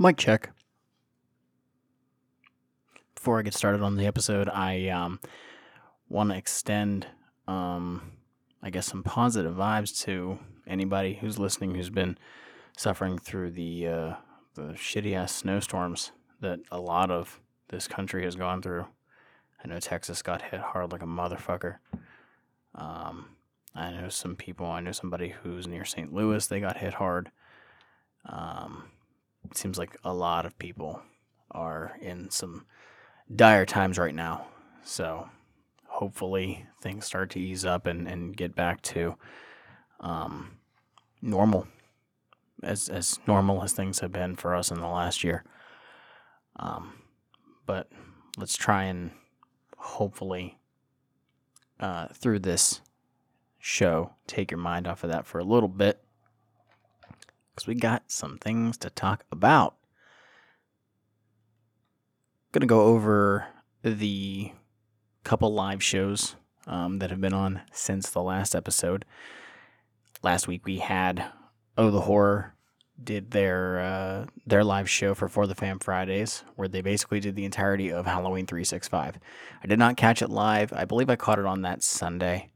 Mic 0.00 0.16
check. 0.16 0.50
Before 3.16 3.40
I 3.40 3.42
get 3.42 3.52
started 3.52 3.82
on 3.82 3.96
the 3.96 4.06
episode, 4.06 4.48
I 4.48 4.90
um, 4.90 5.18
want 6.08 6.30
to 6.30 6.36
extend, 6.36 7.08
um, 7.48 8.12
I 8.62 8.70
guess, 8.70 8.86
some 8.86 9.02
positive 9.02 9.56
vibes 9.56 10.00
to 10.04 10.38
anybody 10.68 11.14
who's 11.14 11.40
listening 11.40 11.74
who's 11.74 11.90
been 11.90 12.16
suffering 12.76 13.18
through 13.18 13.50
the 13.50 13.88
uh, 13.88 14.14
the 14.54 14.74
shitty 14.74 15.14
ass 15.14 15.34
snowstorms 15.34 16.12
that 16.40 16.60
a 16.70 16.78
lot 16.78 17.10
of 17.10 17.40
this 17.70 17.88
country 17.88 18.22
has 18.22 18.36
gone 18.36 18.62
through. 18.62 18.86
I 19.64 19.66
know 19.66 19.80
Texas 19.80 20.22
got 20.22 20.42
hit 20.42 20.60
hard 20.60 20.92
like 20.92 21.02
a 21.02 21.06
motherfucker. 21.06 21.78
Um, 22.76 23.30
I 23.74 23.90
know 23.90 24.10
some 24.10 24.36
people. 24.36 24.66
I 24.66 24.78
know 24.78 24.92
somebody 24.92 25.34
who's 25.42 25.66
near 25.66 25.84
St. 25.84 26.12
Louis. 26.12 26.46
They 26.46 26.60
got 26.60 26.76
hit 26.76 26.94
hard. 26.94 27.32
Um, 28.24 28.84
it 29.44 29.56
seems 29.56 29.78
like 29.78 29.96
a 30.04 30.12
lot 30.12 30.46
of 30.46 30.58
people 30.58 31.02
are 31.50 31.96
in 32.00 32.30
some 32.30 32.66
dire 33.34 33.66
times 33.66 33.98
right 33.98 34.14
now. 34.14 34.46
So 34.82 35.28
hopefully 35.86 36.66
things 36.80 37.06
start 37.06 37.30
to 37.30 37.40
ease 37.40 37.64
up 37.64 37.86
and, 37.86 38.06
and 38.06 38.36
get 38.36 38.54
back 38.54 38.82
to 38.82 39.16
um, 40.00 40.58
normal, 41.20 41.66
as 42.62 42.88
as 42.88 43.18
normal 43.26 43.62
as 43.62 43.72
things 43.72 44.00
have 44.00 44.12
been 44.12 44.36
for 44.36 44.54
us 44.54 44.70
in 44.70 44.80
the 44.80 44.86
last 44.86 45.24
year. 45.24 45.44
Um, 46.56 47.02
but 47.66 47.90
let's 48.36 48.56
try 48.56 48.84
and 48.84 49.10
hopefully 49.76 50.58
uh, 51.80 52.08
through 52.14 52.40
this 52.40 52.80
show 53.58 54.12
take 54.26 54.50
your 54.50 54.58
mind 54.58 54.86
off 54.86 55.04
of 55.04 55.10
that 55.10 55.26
for 55.26 55.38
a 55.38 55.44
little 55.44 55.68
bit 55.68 56.02
because 57.58 57.66
we 57.66 57.74
got 57.74 58.04
some 58.06 58.38
things 58.38 58.76
to 58.78 58.88
talk 58.88 59.24
about. 59.32 59.74
Gonna 62.52 62.66
go 62.66 62.82
over 62.82 63.48
the 63.82 64.52
couple 65.24 65.52
live 65.52 65.82
shows 65.82 66.36
um, 66.68 67.00
that 67.00 67.10
have 67.10 67.20
been 67.20 67.34
on 67.34 67.62
since 67.72 68.10
the 68.10 68.22
last 68.22 68.54
episode. 68.54 69.04
Last 70.22 70.46
week 70.46 70.66
we 70.66 70.78
had 70.78 71.32
Oh 71.76 71.90
the 71.90 72.02
Horror 72.02 72.54
did 73.02 73.32
their 73.32 73.80
uh, 73.80 74.26
their 74.46 74.62
live 74.62 74.88
show 74.88 75.12
for 75.14 75.28
For 75.28 75.48
the 75.48 75.56
Fam 75.56 75.80
Fridays, 75.80 76.44
where 76.54 76.68
they 76.68 76.80
basically 76.80 77.18
did 77.18 77.34
the 77.34 77.44
entirety 77.44 77.90
of 77.90 78.06
Halloween 78.06 78.46
365. 78.46 79.18
I 79.64 79.66
did 79.66 79.80
not 79.80 79.96
catch 79.96 80.22
it 80.22 80.30
live. 80.30 80.72
I 80.72 80.84
believe 80.84 81.10
I 81.10 81.16
caught 81.16 81.40
it 81.40 81.46
on 81.46 81.62
that 81.62 81.82
Sunday 81.82 82.52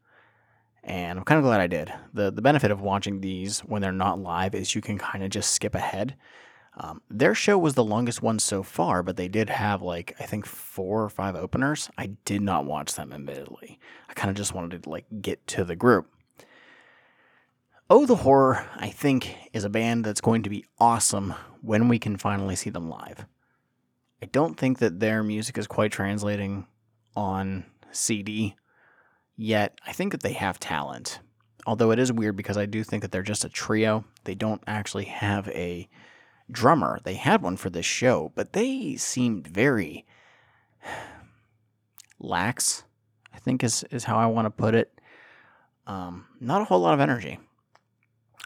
and 0.84 1.18
I'm 1.18 1.24
kind 1.24 1.38
of 1.38 1.44
glad 1.44 1.60
I 1.60 1.66
did. 1.66 1.92
the 2.12 2.30
The 2.30 2.42
benefit 2.42 2.70
of 2.70 2.80
watching 2.80 3.20
these 3.20 3.60
when 3.60 3.82
they're 3.82 3.92
not 3.92 4.20
live 4.20 4.54
is 4.54 4.74
you 4.74 4.80
can 4.80 4.98
kind 4.98 5.22
of 5.24 5.30
just 5.30 5.52
skip 5.52 5.74
ahead. 5.74 6.16
Um, 6.76 7.02
their 7.10 7.34
show 7.34 7.58
was 7.58 7.74
the 7.74 7.84
longest 7.84 8.22
one 8.22 8.38
so 8.38 8.62
far, 8.62 9.02
but 9.02 9.16
they 9.16 9.28
did 9.28 9.50
have 9.50 9.82
like 9.82 10.14
I 10.18 10.24
think 10.24 10.46
four 10.46 11.02
or 11.02 11.10
five 11.10 11.36
openers. 11.36 11.90
I 11.98 12.12
did 12.24 12.40
not 12.40 12.64
watch 12.64 12.94
them, 12.94 13.12
admittedly. 13.12 13.78
I 14.08 14.14
kind 14.14 14.30
of 14.30 14.36
just 14.36 14.54
wanted 14.54 14.82
to 14.82 14.90
like 14.90 15.04
get 15.20 15.46
to 15.48 15.64
the 15.64 15.76
group. 15.76 16.08
Oh, 17.90 18.06
the 18.06 18.16
horror! 18.16 18.64
I 18.76 18.88
think 18.88 19.36
is 19.52 19.64
a 19.64 19.70
band 19.70 20.04
that's 20.04 20.22
going 20.22 20.44
to 20.44 20.50
be 20.50 20.64
awesome 20.78 21.34
when 21.60 21.88
we 21.88 21.98
can 21.98 22.16
finally 22.16 22.56
see 22.56 22.70
them 22.70 22.88
live. 22.88 23.26
I 24.22 24.26
don't 24.26 24.58
think 24.58 24.78
that 24.78 25.00
their 25.00 25.22
music 25.22 25.58
is 25.58 25.66
quite 25.66 25.92
translating 25.92 26.66
on 27.14 27.66
CD 27.90 28.56
Yet, 29.36 29.78
I 29.86 29.92
think 29.92 30.12
that 30.12 30.22
they 30.22 30.34
have 30.34 30.60
talent. 30.60 31.20
Although 31.66 31.92
it 31.92 31.98
is 31.98 32.12
weird 32.12 32.36
because 32.36 32.58
I 32.58 32.66
do 32.66 32.82
think 32.82 33.02
that 33.02 33.12
they're 33.12 33.22
just 33.22 33.44
a 33.44 33.48
trio. 33.48 34.04
They 34.24 34.34
don't 34.34 34.62
actually 34.66 35.04
have 35.04 35.48
a 35.48 35.88
drummer. 36.50 36.98
They 37.04 37.14
had 37.14 37.42
one 37.42 37.56
for 37.56 37.70
this 37.70 37.86
show, 37.86 38.32
but 38.34 38.52
they 38.52 38.96
seemed 38.96 39.46
very 39.46 40.04
lax, 42.18 42.84
I 43.32 43.38
think 43.38 43.62
is, 43.62 43.84
is 43.90 44.04
how 44.04 44.16
I 44.16 44.26
want 44.26 44.46
to 44.46 44.50
put 44.50 44.74
it. 44.74 45.00
Um, 45.86 46.26
not 46.40 46.62
a 46.62 46.64
whole 46.64 46.80
lot 46.80 46.94
of 46.94 47.00
energy. 47.00 47.38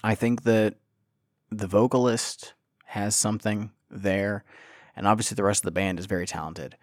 I 0.03 0.15
think 0.15 0.45
that 0.45 0.77
the 1.51 1.67
vocalist 1.67 2.55
has 2.87 3.17
something 3.17 3.71
there, 3.91 4.45
and 4.95 5.07
obviously 5.07 5.35
the 5.35 5.45
rest 5.45 5.63
of 5.63 5.67
the 5.67 5.73
band 5.73 5.99
is 5.99 6.07
very 6.07 6.27
talented. 6.27 6.77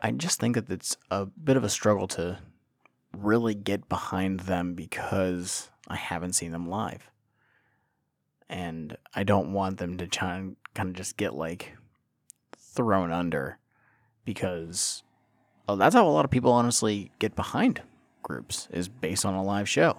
I 0.00 0.10
just 0.10 0.40
think 0.40 0.56
that 0.56 0.70
it's 0.70 0.96
a 1.10 1.26
bit 1.26 1.56
of 1.56 1.64
a 1.64 1.68
struggle 1.68 2.08
to 2.08 2.38
really 3.16 3.54
get 3.54 3.88
behind 3.88 4.40
them 4.40 4.74
because 4.74 5.70
I 5.88 5.96
haven't 5.96 6.34
seen 6.34 6.52
them 6.52 6.68
live. 6.68 7.10
And 8.48 8.96
I 9.14 9.24
don't 9.24 9.52
want 9.52 9.78
them 9.78 9.98
to 9.98 10.06
try 10.06 10.36
and 10.36 10.56
kind 10.74 10.90
of 10.90 10.94
just 10.94 11.16
get 11.16 11.34
like 11.34 11.76
thrown 12.56 13.12
under 13.12 13.58
because 14.24 15.02
oh, 15.68 15.76
that's 15.76 15.94
how 15.94 16.06
a 16.06 16.10
lot 16.10 16.24
of 16.24 16.30
people 16.30 16.52
honestly 16.52 17.10
get 17.18 17.34
behind 17.34 17.82
groups 18.22 18.68
is 18.70 18.88
based 18.88 19.24
on 19.24 19.34
a 19.34 19.42
live 19.42 19.68
show. 19.68 19.98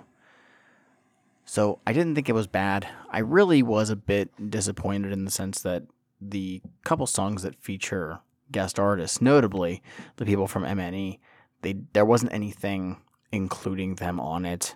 So 1.45 1.79
I 1.85 1.93
didn't 1.93 2.15
think 2.15 2.29
it 2.29 2.33
was 2.33 2.47
bad. 2.47 2.87
I 3.09 3.19
really 3.19 3.61
was 3.61 3.89
a 3.89 3.95
bit 3.95 4.49
disappointed 4.49 5.11
in 5.11 5.25
the 5.25 5.31
sense 5.31 5.61
that 5.61 5.83
the 6.21 6.61
couple 6.83 7.05
songs 7.05 7.43
that 7.43 7.61
feature 7.61 8.19
guest 8.51 8.79
artists, 8.79 9.21
notably 9.21 9.81
the 10.15 10.25
people 10.25 10.47
from 10.47 10.63
MNE, 10.63 11.19
they 11.61 11.75
there 11.93 12.05
wasn't 12.05 12.33
anything 12.33 13.01
including 13.33 13.95
them 13.95 14.19
on 14.19 14.45
it. 14.45 14.75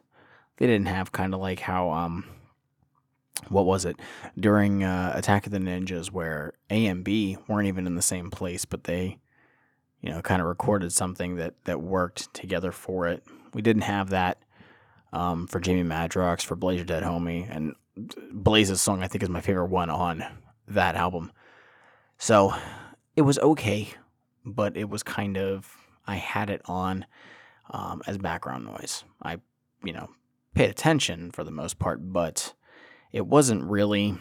They 0.57 0.65
didn't 0.65 0.87
have 0.87 1.11
kind 1.11 1.33
of 1.33 1.39
like 1.39 1.59
how 1.59 1.91
um 1.91 2.25
what 3.49 3.67
was 3.67 3.85
it 3.85 3.97
during 4.37 4.83
uh, 4.83 5.13
Attack 5.15 5.45
of 5.45 5.51
the 5.51 5.59
Ninjas 5.59 6.11
where 6.11 6.53
A 6.71 6.87
and 6.87 7.03
B 7.03 7.37
weren't 7.47 7.67
even 7.67 7.85
in 7.85 7.93
the 7.93 8.01
same 8.01 8.31
place, 8.31 8.65
but 8.65 8.85
they 8.85 9.19
you 10.01 10.09
know 10.09 10.21
kind 10.21 10.41
of 10.41 10.47
recorded 10.47 10.91
something 10.91 11.35
that 11.35 11.53
that 11.65 11.81
worked 11.81 12.33
together 12.33 12.71
for 12.71 13.07
it. 13.07 13.23
We 13.53 13.61
didn't 13.61 13.83
have 13.83 14.09
that 14.09 14.39
um, 15.13 15.47
for 15.47 15.59
Jamie 15.59 15.87
Madrox 15.87 16.41
for 16.41 16.55
Blaze 16.55 16.79
Ya 16.79 16.85
Dead 16.85 17.03
Homie, 17.03 17.47
and 17.49 17.75
Blaze's 18.33 18.81
song 18.81 19.03
I 19.03 19.07
think 19.07 19.23
is 19.23 19.29
my 19.29 19.41
favorite 19.41 19.67
one 19.67 19.91
on 19.91 20.25
that 20.67 20.95
album. 20.95 21.31
So 22.17 22.55
it 23.15 23.21
was 23.21 23.37
okay, 23.37 23.89
but 24.43 24.75
it 24.75 24.89
was 24.89 25.03
kind 25.03 25.37
of 25.37 25.71
I 26.07 26.15
had 26.15 26.49
it 26.49 26.61
on 26.65 27.05
um, 27.69 28.01
as 28.07 28.17
background 28.17 28.65
noise. 28.65 29.03
I, 29.21 29.37
you 29.83 29.93
know, 29.93 30.09
paid 30.53 30.69
attention 30.69 31.31
for 31.31 31.43
the 31.43 31.51
most 31.51 31.79
part, 31.79 31.99
but 32.11 32.53
it 33.11 33.25
wasn't 33.25 33.63
really 33.63 34.17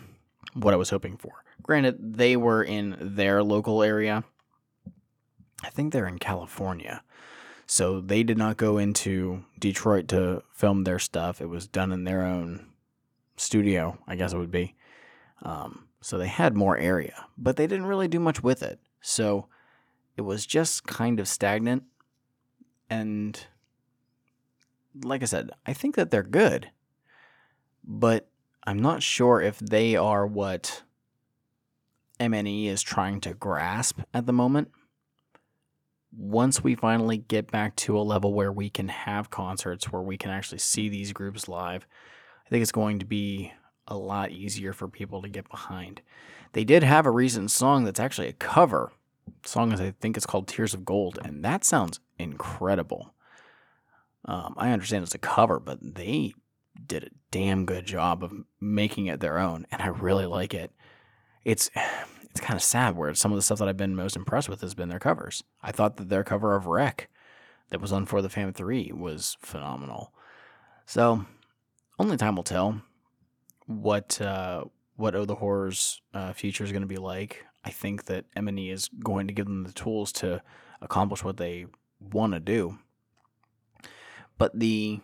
what 0.54 0.74
I 0.74 0.76
was 0.76 0.90
hoping 0.90 1.16
for. 1.16 1.44
Granted, 1.62 2.16
they 2.16 2.36
were 2.36 2.62
in 2.62 2.96
their 3.00 3.42
local 3.42 3.82
area. 3.82 4.24
I 5.62 5.70
think 5.70 5.92
they're 5.92 6.06
in 6.06 6.18
California. 6.18 7.02
So 7.66 8.00
they 8.00 8.22
did 8.22 8.38
not 8.38 8.56
go 8.56 8.78
into 8.78 9.44
Detroit 9.58 10.06
to 10.08 10.42
film 10.52 10.84
their 10.84 11.00
stuff. 11.00 11.40
It 11.40 11.46
was 11.46 11.66
done 11.66 11.90
in 11.90 12.04
their 12.04 12.22
own 12.22 12.66
studio, 13.36 13.98
I 14.06 14.14
guess 14.14 14.32
it 14.32 14.38
would 14.38 14.52
be. 14.52 14.76
Um, 15.42 15.88
so 16.00 16.16
they 16.16 16.28
had 16.28 16.54
more 16.54 16.78
area, 16.78 17.26
but 17.36 17.56
they 17.56 17.66
didn't 17.66 17.86
really 17.86 18.08
do 18.08 18.20
much 18.20 18.42
with 18.42 18.62
it. 18.62 18.78
So 19.00 19.48
it 20.16 20.22
was 20.22 20.46
just 20.46 20.86
kind 20.86 21.18
of 21.18 21.26
stagnant 21.26 21.82
and 22.88 23.46
like 25.02 25.22
I 25.22 25.26
said, 25.26 25.50
I 25.66 25.72
think 25.72 25.94
that 25.96 26.10
they're 26.10 26.22
good, 26.22 26.70
but 27.84 28.28
I'm 28.66 28.78
not 28.78 29.02
sure 29.02 29.40
if 29.40 29.58
they 29.58 29.96
are 29.96 30.26
what 30.26 30.82
MNE 32.18 32.66
is 32.66 32.82
trying 32.82 33.20
to 33.22 33.34
grasp 33.34 34.00
at 34.14 34.26
the 34.26 34.32
moment. 34.32 34.70
Once 36.16 36.64
we 36.64 36.74
finally 36.74 37.18
get 37.18 37.50
back 37.50 37.76
to 37.76 37.98
a 37.98 38.00
level 38.00 38.32
where 38.32 38.52
we 38.52 38.70
can 38.70 38.88
have 38.88 39.30
concerts, 39.30 39.92
where 39.92 40.02
we 40.02 40.16
can 40.16 40.30
actually 40.30 40.58
see 40.58 40.88
these 40.88 41.12
groups 41.12 41.46
live, 41.46 41.86
I 42.46 42.48
think 42.48 42.62
it's 42.62 42.72
going 42.72 42.98
to 43.00 43.04
be 43.04 43.52
a 43.86 43.96
lot 43.96 44.30
easier 44.30 44.72
for 44.72 44.88
people 44.88 45.22
to 45.22 45.28
get 45.28 45.48
behind. 45.50 46.00
They 46.52 46.64
did 46.64 46.82
have 46.82 47.06
a 47.06 47.10
recent 47.10 47.50
song 47.50 47.84
that's 47.84 48.00
actually 48.00 48.28
a 48.28 48.32
cover. 48.32 48.92
Song 49.44 49.72
is 49.72 49.80
I 49.80 49.92
think 50.00 50.16
it's 50.16 50.26
called 50.26 50.48
Tears 50.48 50.72
of 50.72 50.84
Gold, 50.84 51.18
and 51.22 51.44
that 51.44 51.64
sounds 51.64 52.00
incredible. 52.18 53.14
Um, 54.24 54.54
I 54.56 54.70
understand 54.70 55.04
it's 55.04 55.14
a 55.14 55.18
cover, 55.18 55.60
but 55.60 55.78
they 55.80 56.34
did 56.86 57.04
a 57.04 57.10
damn 57.30 57.64
good 57.64 57.86
job 57.86 58.22
of 58.22 58.32
making 58.60 59.06
it 59.06 59.20
their 59.20 59.38
own, 59.38 59.66
and 59.70 59.80
I 59.80 59.88
really 59.88 60.26
like 60.26 60.54
it. 60.54 60.72
It's 61.44 61.70
it's 62.22 62.40
kind 62.40 62.56
of 62.56 62.62
sad 62.62 62.96
where 62.96 63.14
some 63.14 63.32
of 63.32 63.36
the 63.36 63.42
stuff 63.42 63.58
that 63.60 63.68
I've 63.68 63.78
been 63.78 63.96
most 63.96 64.16
impressed 64.16 64.48
with 64.48 64.60
has 64.60 64.74
been 64.74 64.90
their 64.90 64.98
covers. 64.98 65.42
I 65.62 65.72
thought 65.72 65.96
that 65.96 66.10
their 66.10 66.24
cover 66.24 66.54
of 66.54 66.66
Wreck 66.66 67.08
that 67.70 67.80
was 67.80 67.92
on 67.92 68.04
For 68.04 68.20
the 68.20 68.28
Fam 68.28 68.52
3 68.52 68.92
was 68.94 69.36
phenomenal. 69.40 70.12
So, 70.84 71.24
only 71.98 72.16
time 72.16 72.36
will 72.36 72.42
tell 72.42 72.82
what 73.66 74.20
uh, 74.20 74.64
what 74.96 75.14
Oh 75.14 75.24
the 75.24 75.36
Horrors 75.36 76.00
uh, 76.14 76.32
future 76.32 76.64
is 76.64 76.72
going 76.72 76.82
to 76.82 76.88
be 76.88 76.96
like. 76.96 77.44
I 77.64 77.70
think 77.70 78.04
that 78.04 78.26
MNE 78.36 78.72
is 78.72 78.88
going 79.02 79.26
to 79.26 79.34
give 79.34 79.46
them 79.46 79.64
the 79.64 79.72
tools 79.72 80.12
to 80.12 80.42
accomplish 80.80 81.24
what 81.24 81.36
they 81.36 81.66
want 82.00 82.32
to 82.34 82.40
do. 82.40 82.78
But 84.38 84.58
the 84.58 85.00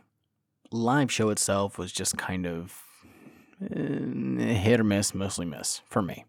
live 0.70 1.10
show 1.12 1.30
itself 1.30 1.78
was 1.78 1.92
just 1.92 2.16
kind 2.16 2.46
of 2.46 2.82
uh, 3.62 4.42
hit 4.42 4.80
or 4.80 4.84
miss, 4.84 5.14
mostly 5.14 5.46
miss 5.46 5.80
for 5.86 6.02
me. 6.02 6.24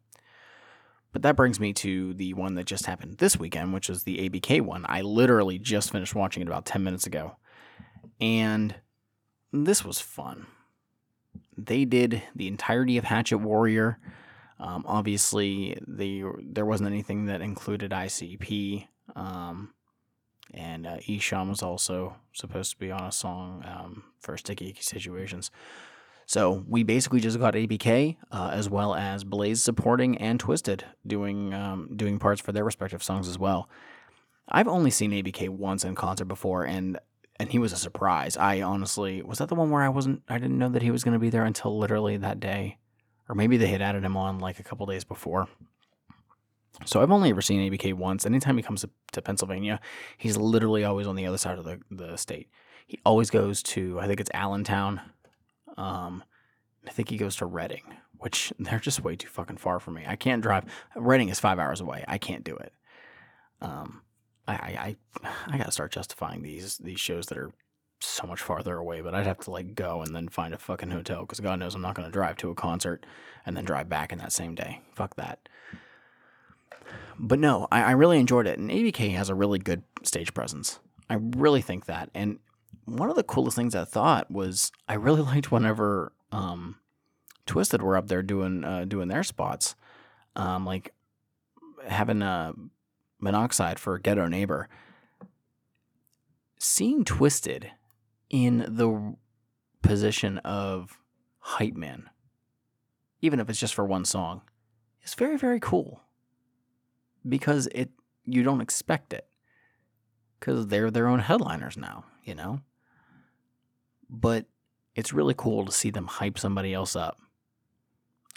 but 1.11 1.21
that 1.21 1.35
brings 1.35 1.59
me 1.59 1.71
to 1.73 2.13
the 2.15 2.33
one 2.33 2.55
that 2.55 2.65
just 2.65 2.87
happened 2.87 3.17
this 3.19 3.37
weekend, 3.37 3.73
which 3.73 3.89
is 3.89 4.03
the 4.03 4.27
ABK 4.29 4.61
one. 4.61 4.85
I 4.89 5.01
literally 5.01 5.59
just 5.59 5.91
finished 5.91 6.15
watching 6.15 6.41
it 6.41 6.47
about 6.47 6.65
10 6.65 6.83
minutes 6.83 7.05
ago. 7.05 7.37
And 8.19 8.75
this 9.51 9.85
was 9.85 9.99
fun. 9.99 10.47
They 11.55 11.85
did 11.85 12.23
the 12.35 12.47
entirety 12.47 12.97
of 12.97 13.03
Hatchet 13.05 13.37
Warrior. 13.37 13.99
Um, 14.59 14.83
obviously, 14.87 15.77
they, 15.87 16.23
there 16.41 16.65
wasn't 16.65 16.89
anything 16.89 17.25
that 17.25 17.41
included 17.41 17.91
ICP. 17.91 18.87
Um, 19.15 19.73
and 20.53 20.85
uh, 20.85 20.97
Esham 21.07 21.49
was 21.49 21.61
also 21.61 22.15
supposed 22.33 22.71
to 22.71 22.77
be 22.77 22.91
on 22.91 23.03
a 23.03 23.11
song 23.11 23.63
um, 23.65 24.03
for 24.19 24.37
Sticky 24.37 24.69
Icky 24.69 24.81
Situations. 24.81 25.51
So 26.25 26.63
we 26.67 26.83
basically 26.83 27.19
just 27.19 27.39
got 27.39 27.53
ABK 27.53 28.17
uh, 28.31 28.49
as 28.53 28.69
well 28.69 28.95
as 28.95 29.23
Blaze 29.23 29.61
supporting 29.61 30.17
and 30.17 30.41
Twiztid 30.41 30.81
doing 31.05 31.53
um, 31.53 31.89
doing 31.95 32.19
parts 32.19 32.41
for 32.41 32.51
their 32.51 32.63
respective 32.63 33.03
songs 33.03 33.27
as 33.27 33.37
well. 33.37 33.69
I've 34.47 34.67
only 34.67 34.89
seen 34.89 35.11
ABK 35.11 35.49
once 35.49 35.83
in 35.83 35.95
concert 35.95 36.25
before, 36.25 36.63
and 36.63 36.97
and 37.39 37.51
he 37.51 37.59
was 37.59 37.73
a 37.73 37.77
surprise. 37.77 38.37
I 38.37 38.61
honestly 38.61 39.21
was 39.21 39.39
that 39.39 39.49
the 39.49 39.55
one 39.55 39.69
where 39.69 39.81
I 39.81 39.89
wasn't 39.89 40.23
I 40.29 40.37
didn't 40.37 40.57
know 40.57 40.69
that 40.69 40.81
he 40.81 40.91
was 40.91 41.03
going 41.03 41.13
to 41.13 41.19
be 41.19 41.29
there 41.29 41.45
until 41.45 41.77
literally 41.77 42.17
that 42.17 42.39
day, 42.39 42.77
or 43.27 43.35
maybe 43.35 43.57
they 43.57 43.67
had 43.67 43.81
added 43.81 44.03
him 44.03 44.17
on 44.17 44.39
like 44.39 44.59
a 44.59 44.63
couple 44.63 44.85
days 44.85 45.03
before. 45.03 45.47
So 46.85 47.01
I've 47.01 47.11
only 47.11 47.29
ever 47.29 47.41
seen 47.41 47.71
ABK 47.71 47.93
once. 47.93 48.25
Anytime 48.25 48.57
he 48.57 48.63
comes 48.63 48.81
to, 48.81 48.89
to 49.11 49.21
Pennsylvania, 49.21 49.79
he's 50.17 50.37
literally 50.37 50.83
always 50.83 51.07
on 51.07 51.15
the 51.15 51.27
other 51.27 51.37
side 51.37 51.57
of 51.57 51.65
the, 51.65 51.79
the 51.91 52.17
state. 52.17 52.49
He 52.87 52.99
always 53.05 53.29
goes 53.29 53.63
to 53.63 53.99
I 53.99 54.07
think 54.07 54.19
it's 54.19 54.31
Allentown 54.33 55.01
um, 55.77 56.23
I 56.87 56.91
think 56.91 57.09
he 57.09 57.17
goes 57.17 57.35
to 57.37 57.45
Reading, 57.45 57.83
which 58.17 58.53
they're 58.59 58.79
just 58.79 59.03
way 59.03 59.15
too 59.15 59.29
fucking 59.29 59.57
far 59.57 59.79
for 59.79 59.91
me. 59.91 60.03
I 60.07 60.15
can't 60.15 60.41
drive. 60.41 60.65
Reading 60.95 61.29
is 61.29 61.39
five 61.39 61.59
hours 61.59 61.81
away. 61.81 62.03
I 62.07 62.17
can't 62.17 62.43
do 62.43 62.55
it. 62.55 62.73
Um, 63.61 64.01
I 64.47 64.53
I 64.53 64.95
I, 65.23 65.31
I 65.53 65.57
got 65.57 65.65
to 65.65 65.71
start 65.71 65.91
justifying 65.91 66.41
these 66.41 66.77
these 66.77 66.99
shows 66.99 67.27
that 67.27 67.37
are 67.37 67.51
so 68.01 68.27
much 68.27 68.41
farther 68.41 68.77
away. 68.77 69.01
But 69.01 69.15
I'd 69.15 69.27
have 69.27 69.39
to 69.39 69.51
like 69.51 69.75
go 69.75 70.01
and 70.01 70.15
then 70.15 70.27
find 70.27 70.53
a 70.53 70.57
fucking 70.57 70.91
hotel 70.91 71.21
because 71.21 71.39
God 71.39 71.59
knows 71.59 71.75
I'm 71.75 71.81
not 71.81 71.95
going 71.95 72.07
to 72.07 72.11
drive 72.11 72.37
to 72.37 72.49
a 72.49 72.55
concert 72.55 73.05
and 73.45 73.55
then 73.55 73.65
drive 73.65 73.89
back 73.89 74.11
in 74.11 74.19
that 74.19 74.31
same 74.31 74.55
day. 74.55 74.81
Fuck 74.93 75.15
that. 75.15 75.47
But 77.19 77.39
no, 77.39 77.67
I, 77.71 77.83
I 77.83 77.91
really 77.91 78.19
enjoyed 78.19 78.47
it, 78.47 78.59
and 78.59 78.69
ABK 78.69 79.15
has 79.15 79.29
a 79.29 79.35
really 79.35 79.59
good 79.59 79.83
stage 80.03 80.33
presence. 80.33 80.79
I 81.09 81.15
really 81.19 81.61
think 81.61 81.85
that, 81.85 82.09
and 82.13 82.39
one 82.85 83.09
of 83.09 83.15
the 83.15 83.23
coolest 83.23 83.55
things 83.55 83.75
I 83.75 83.85
thought 83.85 84.29
was 84.31 84.71
I 84.87 84.95
really 84.95 85.21
liked 85.33 85.51
whenever 85.51 86.11
um, 86.31 86.77
Twiztid 87.45 87.81
were 87.81 87.97
up 87.97 88.07
there 88.07 88.23
doing 88.23 88.63
uh, 88.63 88.85
doing 88.85 89.07
their 89.07 89.23
spots, 89.23 89.75
um, 90.35 90.65
like 90.65 90.93
having 91.87 92.21
a 92.21 92.53
monoxide 93.19 93.79
for 93.79 93.99
Ghetto 93.99 94.27
Neighbor. 94.27 94.69
Seeing 96.57 97.03
Twiztid 97.03 97.71
in 98.29 98.59
the 98.59 99.15
position 99.81 100.37
of 100.39 100.97
hype 101.39 101.75
man, 101.75 102.09
even 103.21 103.41
if 103.41 103.49
it's 103.49 103.59
just 103.59 103.73
for 103.73 103.85
one 103.85 104.05
song, 104.05 104.41
is 105.03 105.13
very 105.13 105.37
very 105.37 105.59
cool 105.59 106.01
because 107.27 107.67
it 107.67 107.89
you 108.25 108.43
don't 108.43 108.61
expect 108.61 109.13
it 109.13 109.27
because 110.39 110.67
they're 110.67 110.91
their 110.91 111.07
own 111.07 111.19
headliners 111.19 111.77
now, 111.77 112.05
you 112.23 112.35
know 112.35 112.61
but 114.13 114.45
it's 114.95 115.11
really 115.11 115.33
cool 115.35 115.65
to 115.65 115.71
see 115.71 115.89
them 115.89 116.05
hype 116.05 116.37
somebody 116.37 116.73
else 116.73 116.95
up. 116.95 117.19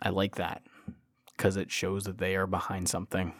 I 0.03 0.09
like 0.09 0.37
that 0.37 0.63
because 1.37 1.57
it 1.57 1.71
shows 1.71 2.05
that 2.05 2.19
they 2.19 2.35
are 2.35 2.47
behind 2.47 2.89
something. 2.89 3.35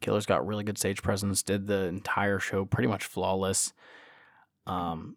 Killa's 0.00 0.26
got 0.26 0.46
really 0.46 0.64
good 0.64 0.78
stage 0.78 1.02
presence, 1.02 1.42
did 1.42 1.66
the 1.68 1.84
entire 1.84 2.40
show 2.40 2.64
pretty 2.64 2.88
much 2.88 3.04
flawless. 3.04 3.72
Um, 4.66 5.16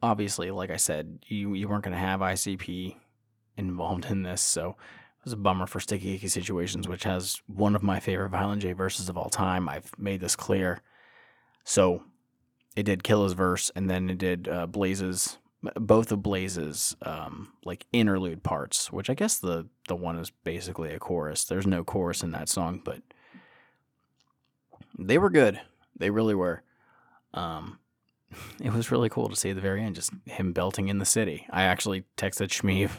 obviously, 0.00 0.50
like 0.52 0.70
I 0.70 0.76
said, 0.76 1.18
you, 1.26 1.54
you 1.54 1.68
weren't 1.68 1.84
going 1.84 1.92
to 1.92 1.98
have 1.98 2.20
ICP 2.20 2.96
involved 3.56 4.06
in 4.06 4.22
this, 4.22 4.42
so 4.42 4.76
was 5.24 5.32
a 5.32 5.36
bummer 5.36 5.66
for 5.66 5.80
Sticky 5.80 6.14
Icky 6.14 6.28
Situations, 6.28 6.88
which 6.88 7.04
has 7.04 7.42
one 7.46 7.74
of 7.74 7.82
my 7.82 8.00
favorite 8.00 8.30
Violent 8.30 8.62
J 8.62 8.72
verses 8.72 9.08
of 9.08 9.16
all 9.16 9.28
time. 9.28 9.68
I've 9.68 9.90
made 9.98 10.20
this 10.20 10.36
clear. 10.36 10.80
So 11.64 12.02
it 12.76 12.84
did 12.84 13.02
Killa's 13.02 13.32
verse, 13.32 13.70
and 13.74 13.90
then 13.90 14.08
it 14.08 14.18
did 14.18 14.48
uh, 14.48 14.66
Blaze's 14.66 15.38
both 15.74 16.12
of 16.12 16.22
Blaze's 16.22 16.96
um, 17.02 17.52
like 17.64 17.86
interlude 17.92 18.42
parts, 18.42 18.92
which 18.92 19.10
I 19.10 19.14
guess 19.14 19.38
the 19.38 19.66
the 19.88 19.96
one 19.96 20.18
is 20.18 20.30
basically 20.30 20.92
a 20.92 20.98
chorus. 20.98 21.44
There's 21.44 21.66
no 21.66 21.84
chorus 21.84 22.22
in 22.22 22.30
that 22.32 22.48
song, 22.48 22.80
but 22.84 23.02
they 24.98 25.18
were 25.18 25.30
good. 25.30 25.60
They 25.96 26.10
really 26.10 26.34
were. 26.34 26.62
Um, 27.34 27.78
it 28.62 28.72
was 28.72 28.90
really 28.90 29.08
cool 29.08 29.28
to 29.28 29.36
see 29.36 29.50
at 29.50 29.56
the 29.56 29.62
very 29.62 29.82
end, 29.82 29.96
just 29.96 30.12
him 30.26 30.52
belting 30.52 30.88
in 30.88 30.98
the 30.98 31.04
city. 31.04 31.46
I 31.50 31.64
actually 31.64 32.04
texted 32.16 32.48
Shmeev 32.48 32.90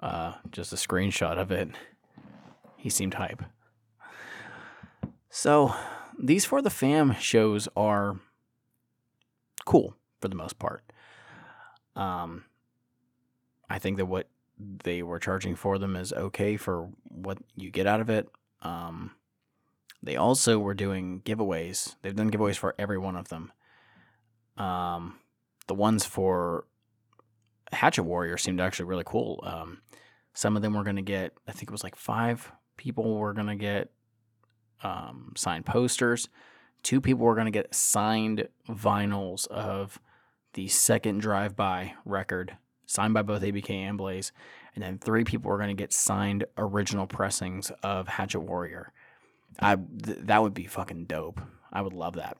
uh, 0.00 0.34
just 0.50 0.72
a 0.72 0.76
screenshot 0.76 1.38
of 1.38 1.50
it. 1.50 1.68
He 2.76 2.90
seemed 2.90 3.14
hype. 3.14 3.42
So 5.30 5.74
these 6.18 6.44
for 6.44 6.62
the 6.62 6.70
fam 6.70 7.14
shows 7.14 7.68
are 7.76 8.20
cool 9.64 9.96
for 10.20 10.28
the 10.28 10.34
most 10.34 10.58
part. 10.58 10.82
Um, 11.94 12.44
I 13.68 13.78
think 13.78 13.96
that 13.96 14.06
what 14.06 14.28
they 14.58 15.02
were 15.02 15.18
charging 15.18 15.54
for 15.54 15.78
them 15.78 15.96
is 15.96 16.12
okay 16.12 16.56
for 16.56 16.88
what 17.08 17.38
you 17.56 17.70
get 17.70 17.86
out 17.86 18.00
of 18.00 18.08
it. 18.08 18.28
Um, 18.62 19.12
they 20.02 20.16
also 20.16 20.58
were 20.58 20.74
doing 20.74 21.20
giveaways. 21.24 21.96
They've 22.02 22.14
done 22.14 22.30
giveaways 22.30 22.56
for 22.56 22.74
every 22.78 22.98
one 22.98 23.16
of 23.16 23.28
them. 23.28 23.52
Um, 24.56 25.18
the 25.66 25.74
ones 25.74 26.04
for 26.04 26.66
Hatchet 27.72 28.04
Warrior 28.04 28.36
seemed 28.36 28.60
actually 28.60 28.86
really 28.86 29.04
cool. 29.06 29.40
Um, 29.42 29.82
some 30.34 30.56
of 30.56 30.62
them 30.62 30.74
were 30.74 30.84
going 30.84 30.96
to 30.96 31.02
get, 31.02 31.32
I 31.48 31.52
think 31.52 31.64
it 31.64 31.72
was 31.72 31.84
like 31.84 31.96
five 31.96 32.52
people 32.76 33.18
were 33.18 33.32
going 33.32 33.46
to 33.46 33.56
get 33.56 33.90
um, 34.82 35.32
signed 35.36 35.64
posters 35.66 36.28
two 36.86 37.00
people 37.00 37.24
were 37.26 37.34
going 37.34 37.46
to 37.46 37.50
get 37.50 37.74
signed 37.74 38.46
vinyls 38.68 39.48
of 39.48 39.98
the 40.54 40.68
second 40.68 41.20
drive 41.20 41.56
by 41.56 41.94
record, 42.04 42.56
signed 42.86 43.12
by 43.12 43.22
both 43.22 43.42
ABK 43.42 43.70
and 43.70 43.98
Blaze. 43.98 44.30
And 44.74 44.84
then 44.84 44.98
three 44.98 45.24
people 45.24 45.50
were 45.50 45.58
going 45.58 45.74
to 45.76 45.82
get 45.82 45.92
signed 45.92 46.44
original 46.56 47.08
pressings 47.08 47.72
of 47.82 48.06
Hatchet 48.06 48.38
Warrior. 48.38 48.92
I 49.58 49.74
th- 49.74 50.18
that 50.22 50.42
would 50.42 50.54
be 50.54 50.66
fucking 50.66 51.06
dope. 51.06 51.40
I 51.72 51.82
would 51.82 51.92
love 51.92 52.14
that. 52.14 52.36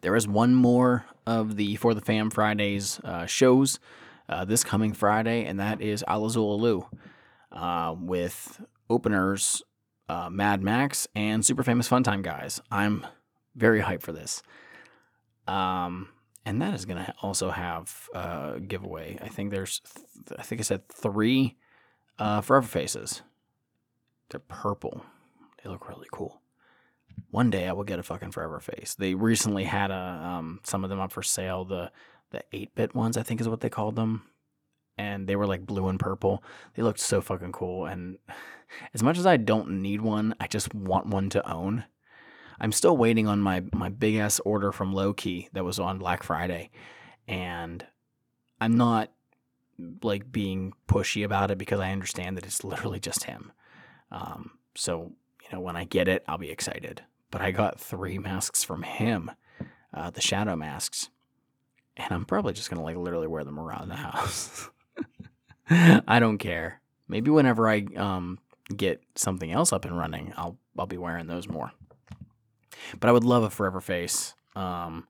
There 0.00 0.16
is 0.16 0.26
one 0.26 0.54
more 0.54 1.04
of 1.26 1.56
the 1.56 1.76
For 1.76 1.92
the 1.92 2.00
Fam 2.00 2.30
Fridays 2.30 3.00
uh, 3.04 3.26
shows 3.26 3.78
uh, 4.28 4.44
this 4.44 4.64
coming 4.64 4.92
Friday, 4.92 5.44
and 5.44 5.60
that 5.60 5.80
is 5.80 6.04
Alla 6.06 6.28
Xul 6.28 6.58
Elu 6.58 6.86
uh, 7.52 7.94
with 7.98 8.60
openers 8.88 9.62
uh, 10.08 10.30
Mad 10.30 10.62
Max 10.62 11.08
and 11.14 11.44
Super 11.44 11.62
Famous 11.62 11.88
Funtime 11.88 12.22
guys. 12.22 12.60
I'm 12.70 13.06
very 13.54 13.80
hyped 13.80 14.02
for 14.02 14.12
this. 14.12 14.42
Um, 15.46 16.08
and 16.44 16.62
that 16.62 16.74
is 16.74 16.84
going 16.84 17.04
to 17.04 17.12
also 17.22 17.50
have 17.50 18.08
a 18.14 18.18
uh, 18.18 18.58
giveaway. 18.58 19.18
I 19.20 19.28
think 19.28 19.50
there's, 19.50 19.80
th- 20.28 20.38
I 20.38 20.42
think 20.42 20.60
I 20.60 20.64
said 20.64 20.88
three 20.88 21.56
uh, 22.18 22.40
Forever 22.40 22.66
Faces. 22.66 23.22
They're 24.30 24.40
purple. 24.40 25.04
They 25.62 25.70
look 25.70 25.88
really 25.88 26.08
cool. 26.12 26.40
One 27.30 27.50
day 27.50 27.66
I 27.66 27.72
will 27.72 27.84
get 27.84 27.98
a 27.98 28.02
fucking 28.02 28.30
Forever 28.30 28.60
Face. 28.60 28.94
They 28.94 29.14
recently 29.14 29.64
had 29.64 29.90
a 29.90 30.20
um, 30.22 30.60
some 30.62 30.84
of 30.84 30.90
them 30.90 31.00
up 31.00 31.12
for 31.12 31.22
sale. 31.22 31.64
The 31.64 31.90
the 32.30 32.42
eight 32.52 32.74
bit 32.74 32.94
ones, 32.94 33.16
I 33.16 33.22
think, 33.22 33.40
is 33.40 33.48
what 33.48 33.60
they 33.60 33.68
called 33.70 33.96
them, 33.96 34.22
and 34.98 35.26
they 35.26 35.36
were 35.36 35.46
like 35.46 35.66
blue 35.66 35.88
and 35.88 36.00
purple. 36.00 36.42
They 36.74 36.82
looked 36.82 37.00
so 37.00 37.20
fucking 37.20 37.52
cool. 37.52 37.86
And 37.86 38.18
as 38.94 39.02
much 39.02 39.18
as 39.18 39.26
I 39.26 39.36
don't 39.36 39.82
need 39.82 40.00
one, 40.00 40.34
I 40.40 40.46
just 40.46 40.74
want 40.74 41.06
one 41.06 41.30
to 41.30 41.50
own 41.50 41.84
I'm 42.58 42.72
still 42.72 42.96
waiting 42.96 43.26
on 43.26 43.40
my 43.40 43.62
my 43.72 43.88
big 43.88 44.16
ass 44.16 44.40
order 44.40 44.72
from 44.72 44.94
Lowkey 44.94 45.48
that 45.52 45.64
was 45.64 45.78
on 45.78 45.98
Black 45.98 46.22
Friday, 46.22 46.70
and 47.28 47.84
I'm 48.60 48.76
not 48.76 49.12
like 50.02 50.32
being 50.32 50.72
pushy 50.88 51.24
about 51.24 51.50
it 51.50 51.58
because 51.58 51.80
I 51.80 51.92
understand 51.92 52.36
that 52.36 52.46
it's 52.46 52.64
literally 52.64 53.00
just 53.00 53.24
him. 53.24 53.52
Um, 54.10 54.52
so 54.74 55.12
you 55.42 55.48
know 55.52 55.60
when 55.60 55.76
I 55.76 55.84
get 55.84 56.08
it, 56.08 56.24
I'll 56.26 56.38
be 56.38 56.50
excited. 56.50 57.02
But 57.30 57.42
I 57.42 57.50
got 57.50 57.80
three 57.80 58.18
masks 58.18 58.64
from 58.64 58.84
him, 58.84 59.30
uh, 59.92 60.10
the 60.10 60.20
shadow 60.20 60.56
masks, 60.56 61.10
and 61.96 62.12
I'm 62.12 62.24
probably 62.24 62.52
just 62.52 62.70
gonna 62.70 62.82
like 62.82 62.96
literally 62.96 63.26
wear 63.26 63.44
them 63.44 63.58
around 63.58 63.88
the 63.88 63.96
house. 63.96 64.68
I 65.70 66.18
don't 66.18 66.38
care. 66.38 66.80
Maybe 67.08 67.30
whenever 67.30 67.68
I 67.68 67.86
um, 67.96 68.38
get 68.74 69.02
something 69.14 69.50
else 69.50 69.72
up 69.72 69.84
and 69.84 69.96
running, 69.96 70.32
I'll 70.36 70.58
I'll 70.78 70.86
be 70.86 70.98
wearing 70.98 71.26
those 71.26 71.48
more. 71.48 71.72
But 73.00 73.08
I 73.08 73.12
would 73.12 73.24
love 73.24 73.42
a 73.42 73.50
Forever 73.50 73.80
Face. 73.80 74.34
Um, 74.54 75.06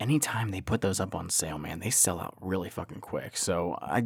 anytime 0.00 0.50
they 0.50 0.60
put 0.60 0.80
those 0.80 1.00
up 1.00 1.14
on 1.14 1.30
sale, 1.30 1.58
man, 1.58 1.80
they 1.80 1.90
sell 1.90 2.20
out 2.20 2.36
really 2.40 2.70
fucking 2.70 3.00
quick. 3.00 3.36
So 3.36 3.78
I, 3.80 4.04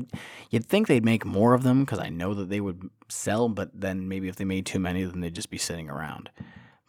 you'd 0.51 0.67
think 0.67 0.87
they'd 0.87 1.05
make 1.05 1.25
more 1.25 1.55
of 1.55 1.63
them 1.63 1.81
because 1.85 1.99
I 1.99 2.09
know 2.09 2.35
that 2.35 2.49
they 2.49 2.61
would 2.61 2.89
sell, 3.09 3.49
but 3.49 3.71
then 3.75 4.09
maybe 4.09 4.29
if 4.29 4.37
they 4.37 4.45
made 4.45 4.67
too 4.67 4.79
many, 4.79 5.05
then 5.05 5.21
they'd 5.21 5.35
just 5.35 5.51
be 5.51 5.59
sitting 5.59 5.91
around. 5.91 6.31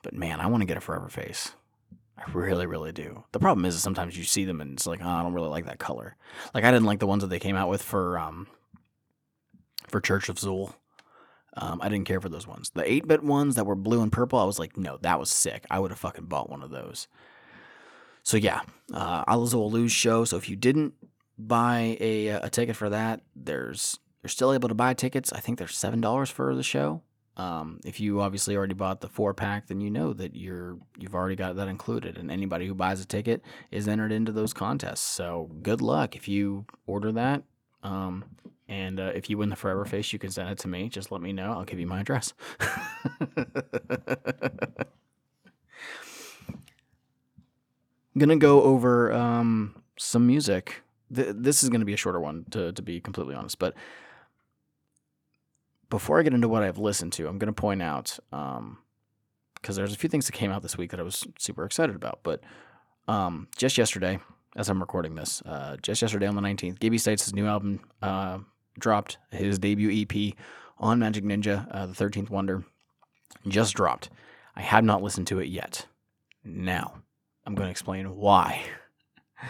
But 0.03 0.13
man, 0.13 0.39
I 0.39 0.47
want 0.47 0.61
to 0.61 0.67
get 0.67 0.77
a 0.77 0.81
Forever 0.81 1.09
Face. 1.09 1.53
I 2.19 2.31
really, 2.33 2.65
really 2.65 2.91
do. 2.91 3.23
The 3.31 3.39
problem 3.39 3.65
is 3.65 3.81
sometimes 3.81 4.17
you 4.17 4.23
see 4.23 4.45
them 4.45 4.61
and 4.61 4.73
it's 4.73 4.87
like, 4.87 4.99
oh, 5.03 5.07
I 5.09 5.23
don't 5.23 5.33
really 5.33 5.49
like 5.49 5.65
that 5.65 5.79
color. 5.79 6.15
Like 6.53 6.63
I 6.63 6.71
didn't 6.71 6.85
like 6.85 6.99
the 6.99 7.07
ones 7.07 7.21
that 7.21 7.29
they 7.29 7.39
came 7.39 7.55
out 7.55 7.69
with 7.69 7.81
for 7.81 8.19
um 8.19 8.47
for 9.87 10.01
Church 10.01 10.29
of 10.29 10.35
Zool. 10.35 10.73
Um, 11.57 11.79
I 11.81 11.89
didn't 11.89 12.07
care 12.07 12.21
for 12.21 12.29
those 12.29 12.47
ones. 12.47 12.69
The 12.69 12.89
8 12.89 13.07
bit 13.07 13.23
ones 13.23 13.55
that 13.55 13.65
were 13.65 13.75
blue 13.75 14.01
and 14.01 14.11
purple, 14.11 14.39
I 14.39 14.45
was 14.45 14.59
like, 14.59 14.77
no, 14.77 14.97
that 15.01 15.19
was 15.19 15.29
sick. 15.29 15.65
I 15.69 15.79
would 15.79 15.91
have 15.91 15.99
fucking 15.99 16.25
bought 16.25 16.49
one 16.49 16.61
of 16.61 16.69
those. 16.69 17.07
So 18.23 18.37
yeah, 18.37 18.61
uh, 18.93 19.23
Alla 19.27 19.47
Xul 19.47 19.71
Elu 19.71 19.89
show. 19.89 20.25
So 20.25 20.37
if 20.37 20.49
you 20.49 20.55
didn't 20.55 20.93
buy 21.37 21.97
a, 21.99 22.27
a 22.27 22.49
ticket 22.49 22.75
for 22.75 22.89
that, 22.89 23.21
there's 23.35 23.97
you're 24.21 24.29
still 24.29 24.53
able 24.53 24.69
to 24.69 24.75
buy 24.75 24.93
tickets. 24.93 25.31
I 25.33 25.39
think 25.39 25.57
they're 25.57 25.67
seven 25.67 26.01
dollars 26.01 26.29
for 26.29 26.53
the 26.53 26.63
show. 26.63 27.01
Um, 27.37 27.79
if 27.85 27.99
you 28.01 28.19
obviously 28.21 28.57
already 28.57 28.73
bought 28.73 28.99
the 29.01 29.07
four 29.07 29.33
pack, 29.33 29.67
then 29.67 29.79
you 29.79 29.89
know 29.89 30.11
that 30.13 30.35
you're 30.35 30.77
you've 30.97 31.15
already 31.15 31.35
got 31.35 31.55
that 31.55 31.69
included, 31.69 32.17
and 32.17 32.29
anybody 32.29 32.67
who 32.67 32.73
buys 32.73 32.99
a 33.01 33.05
ticket 33.05 33.41
is 33.71 33.87
entered 33.87 34.11
into 34.11 34.31
those 34.31 34.53
contests. 34.53 35.01
So 35.01 35.49
good 35.61 35.81
luck 35.81 36.15
if 36.15 36.27
you 36.27 36.65
order 36.85 37.11
that. 37.13 37.43
Um, 37.81 38.25
and 38.67 38.99
uh, 38.99 39.11
if 39.15 39.29
you 39.29 39.37
win 39.37 39.49
the 39.49 39.55
Forever 39.55 39.85
Face, 39.85 40.11
you 40.13 40.19
can 40.19 40.31
send 40.31 40.49
it 40.49 40.57
to 40.59 40.67
me. 40.67 40.89
Just 40.89 41.11
let 41.11 41.21
me 41.21 41.31
know. 41.33 41.53
I'll 41.53 41.63
give 41.63 41.79
you 41.79 41.87
my 41.87 42.01
address. 42.01 42.33
I'm 42.59 43.45
gonna 48.17 48.35
go 48.35 48.61
over 48.61 49.11
um, 49.13 49.81
some 49.97 50.27
music. 50.27 50.83
Th- 51.13 51.33
this 51.33 51.63
is 51.63 51.69
gonna 51.69 51.85
be 51.85 51.93
a 51.93 51.97
shorter 51.97 52.19
one, 52.19 52.45
to 52.51 52.73
to 52.73 52.81
be 52.81 52.99
completely 52.99 53.33
honest. 53.33 53.57
But 53.59 53.73
before 55.89 56.19
I 56.19 56.23
get 56.23 56.33
into 56.33 56.47
what 56.47 56.63
I've 56.63 56.77
listened 56.77 57.13
to, 57.13 57.27
I'm 57.27 57.37
going 57.37 57.53
to 57.53 57.61
point 57.61 57.81
out 57.81 58.17
because 58.31 58.57
um, 58.57 58.77
there's 59.61 59.93
a 59.93 59.97
few 59.97 60.09
things 60.09 60.25
that 60.27 60.33
came 60.33 60.51
out 60.51 60.61
this 60.61 60.77
week 60.77 60.91
that 60.91 60.99
I 60.99 61.03
was 61.03 61.27
super 61.37 61.65
excited 61.65 61.95
about. 61.95 62.19
But 62.23 62.41
um, 63.07 63.47
just 63.57 63.77
yesterday, 63.77 64.19
as 64.55 64.69
I'm 64.69 64.79
recording 64.79 65.15
this, 65.15 65.41
uh, 65.45 65.77
just 65.81 66.01
yesterday 66.01 66.27
on 66.27 66.35
the 66.35 66.41
19th, 66.41 66.79
Gibby 66.79 66.97
Stites' 66.97 67.33
new 67.33 67.47
album 67.47 67.79
uh, 68.01 68.39
dropped, 68.77 69.17
his 69.31 69.57
debut 69.57 70.03
EP 70.03 70.35
on 70.77 70.99
Majik 70.99 71.23
Ninja, 71.23 71.67
uh, 71.71 71.87
The 71.87 71.93
13th 71.93 72.29
Wonder, 72.29 72.63
just 73.47 73.73
dropped. 73.73 74.09
I 74.55 74.61
have 74.61 74.83
not 74.83 75.01
listened 75.01 75.27
to 75.27 75.39
it 75.39 75.47
yet. 75.47 75.85
Now, 76.43 77.01
I'm 77.45 77.55
going 77.55 77.67
to 77.67 77.71
explain 77.71 78.15
why. 78.15 78.61
I'm 79.41 79.47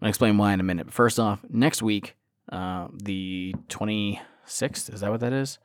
going 0.00 0.06
to 0.06 0.08
explain 0.08 0.36
why 0.36 0.52
in 0.52 0.60
a 0.60 0.64
minute. 0.64 0.86
But 0.86 0.94
first 0.94 1.20
off, 1.20 1.40
next 1.48 1.82
week, 1.82 2.16
uh, 2.50 2.88
the 2.92 3.54
20- 3.68 4.18
6th. 4.46 4.92
Is 4.92 5.00
that 5.00 5.10
what 5.10 5.20
that 5.20 5.32
is? 5.32 5.58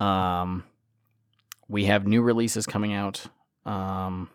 Um, 0.00 0.64
we 1.68 1.86
have 1.86 2.06
new 2.06 2.22
releases 2.22 2.66
coming 2.66 2.92
out. 2.92 3.26
Um, 3.64 4.30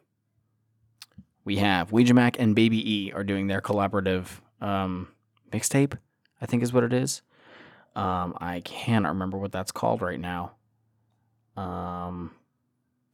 we 1.46 1.58
have 1.58 1.92
Ouija 1.92 2.14
Macc 2.14 2.36
and 2.40 2.56
Baby 2.56 3.08
E 3.08 3.12
are 3.14 3.24
doing 3.24 3.48
their 3.48 3.62
collaborative 3.62 4.28
um, 4.62 5.10
mixtape, 5.52 5.98
I 6.42 6.46
think 6.46 6.64
is 6.64 6.74
what 6.74 6.84
it 6.84 6.94
is. 6.94 7.22
Um, 7.96 8.36
I 8.40 8.62
cannot 8.62 9.10
remember 9.10 9.38
what 9.38 9.52
that's 9.52 9.72
called 9.72 10.02
right 10.02 10.20
now. 10.20 10.54
Um, 11.56 12.32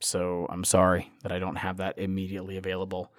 so 0.01 0.45
I'm 0.49 0.63
sorry 0.63 1.11
that 1.23 1.31
I 1.31 1.39
don't 1.39 1.55
have 1.55 1.77
that 1.77 1.97
immediately 1.97 2.57
available. 2.57 3.11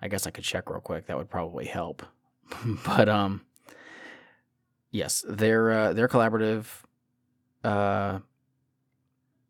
I 0.00 0.08
guess 0.08 0.26
I 0.26 0.30
could 0.30 0.44
check 0.44 0.70
real 0.70 0.80
quick. 0.80 1.06
That 1.06 1.16
would 1.16 1.30
probably 1.30 1.66
help. 1.66 2.02
but 2.86 3.08
um, 3.08 3.42
yes, 4.94 5.24
their 5.28 5.70
uh, 5.70 5.92
their 5.92 6.08
collaborative 6.08 6.66
uh, 7.62 8.20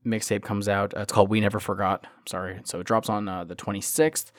mixtape 0.05 0.43
comes 0.43 0.69
out. 0.69 0.97
Uh, 0.97 1.01
it's 1.01 1.13
called 1.13 1.29
We 1.31 1.41
Never 1.41 1.61
Forgot. 1.61 2.07
Sorry, 2.27 2.61
so 2.65 2.81
it 2.81 2.87
drops 2.87 3.09
on 3.09 3.29
uh, 3.29 3.45
the 3.45 3.55
26th. 3.55 4.33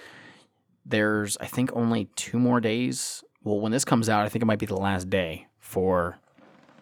There's 0.86 1.38
I 1.38 1.46
think 1.46 1.72
only 1.74 2.10
two 2.16 2.40
more 2.40 2.60
days. 2.60 3.24
Well, 3.44 3.60
when 3.60 3.72
this 3.72 3.86
comes 3.86 4.10
out, 4.10 4.26
I 4.26 4.30
think 4.30 4.42
it 4.42 4.48
might 4.48 4.60
be 4.60 4.66
the 4.66 4.76
last 4.76 5.10
day 5.10 5.48
for 5.60 6.18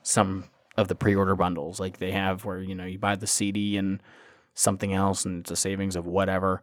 some 0.02 0.46
of 0.76 0.88
the 0.88 0.96
pre-order 0.96 1.36
bundles 1.36 1.80
like 1.80 1.98
they 1.98 2.12
have 2.12 2.46
where 2.46 2.60
you 2.60 2.74
know 2.74 2.86
you 2.86 2.98
buy 2.98 3.16
the 3.16 3.28
CD 3.28 3.78
and 3.78 4.02
something 4.56 4.92
else 4.92 5.24
and 5.24 5.42
it's 5.42 5.52
a 5.52 5.56
savings 5.56 5.96
of 5.96 6.08
whatever. 6.08 6.62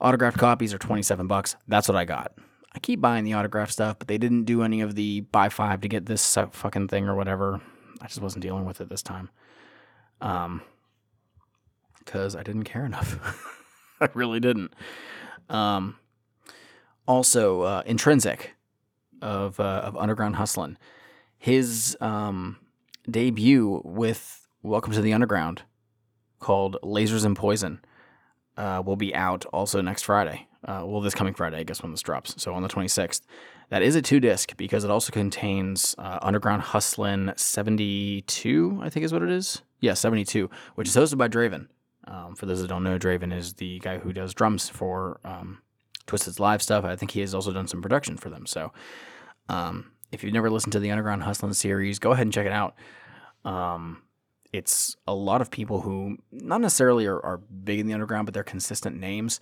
Autographed 0.00 0.38
copies 0.38 0.74
are 0.74 0.78
27 0.78 1.26
bucks. 1.26 1.56
That's 1.68 1.88
what 1.88 1.96
I 1.96 2.04
got. 2.04 2.32
I 2.74 2.78
keep 2.78 3.00
buying 3.00 3.24
the 3.24 3.34
autograph 3.34 3.70
stuff, 3.70 3.98
but 3.98 4.08
they 4.08 4.18
didn't 4.18 4.44
do 4.44 4.62
any 4.62 4.80
of 4.80 4.94
the 4.94 5.20
buy 5.20 5.48
five 5.48 5.80
to 5.82 5.88
get 5.88 6.06
this 6.06 6.38
fucking 6.52 6.88
thing 6.88 7.08
or 7.08 7.14
whatever. 7.14 7.60
I 8.00 8.06
just 8.06 8.20
wasn't 8.20 8.42
dealing 8.42 8.64
with 8.64 8.80
it 8.80 8.88
this 8.88 9.02
time. 9.02 9.30
Um, 10.20 10.62
because 12.04 12.34
I 12.34 12.42
didn't 12.42 12.64
care 12.64 12.84
enough. 12.84 13.78
I 14.00 14.08
really 14.14 14.40
didn't. 14.40 14.72
Um, 15.48 15.96
also, 17.06 17.62
uh, 17.62 17.82
Intrinsic 17.86 18.54
of 19.20 19.60
uh, 19.60 19.82
of 19.84 19.96
Underground 19.96 20.36
Hustlin', 20.36 20.78
his 21.38 21.96
um, 22.00 22.58
debut 23.10 23.82
with 23.84 24.48
Welcome 24.62 24.92
to 24.92 25.00
the 25.00 25.12
Underground 25.12 25.62
called 26.38 26.76
Lasers 26.82 27.24
and 27.24 27.36
Poison 27.36 27.80
uh, 28.56 28.82
will 28.84 28.96
be 28.96 29.14
out 29.14 29.44
also 29.46 29.80
next 29.80 30.02
Friday. 30.02 30.46
Uh, 30.64 30.82
well, 30.86 31.00
this 31.00 31.14
coming 31.14 31.34
Friday, 31.34 31.58
I 31.58 31.62
guess, 31.64 31.82
when 31.82 31.90
this 31.90 32.02
drops. 32.02 32.40
So 32.40 32.54
on 32.54 32.62
the 32.62 32.68
26th. 32.68 33.22
That 33.70 33.82
is 33.82 33.96
a 33.96 34.02
two 34.02 34.20
disc 34.20 34.56
because 34.56 34.84
it 34.84 34.90
also 34.90 35.12
contains 35.12 35.94
uh, 35.98 36.18
Underground 36.20 36.62
Hustlin' 36.62 37.32
72, 37.36 38.80
I 38.82 38.90
think 38.90 39.04
is 39.04 39.12
what 39.12 39.22
it 39.22 39.30
is. 39.30 39.62
Yeah, 39.80 39.94
72, 39.94 40.50
which 40.74 40.88
is 40.88 40.94
hosted 40.94 41.18
by 41.18 41.28
Draven. 41.28 41.68
Um, 42.06 42.34
for 42.34 42.46
those 42.46 42.60
that 42.60 42.68
don't 42.68 42.84
know, 42.84 42.98
Draven 42.98 43.34
is 43.34 43.54
the 43.54 43.78
guy 43.78 43.98
who 43.98 44.12
does 44.12 44.34
drums 44.34 44.68
for 44.68 45.20
um, 45.24 45.62
Twiztid's 46.06 46.38
live 46.38 46.62
stuff. 46.62 46.84
I 46.84 46.96
think 46.96 47.12
he 47.12 47.20
has 47.20 47.34
also 47.34 47.52
done 47.52 47.66
some 47.66 47.80
production 47.80 48.16
for 48.16 48.28
them. 48.28 48.44
So 48.46 48.72
um, 49.48 49.92
if 50.12 50.22
you've 50.22 50.34
never 50.34 50.50
listened 50.50 50.72
to 50.72 50.80
the 50.80 50.90
Underground 50.90 51.22
Hustlin' 51.22 51.54
series, 51.54 51.98
go 51.98 52.12
ahead 52.12 52.26
and 52.26 52.32
check 52.32 52.46
it 52.46 52.52
out. 52.52 52.74
Um, 53.44 54.02
it's 54.52 54.96
a 55.06 55.14
lot 55.14 55.40
of 55.40 55.50
people 55.50 55.80
who 55.80 56.18
not 56.30 56.60
necessarily 56.60 57.06
are, 57.06 57.18
are 57.24 57.38
big 57.38 57.80
in 57.80 57.86
the 57.86 57.94
underground, 57.94 58.26
but 58.26 58.34
they're 58.34 58.42
consistent 58.42 58.98
names. 58.98 59.40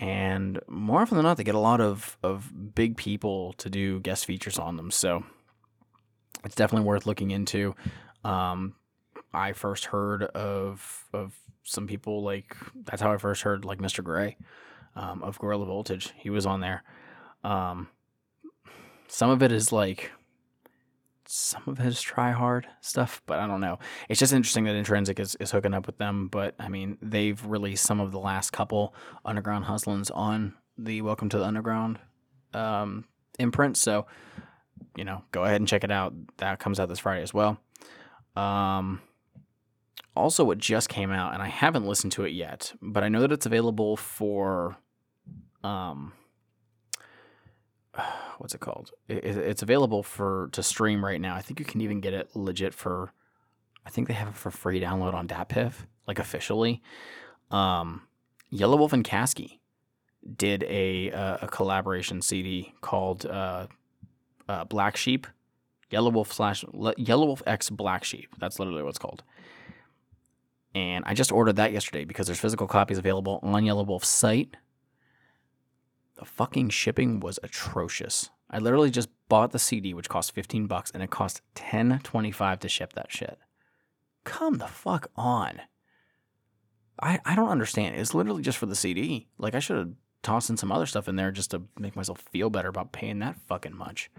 And 0.00 0.60
more 0.68 1.00
often 1.02 1.16
than 1.16 1.24
not, 1.24 1.36
they 1.36 1.44
get 1.44 1.54
a 1.54 1.60
lot 1.60 1.80
of, 1.80 2.16
of 2.22 2.74
big 2.74 2.96
people 2.96 3.52
to 3.54 3.70
do 3.70 4.00
guest 4.00 4.26
features 4.26 4.58
on 4.58 4.76
them. 4.76 4.90
So 4.90 5.24
it's 6.44 6.56
definitely 6.56 6.86
worth 6.86 7.06
looking 7.06 7.30
into. 7.30 7.74
Um, 8.24 8.74
I 9.32 9.52
first 9.52 9.86
heard 9.86 10.22
of 10.22 11.04
of 11.12 11.34
some 11.64 11.86
people 11.86 12.22
like 12.22 12.56
that's 12.84 13.02
how 13.02 13.12
I 13.12 13.16
first 13.16 13.42
heard 13.42 13.64
like 13.64 13.78
Mr. 13.78 14.02
Gray 14.02 14.36
um, 14.96 15.22
of 15.22 15.38
Gorilla 15.38 15.66
Voltage. 15.66 16.12
He 16.16 16.30
was 16.30 16.46
on 16.46 16.60
there. 16.60 16.84
Um, 17.42 17.88
some 19.08 19.30
of 19.30 19.42
it 19.42 19.52
is 19.52 19.72
like 19.72 20.12
some 21.26 21.62
of 21.66 21.78
his 21.78 22.00
try 22.00 22.32
hard 22.32 22.66
stuff, 22.80 23.22
but 23.26 23.38
I 23.38 23.46
don't 23.46 23.60
know. 23.60 23.78
It's 24.08 24.20
just 24.20 24.32
interesting 24.32 24.64
that 24.64 24.74
Intrinsic 24.74 25.18
is, 25.18 25.34
is 25.36 25.50
hooking 25.50 25.74
up 25.74 25.86
with 25.86 25.98
them. 25.98 26.28
But 26.28 26.54
I 26.58 26.68
mean, 26.68 26.98
they've 27.00 27.44
released 27.44 27.84
some 27.84 28.00
of 28.00 28.12
the 28.12 28.18
last 28.18 28.50
couple 28.50 28.94
Underground 29.24 29.64
Hustlins 29.64 30.10
on 30.10 30.54
the 30.76 31.02
Welcome 31.02 31.28
to 31.30 31.38
the 31.38 31.44
Underground 31.44 31.98
um, 32.52 33.04
imprint. 33.38 33.76
So, 33.76 34.06
you 34.96 35.04
know, 35.04 35.22
go 35.32 35.44
ahead 35.44 35.60
and 35.60 35.68
check 35.68 35.84
it 35.84 35.90
out. 35.90 36.14
That 36.38 36.58
comes 36.58 36.80
out 36.80 36.88
this 36.88 36.98
Friday 37.00 37.22
as 37.22 37.34
well. 37.34 37.58
Um, 38.36 39.00
also, 40.16 40.44
what 40.44 40.58
just 40.58 40.88
came 40.88 41.10
out, 41.10 41.34
and 41.34 41.42
I 41.42 41.48
haven't 41.48 41.86
listened 41.86 42.12
to 42.12 42.24
it 42.24 42.32
yet, 42.32 42.72
but 42.80 43.02
I 43.02 43.08
know 43.08 43.20
that 43.20 43.32
it's 43.32 43.46
available 43.46 43.96
for. 43.96 44.76
Um, 45.62 46.12
what's 48.38 48.54
it 48.54 48.60
called? 48.60 48.90
It, 49.08 49.24
it's 49.24 49.62
available 49.62 50.02
for 50.02 50.48
to 50.52 50.62
stream 50.62 51.04
right 51.04 51.20
now. 51.20 51.34
I 51.34 51.42
think 51.42 51.58
you 51.60 51.66
can 51.66 51.80
even 51.80 52.00
get 52.00 52.14
it 52.14 52.30
legit 52.34 52.74
for. 52.74 53.12
I 53.86 53.90
think 53.90 54.08
they 54.08 54.14
have 54.14 54.28
it 54.28 54.36
for 54.36 54.50
free 54.50 54.80
download 54.80 55.14
on 55.14 55.28
DatPiff, 55.28 55.74
like 56.06 56.18
officially. 56.18 56.82
Um, 57.50 58.02
Wolf 58.50 58.92
and 58.92 59.04
Caskey 59.04 59.58
did 60.36 60.62
a 60.64 61.10
uh, 61.10 61.38
a 61.42 61.48
collaboration 61.48 62.22
CD 62.22 62.74
called 62.80 63.26
uh, 63.26 63.66
uh, 64.48 64.64
Black 64.64 64.96
Sheep, 64.96 65.26
Yelawolf 65.90 66.32
slash 66.32 66.64
Yelawolf 66.64 67.42
X 67.46 67.70
Black 67.70 68.04
Sheep. 68.04 68.34
That's 68.38 68.58
literally 68.58 68.82
what 68.82 68.90
it's 68.90 68.98
called. 68.98 69.22
And 70.74 71.04
I 71.06 71.14
just 71.14 71.30
ordered 71.30 71.56
that 71.56 71.72
yesterday 71.72 72.04
because 72.04 72.26
there's 72.26 72.40
physical 72.40 72.66
copies 72.66 72.98
available 72.98 73.38
on 73.42 73.62
Yelawolf's 73.62 74.08
site 74.08 74.56
the 76.16 76.24
fucking 76.24 76.70
shipping 76.70 77.20
was 77.20 77.38
atrocious. 77.42 78.30
I 78.50 78.58
literally 78.58 78.90
just 78.90 79.08
bought 79.28 79.52
the 79.52 79.58
CD, 79.58 79.94
which 79.94 80.08
cost 80.08 80.32
15 80.32 80.66
bucks, 80.66 80.90
and 80.90 81.02
it 81.02 81.10
cost 81.10 81.42
10.25 81.56 82.60
to 82.60 82.68
ship 82.68 82.92
that 82.92 83.10
shit. 83.10 83.38
Come 84.24 84.58
the 84.58 84.68
fuck 84.68 85.10
on. 85.16 85.62
I, 87.00 87.18
I 87.24 87.34
don't 87.34 87.48
understand. 87.48 87.96
It's 87.96 88.14
literally 88.14 88.42
just 88.42 88.58
for 88.58 88.66
the 88.66 88.76
CD. 88.76 89.28
Like 89.38 89.54
I 89.54 89.58
should 89.58 89.76
have 89.76 89.92
tossed 90.22 90.50
in 90.50 90.56
some 90.56 90.72
other 90.72 90.86
stuff 90.86 91.08
in 91.08 91.16
there 91.16 91.30
just 91.30 91.50
to 91.50 91.62
make 91.78 91.96
myself 91.96 92.20
feel 92.30 92.50
better 92.50 92.68
about 92.68 92.92
paying 92.92 93.18
that 93.18 93.36
fucking 93.48 93.76
much. 93.76 94.10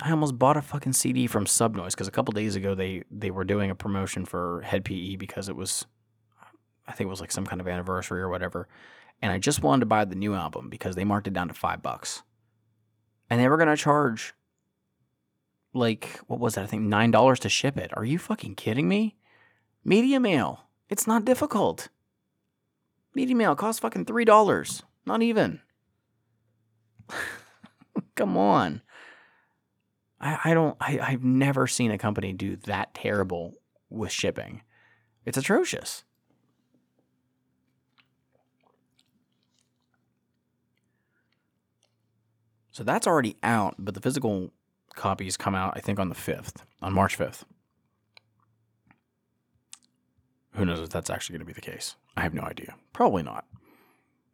I 0.00 0.10
almost 0.10 0.38
bought 0.38 0.56
a 0.56 0.62
fucking 0.62 0.94
CD 0.94 1.26
from 1.26 1.44
Subnoize 1.44 1.90
because 1.90 2.08
a 2.08 2.12
couple 2.12 2.32
days 2.32 2.56
ago 2.56 2.74
they 2.74 3.04
they 3.10 3.30
were 3.30 3.44
doing 3.44 3.70
a 3.70 3.74
promotion 3.74 4.24
for 4.24 4.62
Hed 4.62 4.84
PE 4.84 5.16
because 5.16 5.48
it 5.48 5.56
was, 5.56 5.86
I 6.86 6.92
think 6.92 7.08
it 7.08 7.10
was 7.10 7.20
like 7.20 7.32
some 7.32 7.44
kind 7.44 7.60
of 7.60 7.68
anniversary 7.68 8.22
or 8.22 8.30
whatever, 8.30 8.68
and 9.22 9.32
I 9.32 9.38
just 9.38 9.62
wanted 9.62 9.80
to 9.80 9.86
buy 9.86 10.04
the 10.04 10.16
new 10.16 10.34
album 10.34 10.68
because 10.68 10.96
they 10.96 11.04
marked 11.04 11.28
it 11.28 11.32
down 11.32 11.48
to 11.48 11.54
five 11.54 11.82
bucks, 11.82 12.22
and 13.30 13.40
they 13.40 13.48
were 13.48 13.56
gonna 13.56 13.76
charge, 13.76 14.34
like 15.72 16.20
what 16.26 16.40
was 16.40 16.56
that? 16.56 16.64
I 16.64 16.66
think 16.66 16.82
nine 16.82 17.12
dollars 17.12 17.40
to 17.40 17.48
ship 17.48 17.78
it. 17.78 17.96
Are 17.96 18.04
you 18.04 18.18
fucking 18.18 18.56
kidding 18.56 18.88
me? 18.88 19.16
Media 19.84 20.20
mail. 20.20 20.64
It's 20.88 21.06
not 21.06 21.24
difficult. 21.24 21.88
Media 23.14 23.36
mail 23.36 23.54
costs 23.54 23.80
fucking 23.80 24.04
three 24.04 24.24
dollars. 24.24 24.82
Not 25.06 25.22
even. 25.22 25.60
Come 28.14 28.36
on. 28.36 28.82
I, 30.20 30.38
I 30.44 30.54
don't 30.54 30.76
I, 30.80 30.98
I've 31.00 31.24
never 31.24 31.66
seen 31.66 31.90
a 31.90 31.98
company 31.98 32.32
do 32.32 32.56
that 32.56 32.94
terrible 32.94 33.54
with 33.88 34.12
shipping. 34.12 34.62
It's 35.24 35.38
atrocious. 35.38 36.04
So 42.72 42.82
that's 42.82 43.06
already 43.06 43.36
out, 43.42 43.76
but 43.78 43.94
the 43.94 44.00
physical 44.00 44.50
copies 44.94 45.36
come 45.36 45.54
out, 45.54 45.74
I 45.76 45.80
think, 45.80 45.98
on 45.98 46.08
the 46.08 46.14
5th, 46.14 46.62
on 46.80 46.92
March 46.92 47.18
5th. 47.18 47.42
Who 50.54 50.64
knows 50.64 50.80
if 50.80 50.90
that's 50.90 51.10
actually 51.10 51.34
going 51.34 51.46
to 51.46 51.46
be 51.46 51.52
the 51.52 51.60
case? 51.60 51.96
I 52.16 52.22
have 52.22 52.34
no 52.34 52.42
idea. 52.42 52.74
Probably 52.92 53.22
not. 53.22 53.46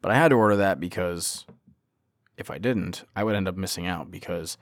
But 0.00 0.12
I 0.12 0.16
had 0.16 0.28
to 0.28 0.36
order 0.36 0.56
that 0.56 0.80
because 0.80 1.46
if 2.36 2.50
I 2.50 2.58
didn't, 2.58 3.04
I 3.14 3.24
would 3.24 3.34
end 3.34 3.48
up 3.48 3.56
missing 3.56 3.86
out 3.86 4.10
because 4.10 4.56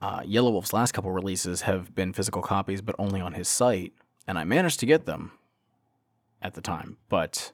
uh, 0.00 0.22
Wolf's 0.26 0.72
last 0.72 0.92
couple 0.92 1.10
releases 1.10 1.62
have 1.62 1.94
been 1.94 2.12
physical 2.12 2.42
copies, 2.42 2.80
but 2.80 2.96
only 2.98 3.20
on 3.20 3.32
his 3.32 3.48
site, 3.48 3.92
and 4.26 4.38
I 4.38 4.44
managed 4.44 4.80
to 4.80 4.86
get 4.86 5.06
them 5.06 5.32
at 6.40 6.54
the 6.54 6.60
time, 6.60 6.98
but 7.08 7.52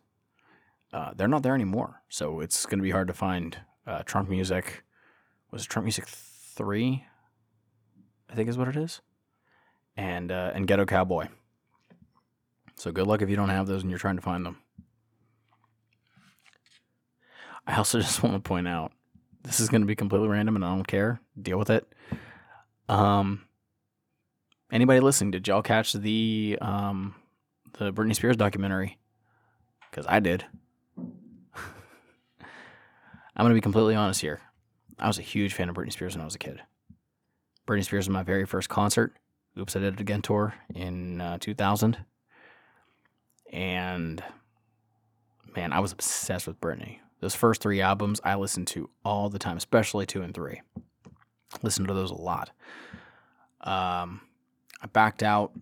uh, 0.93 1.13
they're 1.15 1.29
not 1.29 1.43
there 1.43 1.55
anymore. 1.55 2.03
So 2.09 2.41
it's 2.41 2.67
going 2.67 2.79
to 2.79 2.83
be 2.83 2.91
hard 2.91 3.09
to 3.09 3.15
find 3.15 3.59
uh, 3.87 4.03
Trunk 4.05 4.29
Music. 4.29 4.84
Was 5.55 5.65
Trunk 5.67 5.85
Music 5.85 6.05
three? 6.07 7.05
I 8.29 8.35
think 8.35 8.49
is 8.49 8.59
what 8.59 8.67
it 8.67 8.75
is, 8.75 9.01
and 9.97 10.33
uh, 10.33 10.51
and 10.53 10.67
Ghetto 10.67 10.85
Cowboy. 10.85 11.29
So 12.75 12.91
good 12.91 13.07
luck 13.07 13.23
if 13.23 13.31
you 13.31 13.37
don't 13.37 13.51
have 13.51 13.69
those 13.69 13.83
and 13.83 13.89
you're 13.89 14.01
trying 14.01 14.17
to 14.17 14.23
find 14.23 14.45
them. 14.45 14.59
I 17.69 17.77
also 17.77 18.01
just 18.01 18.21
want 18.21 18.35
to 18.35 18.41
point 18.41 18.67
out 18.67 18.91
this 19.45 19.61
is 19.61 19.69
going 19.69 19.83
to 19.83 19.87
be 19.87 19.95
completely 19.95 20.27
random 20.27 20.57
and 20.57 20.65
I 20.65 20.75
don't 20.75 20.89
care. 20.89 21.21
Deal 21.41 21.57
with 21.57 21.71
it. 21.71 21.87
Um, 22.89 23.45
anybody 24.73 24.99
listening, 24.99 25.31
did 25.31 25.47
y'all 25.47 25.63
catch 25.63 25.93
the 25.93 26.59
um 26.61 27.15
the 27.79 27.93
Britney 27.93 28.17
Spears 28.17 28.37
documentary? 28.37 28.99
Because 29.89 30.05
I 30.09 30.19
did. 30.19 30.47
I'm 30.99 31.07
gonna 33.39 33.55
be 33.55 33.61
completely 33.61 33.95
honest 33.95 34.21
here. 34.21 34.41
I 34.99 35.07
was 35.07 35.19
a 35.19 35.23
huge 35.23 35.53
fan 35.53 35.69
of 35.69 35.75
Britney 35.75 35.93
Spears 35.93 36.15
when 36.15 36.23
I 36.23 36.25
was 36.25 36.35
a 36.35 36.39
kid. 36.39 36.61
Britney 37.67 37.85
Spears 37.85 38.07
was 38.07 38.13
my 38.13 38.23
very 38.23 38.47
first 38.47 38.69
concert. 38.69 39.15
Oops, 39.59 39.75
I 39.75 39.81
did 39.81 39.95
it 39.95 40.01
again 40.01 40.23
tour 40.23 40.55
in 40.75 41.21
uh, 41.21 41.39
2000. 41.39 41.99
And 43.53 44.23
man, 45.55 45.73
I 45.73 45.81
was 45.81 45.93
obsessed 45.93 46.47
with 46.47 46.61
Britney. 46.61 46.99
Those 47.21 47.35
first 47.35 47.63
three 47.63 47.81
albums 47.81 48.21
I 48.25 48.35
listened 48.35 48.67
to 48.69 48.91
all 49.05 49.31
the 49.31 49.39
time, 49.39 49.57
especially 49.57 50.07
two 50.07 50.23
and 50.23 50.35
three. 50.35 50.61
Listened 51.63 51.89
to 51.89 51.95
those 51.95 52.11
a 52.11 52.15
lot. 52.15 52.51
Um, 53.61 54.21
I 54.83 54.87
backed 54.93 55.23
out 55.23 55.53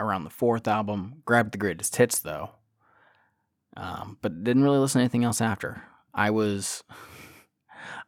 around 0.00 0.24
the 0.24 0.30
fourth 0.30 0.66
album, 0.66 1.22
grabbed 1.24 1.52
the 1.52 1.58
greatest 1.58 1.94
hits 1.96 2.18
though, 2.18 2.50
um, 3.76 4.18
but 4.20 4.42
didn't 4.42 4.64
really 4.64 4.78
listen 4.78 4.98
to 4.98 5.04
anything 5.04 5.24
else 5.24 5.40
after. 5.40 5.82
I 6.12 6.30
was, 6.30 6.82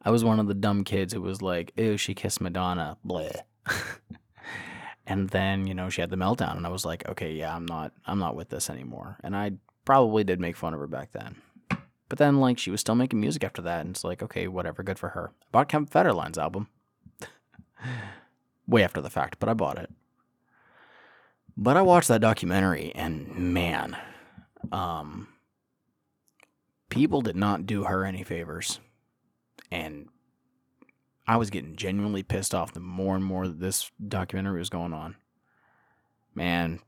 I 0.02 0.10
was 0.10 0.24
one 0.24 0.40
of 0.40 0.46
the 0.46 0.54
dumb 0.54 0.84
kids 0.84 1.12
who 1.12 1.22
was 1.22 1.42
like, 1.42 1.72
"Ew, 1.76 1.96
she 1.96 2.14
kissed 2.14 2.40
Madonna," 2.40 2.96
bleh. 3.06 3.40
and 5.06 5.28
then 5.30 5.66
you 5.66 5.74
know 5.74 5.88
she 5.88 6.00
had 6.00 6.10
the 6.10 6.16
meltdown, 6.16 6.56
and 6.56 6.66
I 6.66 6.70
was 6.70 6.84
like, 6.84 7.08
"Okay, 7.08 7.32
yeah, 7.32 7.54
I'm 7.54 7.66
not, 7.66 7.92
I'm 8.06 8.18
not 8.18 8.36
with 8.36 8.48
this 8.50 8.70
anymore." 8.70 9.18
And 9.22 9.36
I 9.36 9.52
probably 9.84 10.24
did 10.24 10.40
make 10.40 10.56
fun 10.56 10.74
of 10.74 10.80
her 10.80 10.86
back 10.86 11.12
then. 11.12 11.36
But 12.08 12.18
then, 12.18 12.40
like, 12.40 12.58
she 12.58 12.70
was 12.70 12.80
still 12.80 12.94
making 12.94 13.20
music 13.20 13.44
after 13.44 13.60
that, 13.62 13.80
and 13.80 13.90
it's 13.90 14.04
like, 14.04 14.22
okay, 14.22 14.48
whatever, 14.48 14.82
good 14.82 14.98
for 14.98 15.10
her. 15.10 15.32
I 15.42 15.46
bought 15.52 15.68
Kevin 15.68 15.86
Federline's 15.86 16.38
album. 16.38 16.68
Way 18.66 18.82
after 18.82 19.00
the 19.00 19.10
fact, 19.10 19.38
but 19.38 19.48
I 19.48 19.54
bought 19.54 19.78
it. 19.78 19.90
But 21.56 21.76
I 21.76 21.82
watched 21.82 22.08
that 22.08 22.20
documentary, 22.20 22.92
and 22.94 23.34
man, 23.34 23.96
um, 24.72 25.28
people 26.88 27.20
did 27.20 27.36
not 27.36 27.66
do 27.66 27.84
her 27.84 28.04
any 28.04 28.22
favors. 28.22 28.80
And 29.70 30.08
I 31.26 31.36
was 31.36 31.50
getting 31.50 31.76
genuinely 31.76 32.22
pissed 32.22 32.54
off 32.54 32.72
the 32.72 32.80
more 32.80 33.14
and 33.14 33.24
more 33.24 33.46
that 33.46 33.60
this 33.60 33.90
documentary 34.06 34.58
was 34.58 34.70
going 34.70 34.92
on. 34.92 35.16
Man, 36.34 36.80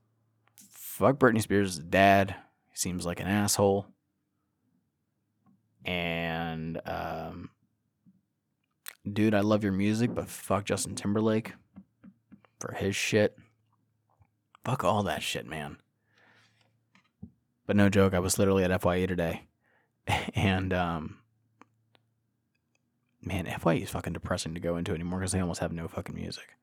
fuck 0.72 1.18
Britney 1.18 1.42
Spears' 1.42 1.78
dad. 1.78 2.34
He 2.70 2.76
seems 2.76 3.04
like 3.04 3.20
an 3.20 3.26
asshole 3.26 3.86
and 5.84 6.80
um, 6.86 7.50
dude, 9.10 9.34
I 9.34 9.40
love 9.40 9.62
your 9.62 9.72
music, 9.72 10.14
but 10.14 10.28
fuck 10.28 10.64
Justin 10.64 10.94
Timberlake 10.94 11.52
for 12.58 12.72
his 12.72 12.94
shit. 12.94 13.36
Fuck 14.64 14.84
all 14.84 15.02
that 15.04 15.22
shit, 15.22 15.46
man. 15.46 15.78
But 17.66 17.76
no 17.76 17.88
joke, 17.88 18.14
I 18.14 18.18
was 18.18 18.38
literally 18.38 18.64
at 18.64 18.82
FYE 18.82 19.06
today, 19.06 19.46
and 20.34 20.72
um, 20.72 21.18
man, 23.22 23.46
FYE 23.46 23.74
is 23.74 23.90
fucking 23.90 24.12
depressing 24.12 24.54
to 24.54 24.60
go 24.60 24.76
into 24.76 24.94
anymore 24.94 25.20
because 25.20 25.32
they 25.32 25.40
almost 25.40 25.60
have 25.60 25.72
no 25.72 25.88
fucking 25.88 26.14
music. 26.14 26.56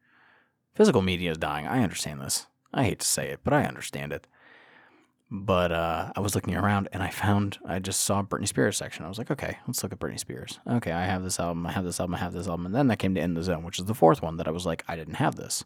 Physical 0.76 1.02
media 1.02 1.32
is 1.32 1.38
dying. 1.38 1.68
I 1.68 1.84
understand 1.84 2.22
this. 2.22 2.48
I 2.74 2.84
hate 2.84 3.00
to 3.00 3.08
say 3.08 3.30
it, 3.30 3.40
but 3.44 3.54
I 3.54 3.66
understand 3.66 4.12
it. 4.12 4.28
But 5.30 5.72
uh, 5.72 6.12
I 6.16 6.20
was 6.22 6.36
looking 6.36 6.56
around 6.56 6.88
and 6.94 7.04
I 7.04 7.10
found 7.10 7.58
I 7.66 7.80
just 7.80 8.02
saw 8.02 8.24
Britney 8.24 8.48
Spears 8.48 8.78
section. 8.78 9.04
I 9.04 9.10
was 9.10 9.18
like, 9.18 9.30
okay, 9.30 9.58
let's 9.68 9.84
look 9.84 9.92
at 9.92 10.00
Britney 10.00 10.20
Spears. 10.20 10.60
Okay, 10.70 10.92
I 10.92 11.06
have 11.06 11.24
this 11.24 11.40
album, 11.40 11.66
I 11.66 11.74
have 11.74 11.84
this 11.84 12.00
album, 12.00 12.16
I 12.16 12.20
have 12.20 12.34
this 12.34 12.48
album, 12.48 12.68
and 12.68 12.76
then 12.76 12.88
that 12.88 13.00
came 13.00 13.14
to 13.16 13.22
In 13.22 13.34
the 13.34 13.44
Zone, 13.44 13.64
which 13.64 13.80
is 13.80 13.86
the 13.86 13.94
fourth 13.94 14.22
one 14.22 14.38
that 14.38 14.48
I 14.48 14.52
was 14.52 14.66
like, 14.66 14.86
I 14.88 14.96
didn't 14.96 15.16
have 15.16 15.36
this. 15.36 15.66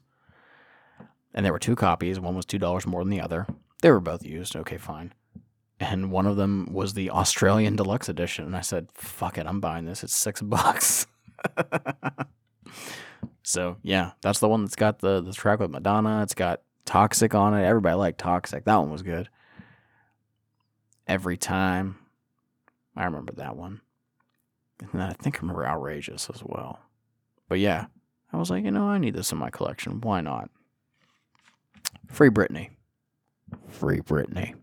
And 1.34 1.46
there 1.46 1.54
were 1.54 1.60
two 1.60 1.76
copies. 1.76 2.20
One 2.20 2.36
was 2.36 2.46
two 2.46 2.58
dollars 2.58 2.88
more 2.88 3.04
than 3.04 3.12
the 3.12 3.22
other. 3.22 3.46
They 3.82 3.92
were 3.92 4.00
both 4.00 4.26
used. 4.26 4.56
Okay, 4.56 4.78
fine. 4.78 5.14
And 5.82 6.12
one 6.12 6.28
of 6.28 6.38
them 6.38 6.70
was 6.72 6.94
the 6.94 7.10
Australian 7.10 7.76
Deluxe 7.76 8.08
Edition, 8.08 8.46
and 8.46 8.56
I 8.56 8.62
said, 8.62 8.90
"Fuck 8.94 9.40
it, 9.40 9.48
I'm 9.48 9.60
buying 9.60 9.86
this. 9.86 10.04
It's 10.04 10.16
six 10.16 10.40
bucks." 10.44 11.08
so 13.44 13.78
yeah, 13.82 14.12
that's 14.22 14.38
the 14.40 14.48
one 14.48 14.64
that's 14.64 14.76
got 14.76 15.00
the 15.00 15.22
the 15.22 15.34
track 15.34 15.60
with 15.60 15.72
Madonna. 15.72 16.22
It's 16.22 16.36
got 16.36 16.62
Toxic 16.86 17.34
on 17.34 17.56
it. 17.56 17.66
Everybody 17.66 17.96
liked 17.96 18.20
Toxic. 18.20 18.64
That 18.66 18.78
one 18.78 18.92
was 18.92 19.02
good 19.02 19.28
every 21.08 21.36
time. 21.36 21.98
I 22.96 23.06
remember 23.06 23.34
that 23.34 23.56
one. 23.56 23.82
And 24.94 25.02
I 25.02 25.14
think 25.14 25.38
I 25.38 25.40
remember 25.40 25.66
Outrageous 25.66 26.30
as 26.34 26.44
well. 26.44 26.80
But 27.50 27.60
yeah, 27.60 27.88
I 28.32 28.38
was 28.38 28.50
like, 28.50 28.64
you 28.64 28.72
know, 28.72 28.86
I 28.86 29.00
need 29.00 29.16
this 29.16 29.32
in 29.32 29.38
my 29.40 29.50
collection. 29.50 30.00
Why 30.02 30.22
not? 30.22 30.50
Free 32.08 32.30
Britney. 32.30 32.70
Free 33.68 34.00
Britney. 34.00 34.54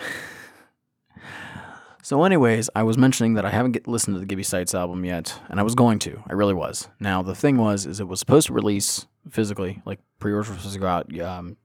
so, 2.02 2.24
anyways, 2.24 2.70
I 2.74 2.82
was 2.82 2.98
mentioning 2.98 3.34
that 3.34 3.44
I 3.44 3.50
haven't 3.50 3.72
get, 3.72 3.88
listened 3.88 4.16
to 4.16 4.20
the 4.20 4.26
Gibby 4.26 4.42
Stites 4.42 4.74
album 4.74 5.04
yet, 5.04 5.38
and 5.48 5.60
I 5.60 5.62
was 5.62 5.74
going 5.74 5.98
to. 6.00 6.22
I 6.28 6.32
really 6.32 6.54
was. 6.54 6.88
Now, 6.98 7.22
the 7.22 7.34
thing 7.34 7.56
was, 7.56 7.86
is 7.86 8.00
it 8.00 8.08
was 8.08 8.20
supposed 8.20 8.48
to 8.48 8.52
release 8.52 9.06
physically, 9.30 9.80
like 9.84 10.00
pre-orders 10.18 10.50
were 10.50 10.56
supposed 10.56 10.74
to 10.74 10.80
go 10.80 10.86
out 10.86 11.20
um, 11.20 11.56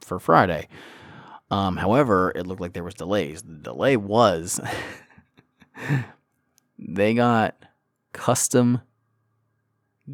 for 0.00 0.18
Friday. 0.18 0.68
Um, 1.50 1.76
however, 1.76 2.32
it 2.34 2.46
looked 2.46 2.60
like 2.60 2.74
there 2.74 2.84
was 2.84 2.94
delays. 2.94 3.42
The 3.42 3.54
delay 3.54 3.96
was 3.96 4.60
they 6.78 7.14
got 7.14 7.56
custom 8.12 8.82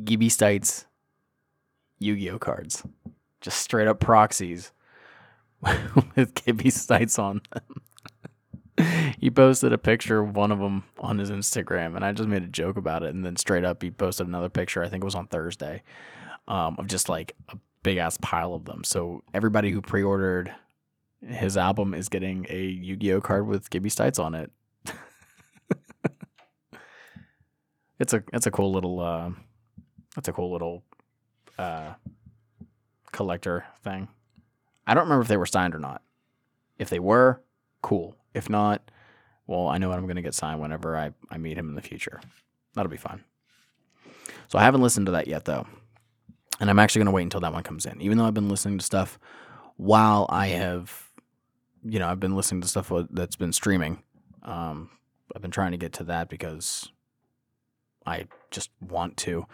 Gibby 0.05 0.29
Stites 0.29 0.87
Yu-Gi-Oh 1.99 2.39
cards, 2.39 2.85
just 3.41 3.61
straight 3.61 3.89
up 3.89 4.01
proxies 4.01 4.73
with 6.17 6.35
Gibby 6.35 6.71
Stites 6.71 7.19
on 7.19 7.41
them. 7.53 9.17
he 9.21 9.31
posted 9.31 9.73
a 9.73 9.79
picture 9.79 10.21
of 10.21 10.37
one 10.37 10.51
of 10.51 10.59
them 10.59 10.85
on 10.99 11.19
his 11.19 11.31
Instagram, 11.31 11.97
and 11.97 12.05
I 12.05 12.13
just 12.13 12.29
made 12.29 12.43
a 12.43 12.49
joke 12.49 12.77
about 12.77 13.03
it. 13.03 13.15
And 13.15 13.25
then 13.25 13.37
straight 13.37 13.65
up, 13.65 13.83
he 13.83 13.91
posted 13.91 14.27
another 14.27 14.49
picture. 14.49 14.83
I 14.83 14.89
think 14.89 15.03
it 15.03 15.05
was 15.05 15.15
on 15.15 15.27
Thursday, 15.29 15.83
um, 16.49 16.77
of 16.79 16.87
just 16.87 17.09
like 17.09 17.35
a 17.49 17.57
big 17.83 17.99
ass 17.99 18.19
pile 18.21 18.55
of 18.55 18.65
them. 18.65 18.83
So 18.85 19.23
everybody 19.33 19.71
who 19.71 19.81
pre-ordered 19.81 20.53
his 21.27 21.57
album 21.57 21.95
is 21.95 22.09
getting 22.09 22.47
a 22.49 22.63
Yu-Gi-Oh 22.63 23.21
card 23.21 23.47
with 23.47 23.71
Gibby 23.71 23.91
Stites 23.91 24.19
on 24.19 24.35
it. 24.35 24.51
it's 27.99 28.13
a 28.13 28.23
it's 28.33 28.47
a 28.47 28.51
cool 28.51 28.73
little 28.73 29.01
uh, 29.01 29.31
a 30.17 30.33
cool 30.33 30.53
little 30.53 30.83
uh, 31.59 31.95
collector 33.13 33.65
thing. 33.83 34.09
I 34.87 34.95
don't 34.95 35.05
remember 35.05 35.23
if 35.23 35.29
they 35.29 35.37
were 35.37 35.47
signed 35.47 35.75
or 35.75 35.79
not. 35.79 36.03
If 36.79 36.91
they 36.91 36.99
were, 36.99 37.41
cool. 37.83 38.17
If 38.35 38.51
not, 38.51 38.91
well, 39.47 39.69
I 39.69 39.79
know 39.79 39.93
I'm 39.93 40.07
going 40.07 40.17
to 40.17 40.23
get 40.23 40.35
signed 40.35 40.61
whenever 40.61 40.97
I, 40.97 41.13
I 41.31 41.39
meet 41.39 41.57
him 41.57 41.69
in 41.69 41.75
the 41.75 41.83
future. 41.83 42.21
That'll 42.75 42.91
be 42.91 42.97
fun. 42.97 43.25
So 44.49 44.59
I 44.59 44.63
haven't 44.63 44.83
listened 44.83 45.07
to 45.07 45.13
that 45.13 45.29
yet, 45.29 45.45
though. 45.45 45.67
And 46.61 46.71
I'm 46.71 46.79
actually 46.79 47.01
going 47.01 47.07
to 47.07 47.13
wait 47.13 47.23
until 47.23 47.41
that 47.41 47.53
one 47.53 47.63
comes 47.63 47.87
in. 47.87 48.01
Even 48.01 48.19
though 48.19 48.27
I've 48.27 48.35
been 48.35 48.49
listening 48.49 48.79
to 48.79 48.85
stuff 48.85 49.19
while 49.77 50.27
I 50.29 50.49
have, 50.49 51.11
you 51.85 51.99
know, 51.99 52.09
I've 52.09 52.21
been 52.21 52.37
listening 52.37 52.63
to 52.63 52.69
stuff 52.69 52.93
that's 53.11 53.37
been 53.37 53.53
streaming. 53.53 54.03
Um, 54.43 54.91
I've 55.35 55.43
been 55.43 55.51
trying 55.51 55.73
to 55.73 55.79
get 55.79 55.93
to 55.95 56.05
that 56.05 56.29
because 56.29 56.91
I 58.07 58.27
just 58.51 58.71
want 58.81 59.17
to. 59.19 59.47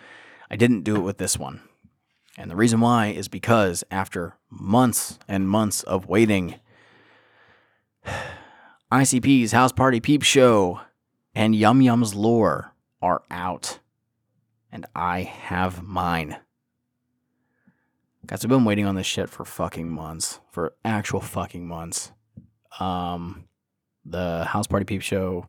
I 0.50 0.56
didn't 0.56 0.82
do 0.82 0.96
it 0.96 1.00
with 1.00 1.18
this 1.18 1.38
one. 1.38 1.62
And 2.40 2.50
the 2.50 2.56
reason 2.56 2.80
why 2.80 3.08
is 3.08 3.28
because 3.28 3.84
after 3.90 4.38
months 4.48 5.18
and 5.28 5.46
months 5.46 5.82
of 5.82 6.08
waiting, 6.08 6.54
ICP's 8.90 9.52
House 9.52 9.72
Party 9.72 10.00
Peep 10.00 10.22
Show 10.22 10.80
and 11.34 11.54
Yum 11.54 11.82
Yum's 11.82 12.14
Lore 12.14 12.72
are 13.02 13.22
out. 13.30 13.80
And 14.72 14.86
I 14.96 15.20
have 15.20 15.82
mine. 15.82 16.38
Guys, 18.24 18.42
I've 18.42 18.48
been 18.48 18.64
waiting 18.64 18.86
on 18.86 18.94
this 18.94 19.06
shit 19.06 19.28
for 19.28 19.44
fucking 19.44 19.90
months. 19.90 20.40
For 20.50 20.72
actual 20.82 21.20
fucking 21.20 21.68
months. 21.68 22.10
Um, 22.78 23.48
the 24.06 24.46
House 24.46 24.66
Party 24.66 24.86
Peep 24.86 25.02
Show, 25.02 25.46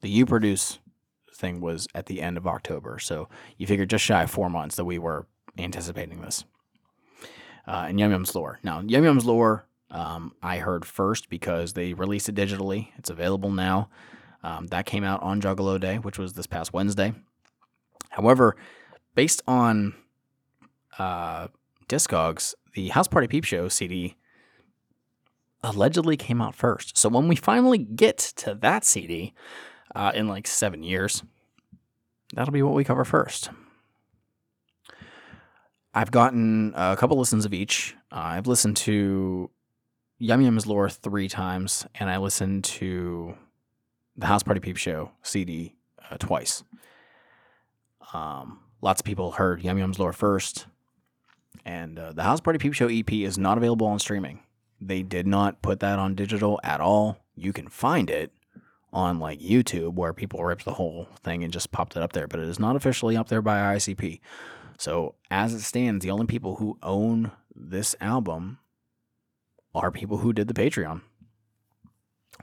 the 0.00 0.08
You 0.08 0.24
Produce 0.24 0.78
thing 1.34 1.60
was 1.60 1.86
at 1.94 2.06
the 2.06 2.22
end 2.22 2.38
of 2.38 2.46
October. 2.46 2.98
So 2.98 3.28
you 3.58 3.66
figure 3.66 3.84
just 3.84 4.04
shy 4.04 4.22
of 4.22 4.30
four 4.30 4.48
months 4.48 4.76
that 4.76 4.86
we 4.86 4.98
were 4.98 5.26
anticipating 5.58 6.20
this. 6.20 6.44
Uh, 7.66 7.86
and 7.88 8.00
Yum 8.00 8.10
Yum's 8.10 8.34
Lore. 8.34 8.58
Now, 8.62 8.80
Yum 8.80 9.04
Yum's 9.04 9.24
Lore, 9.24 9.66
um, 9.90 10.32
I 10.42 10.58
heard 10.58 10.84
first 10.84 11.28
because 11.28 11.74
they 11.74 11.92
released 11.94 12.28
it 12.28 12.34
digitally. 12.34 12.88
It's 12.96 13.10
available 13.10 13.50
now. 13.50 13.88
Um, 14.42 14.66
that 14.68 14.86
came 14.86 15.04
out 15.04 15.22
on 15.22 15.40
Juggalo 15.40 15.78
Day, 15.78 15.98
which 15.98 16.18
was 16.18 16.32
this 16.32 16.46
past 16.46 16.72
Wednesday. 16.72 17.14
However, 18.10 18.56
based 19.14 19.42
on 19.46 19.94
uh, 20.98 21.48
Discogs, 21.88 22.54
the 22.74 22.88
House 22.88 23.08
Party 23.08 23.28
Peep 23.28 23.44
Show 23.44 23.68
CD 23.68 24.16
allegedly 25.62 26.16
came 26.16 26.42
out 26.42 26.54
first. 26.54 26.98
So 26.98 27.08
when 27.08 27.28
we 27.28 27.36
finally 27.36 27.78
get 27.78 28.18
to 28.18 28.54
that 28.56 28.84
CD 28.84 29.32
uh, 29.94 30.10
in 30.14 30.26
like 30.26 30.46
seven 30.46 30.82
years, 30.82 31.22
that'll 32.34 32.52
be 32.52 32.62
what 32.62 32.74
we 32.74 32.84
cover 32.84 33.04
first. 33.04 33.50
I've 35.94 36.10
gotten 36.10 36.72
a 36.74 36.96
couple 36.96 37.18
listens 37.18 37.44
of 37.44 37.52
each. 37.52 37.94
Uh, 38.10 38.20
I've 38.20 38.46
listened 38.46 38.76
to 38.78 39.50
Yum 40.18 40.40
Yum's 40.40 40.66
Lore 40.66 40.88
three 40.88 41.28
times, 41.28 41.86
and 41.94 42.08
I 42.08 42.16
listened 42.16 42.64
to 42.64 43.34
the 44.16 44.26
House 44.26 44.42
Party 44.42 44.60
Peep 44.60 44.76
Show 44.76 45.10
CD 45.22 45.74
uh, 46.10 46.16
twice. 46.18 46.64
Um, 48.14 48.60
lots 48.80 49.00
of 49.00 49.04
people 49.04 49.32
heard 49.32 49.62
Yum 49.62 49.78
Yum's 49.78 49.98
Lore 49.98 50.14
first, 50.14 50.66
and 51.64 51.98
uh, 51.98 52.12
the 52.12 52.22
House 52.22 52.40
Party 52.40 52.58
Peep 52.58 52.72
Show 52.72 52.88
EP 52.88 53.12
is 53.12 53.36
not 53.36 53.58
available 53.58 53.86
on 53.86 53.98
streaming. 53.98 54.40
They 54.80 55.02
did 55.02 55.26
not 55.26 55.60
put 55.60 55.80
that 55.80 55.98
on 55.98 56.14
digital 56.14 56.58
at 56.64 56.80
all. 56.80 57.18
You 57.34 57.52
can 57.52 57.68
find 57.68 58.08
it 58.08 58.32
on 58.92 59.18
like 59.18 59.40
YouTube 59.40 59.94
where 59.94 60.12
people 60.12 60.42
ripped 60.44 60.64
the 60.64 60.74
whole 60.74 61.08
thing 61.22 61.44
and 61.44 61.52
just 61.52 61.70
popped 61.70 61.96
it 61.96 62.02
up 62.02 62.12
there, 62.12 62.26
but 62.26 62.40
it 62.40 62.48
is 62.48 62.58
not 62.58 62.76
officially 62.76 63.16
up 63.16 63.28
there 63.28 63.42
by 63.42 63.58
ICP. 63.76 64.20
So, 64.82 65.14
as 65.30 65.54
it 65.54 65.60
stands, 65.60 66.02
the 66.02 66.10
only 66.10 66.26
people 66.26 66.56
who 66.56 66.76
own 66.82 67.30
this 67.54 67.94
album 68.00 68.58
are 69.76 69.92
people 69.92 70.18
who 70.18 70.32
did 70.32 70.48
the 70.48 70.54
Patreon. 70.54 71.02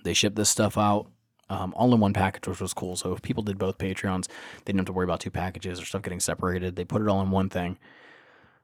They 0.05 0.13
shipped 0.13 0.37
this 0.37 0.47
stuff 0.47 0.77
out 0.77 1.07
um, 1.49 1.73
all 1.75 1.93
in 1.93 1.99
one 1.99 2.13
package, 2.13 2.47
which 2.47 2.61
was 2.61 2.73
cool. 2.73 2.95
So, 2.95 3.11
if 3.11 3.21
people 3.21 3.43
did 3.43 3.57
both 3.57 3.77
Patreons, 3.77 4.27
they 4.29 4.67
didn't 4.67 4.79
have 4.79 4.85
to 4.85 4.93
worry 4.93 5.03
about 5.03 5.19
two 5.19 5.29
packages 5.29 5.81
or 5.81 5.85
stuff 5.85 6.01
getting 6.01 6.21
separated. 6.21 6.77
They 6.77 6.85
put 6.85 7.01
it 7.01 7.09
all 7.09 7.21
in 7.21 7.29
one 7.29 7.49
thing. 7.49 7.77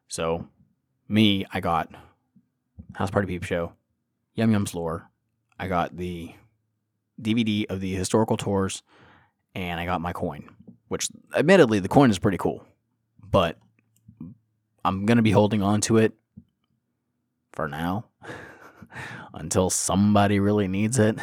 So, 0.07 0.47
me, 1.09 1.45
I 1.51 1.59
got 1.59 1.93
House 2.93 3.11
Party 3.11 3.27
Peep 3.27 3.43
Show, 3.43 3.73
Yum 4.35 4.51
Yum's 4.51 4.73
Lore. 4.73 5.09
I 5.59 5.67
got 5.67 5.97
the 5.97 6.33
DVD 7.21 7.65
of 7.69 7.81
the 7.81 7.93
historical 7.93 8.37
tours, 8.37 8.83
and 9.53 9.81
I 9.81 9.85
got 9.85 9.99
my 9.99 10.13
coin, 10.13 10.47
which 10.87 11.09
admittedly, 11.35 11.79
the 11.79 11.89
coin 11.89 12.09
is 12.09 12.19
pretty 12.19 12.37
cool. 12.37 12.65
But 13.21 13.57
I'm 14.85 15.07
going 15.07 15.17
to 15.17 15.23
be 15.23 15.31
holding 15.31 15.63
on 15.63 15.81
to 15.81 15.97
it 15.97 16.13
for 17.53 17.67
now 17.67 18.05
until 19.33 19.71
somebody 19.71 20.39
really 20.39 20.67
needs 20.67 20.99
it. 20.99 21.17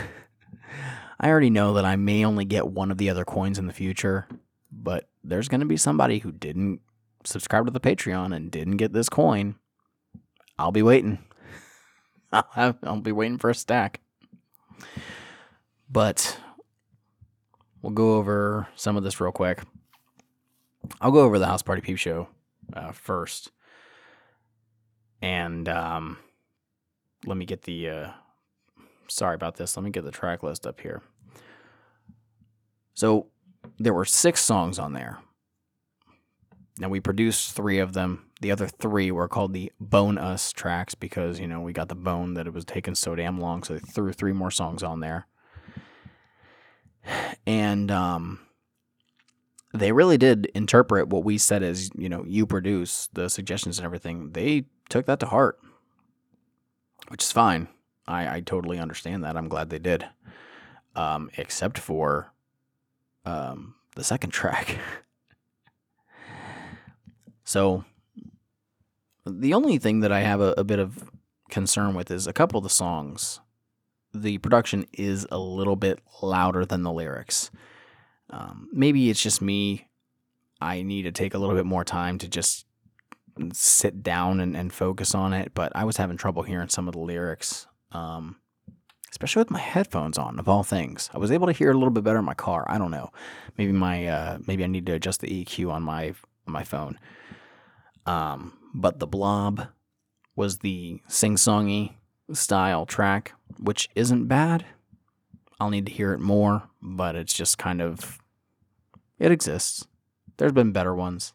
I 1.21 1.29
already 1.29 1.51
know 1.51 1.75
that 1.75 1.85
I 1.85 1.95
may 1.95 2.25
only 2.25 2.45
get 2.45 2.67
one 2.67 2.91
of 2.91 2.99
the 2.99 3.09
other 3.09 3.25
coins 3.25 3.61
in 3.61 3.69
the 3.69 3.73
future, 3.73 4.27
but 4.73 5.09
there's 5.23 5.47
going 5.47 5.61
to 5.61 5.67
be 5.67 5.77
somebody 5.77 6.19
who 6.19 6.33
didn't 6.33 6.81
subscribe 7.23 7.67
to 7.67 7.71
the 7.71 7.79
Patreon 7.79 8.35
and 8.35 8.51
didn't 8.51 8.79
get 8.79 8.93
this 8.93 9.09
coin. 9.09 9.55
I'll 10.59 10.73
be 10.73 10.83
waiting. 10.83 11.21
I'll, 12.33 12.49
have, 12.55 12.79
I'll 12.83 13.01
be 13.01 13.13
waiting 13.13 13.39
for 13.39 13.51
a 13.51 13.55
stack. 13.55 14.01
But 15.89 16.37
we'll 17.81 17.93
go 17.93 18.17
over 18.17 18.67
some 18.75 18.97
of 18.97 19.05
this 19.05 19.21
real 19.21 19.31
quick. 19.31 19.63
I'll 21.01 21.13
go 21.13 21.21
over 21.21 21.39
the 21.39 21.47
House 21.47 21.63
Party 21.63 21.81
Peep 21.81 21.99
Show 21.99 22.27
uh, 22.73 22.93
first. 22.93 23.51
And 25.21 25.69
um, 25.69 26.19
let 27.27 27.37
me 27.37 27.45
get 27.45 27.63
the. 27.63 27.89
Uh, 27.89 28.11
sorry 29.09 29.35
about 29.35 29.57
this. 29.57 29.77
Let 29.77 29.85
me 29.85 29.91
get 29.91 30.05
the 30.05 30.11
track 30.11 30.43
list 30.43 30.67
up 30.67 30.81
here. 30.81 31.03
So 32.95 33.27
there 33.79 33.95
were 33.95 34.05
six 34.05 34.45
songs 34.45 34.79
on 34.79 34.93
there. 34.93 35.19
Now 36.79 36.89
we 36.89 37.01
produced 37.01 37.53
three 37.53 37.79
of 37.79 37.93
them. 37.93 38.31
The 38.41 38.51
other 38.51 38.67
three 38.67 39.11
were 39.11 39.29
called 39.29 39.53
the 39.53 39.71
Bone 39.79 40.19
Us 40.19 40.53
tracks 40.53 40.95
because, 40.95 41.39
you 41.39 41.47
know, 41.47 41.61
we 41.61 41.73
got 41.73 41.89
the 41.89 41.95
bone 41.95 42.35
that 42.35 42.47
it 42.47 42.53
was 42.53 42.65
taking 42.65 42.95
so 42.95 43.15
damn 43.15 43.39
long. 43.39 43.63
So 43.63 43.75
they 43.75 43.81
threw 43.81 44.13
three 44.13 44.33
more 44.33 44.51
songs 44.51 44.83
on 44.83 45.01
there. 45.01 45.27
And 47.45 47.91
um, 47.91 48.39
they 49.73 49.93
really 49.93 50.19
did 50.19 50.47
interpret 50.55 51.09
what 51.09 51.25
we 51.25 51.39
said 51.39 51.63
as, 51.63 51.91
you 51.97 52.09
know, 52.09 52.25
you 52.27 52.47
produce 52.47 53.09
the 53.15 53.29
suggestions 53.29 53.79
and 53.79 53.85
everything. 53.85 54.33
They 54.33 54.67
took 54.89 55.07
that 55.07 55.21
to 55.21 55.27
heart, 55.27 55.59
which 57.09 57.23
is 57.23 57.33
fine. 57.33 57.69
I, 58.07 58.37
I 58.37 58.41
totally 58.41 58.79
understand 58.79 59.25
that. 59.25 59.37
I'm 59.37 59.49
glad 59.49 59.71
they 59.71 59.79
did. 59.79 60.07
Um, 60.95 61.31
except 61.39 61.79
for 61.79 62.33
um, 63.25 63.75
the 63.95 64.05
second 64.05 64.31
track. 64.33 64.79
so, 67.45 67.85
the 69.25 69.55
only 69.55 69.79
thing 69.79 70.01
that 70.01 70.13
I 70.13 70.21
have 70.21 70.41
a, 70.41 70.53
a 70.59 70.65
bit 70.65 70.81
of 70.81 71.11
concern 71.49 71.95
with 71.95 72.11
is 72.11 72.27
a 72.27 72.33
couple 72.33 72.59
of 72.59 72.65
the 72.65 72.71
songs. 72.71 73.41
The 74.13 74.39
production 74.39 74.87
is 74.93 75.27
a 75.31 75.39
little 75.39 75.77
bit 75.77 76.01
louder 76.21 76.67
than 76.67 76.83
the 76.83 76.93
lyrics. 76.93 77.51
Um, 78.33 78.69
maybe 78.73 79.11
it's 79.11 79.23
just 79.23 79.43
me. 79.43 79.87
I 80.61 80.83
need 80.83 81.03
to 81.03 81.13
take 81.13 81.35
a 81.35 81.39
little 81.39 81.55
bit 81.55 81.67
more 81.67 81.85
time 81.85 82.19
to 82.19 82.29
just 82.29 82.67
sit 83.53 84.03
down 84.03 84.41
and, 84.41 84.57
and 84.57 84.73
focus 84.73 85.15
on 85.15 85.33
it, 85.33 85.53
but 85.55 85.73
I 85.75 85.85
was 85.85 85.97
having 85.97 86.17
trouble 86.17 86.43
hearing 86.43 86.69
some 86.69 86.89
of 86.89 86.95
the 86.95 87.01
lyrics, 87.01 87.67
um, 87.93 88.37
especially 89.11 89.41
with 89.41 89.51
my 89.51 89.59
headphones 89.59 90.19
on, 90.19 90.39
of 90.39 90.49
all 90.49 90.63
things. 90.63 91.11
I 91.15 91.19
was 91.19 91.31
able 91.31 91.47
to 91.47 91.53
hear 91.53 91.71
a 91.71 91.75
little 91.75 91.91
bit 91.91 92.05
better 92.05 92.19
in 92.19 92.25
my 92.25 92.35
car. 92.35 92.65
I 92.69 92.79
don't 92.79 92.91
know. 92.91 93.11
Maybe 93.57 93.73
my 93.73 94.07
uh, 94.07 94.39
maybe 94.47 94.65
I 94.65 94.67
need 94.67 94.87
to 94.87 94.95
adjust 94.95 95.21
the 95.21 95.45
EQ 95.45 95.71
on 95.71 95.83
my 95.83 96.15
on 96.47 96.53
my 96.53 96.65
phone. 96.65 96.99
Um, 98.07 98.59
but 98.75 98.99
the 98.99 99.07
blob 99.07 99.69
was 100.35 100.59
the 100.59 101.01
sing-songy 101.09 101.93
style 102.33 102.87
track, 102.87 103.33
which 103.59 103.89
isn't 103.95 104.27
bad. 104.27 104.65
I'll 105.61 105.71
need 105.71 105.87
to 105.87 105.93
hear 105.93 106.13
it 106.13 106.21
more, 106.21 106.65
but 106.81 107.15
it's 107.15 107.33
just 107.33 107.59
kind 107.59 107.81
of 107.81 108.19
it 109.23 109.31
exists. 109.31 109.87
There's 110.37 110.53
been 110.53 110.73
better 110.73 110.95
ones. 110.95 111.33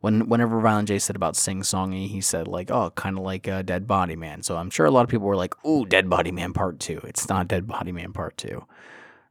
When 0.00 0.28
whenever 0.28 0.60
Violent 0.60 0.88
J 0.88 0.98
said 0.98 1.16
about 1.16 1.34
sing 1.34 1.62
songy, 1.62 2.06
he 2.06 2.20
said 2.20 2.46
like, 2.46 2.70
oh, 2.70 2.90
kind 2.90 3.16
of 3.16 3.24
like 3.24 3.46
a 3.46 3.62
Dead 3.62 3.86
Body 3.86 4.14
Man. 4.14 4.42
So 4.42 4.58
I'm 4.58 4.68
sure 4.68 4.84
a 4.84 4.90
lot 4.90 5.04
of 5.04 5.08
people 5.08 5.26
were 5.26 5.34
like, 5.34 5.54
ooh, 5.64 5.86
Dead 5.86 6.10
Body 6.10 6.30
Man 6.30 6.52
Part 6.52 6.78
Two. 6.78 7.00
It's 7.04 7.26
not 7.26 7.48
Dead 7.48 7.66
Body 7.66 7.90
Man 7.92 8.12
Part 8.12 8.36
Two, 8.36 8.66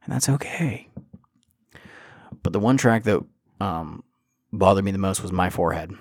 and 0.04 0.12
that's 0.12 0.28
okay. 0.28 0.88
But 2.42 2.52
the 2.52 2.58
one 2.58 2.76
track 2.76 3.04
that 3.04 3.24
um, 3.60 4.02
bothered 4.52 4.84
me 4.84 4.90
the 4.90 4.98
most 4.98 5.22
was 5.22 5.30
My 5.30 5.48
Forehead. 5.48 5.92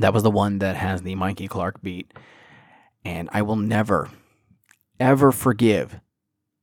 That 0.00 0.12
was 0.12 0.24
the 0.24 0.30
one 0.30 0.58
that 0.58 0.74
has 0.74 1.02
the 1.02 1.14
Mikey 1.14 1.46
Clark 1.46 1.80
beat, 1.80 2.12
and 3.04 3.30
I 3.32 3.42
will 3.42 3.54
never, 3.54 4.10
ever 4.98 5.30
forgive 5.30 6.00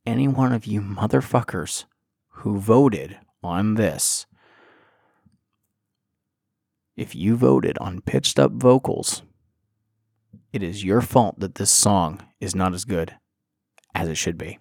any 0.06 0.28
one 0.28 0.52
of 0.52 0.66
you 0.66 0.82
motherfuckers 0.82 1.86
who 2.28 2.60
voted 2.60 3.18
on 3.42 3.76
this. 3.76 4.26
If 6.96 7.16
you 7.16 7.36
voted 7.36 7.78
on 7.80 8.02
pitched 8.02 8.38
up 8.38 8.52
vocals, 8.52 9.24
it 10.52 10.62
is 10.62 10.84
your 10.84 11.02
fault 11.02 11.40
that 11.40 11.56
this 11.56 11.72
song 11.72 12.22
is 12.40 12.54
not 12.54 12.74
as 12.74 12.86
good 12.86 13.16
as 13.96 14.10
it 14.10 14.16
should 14.16 14.38
be. 14.38 14.60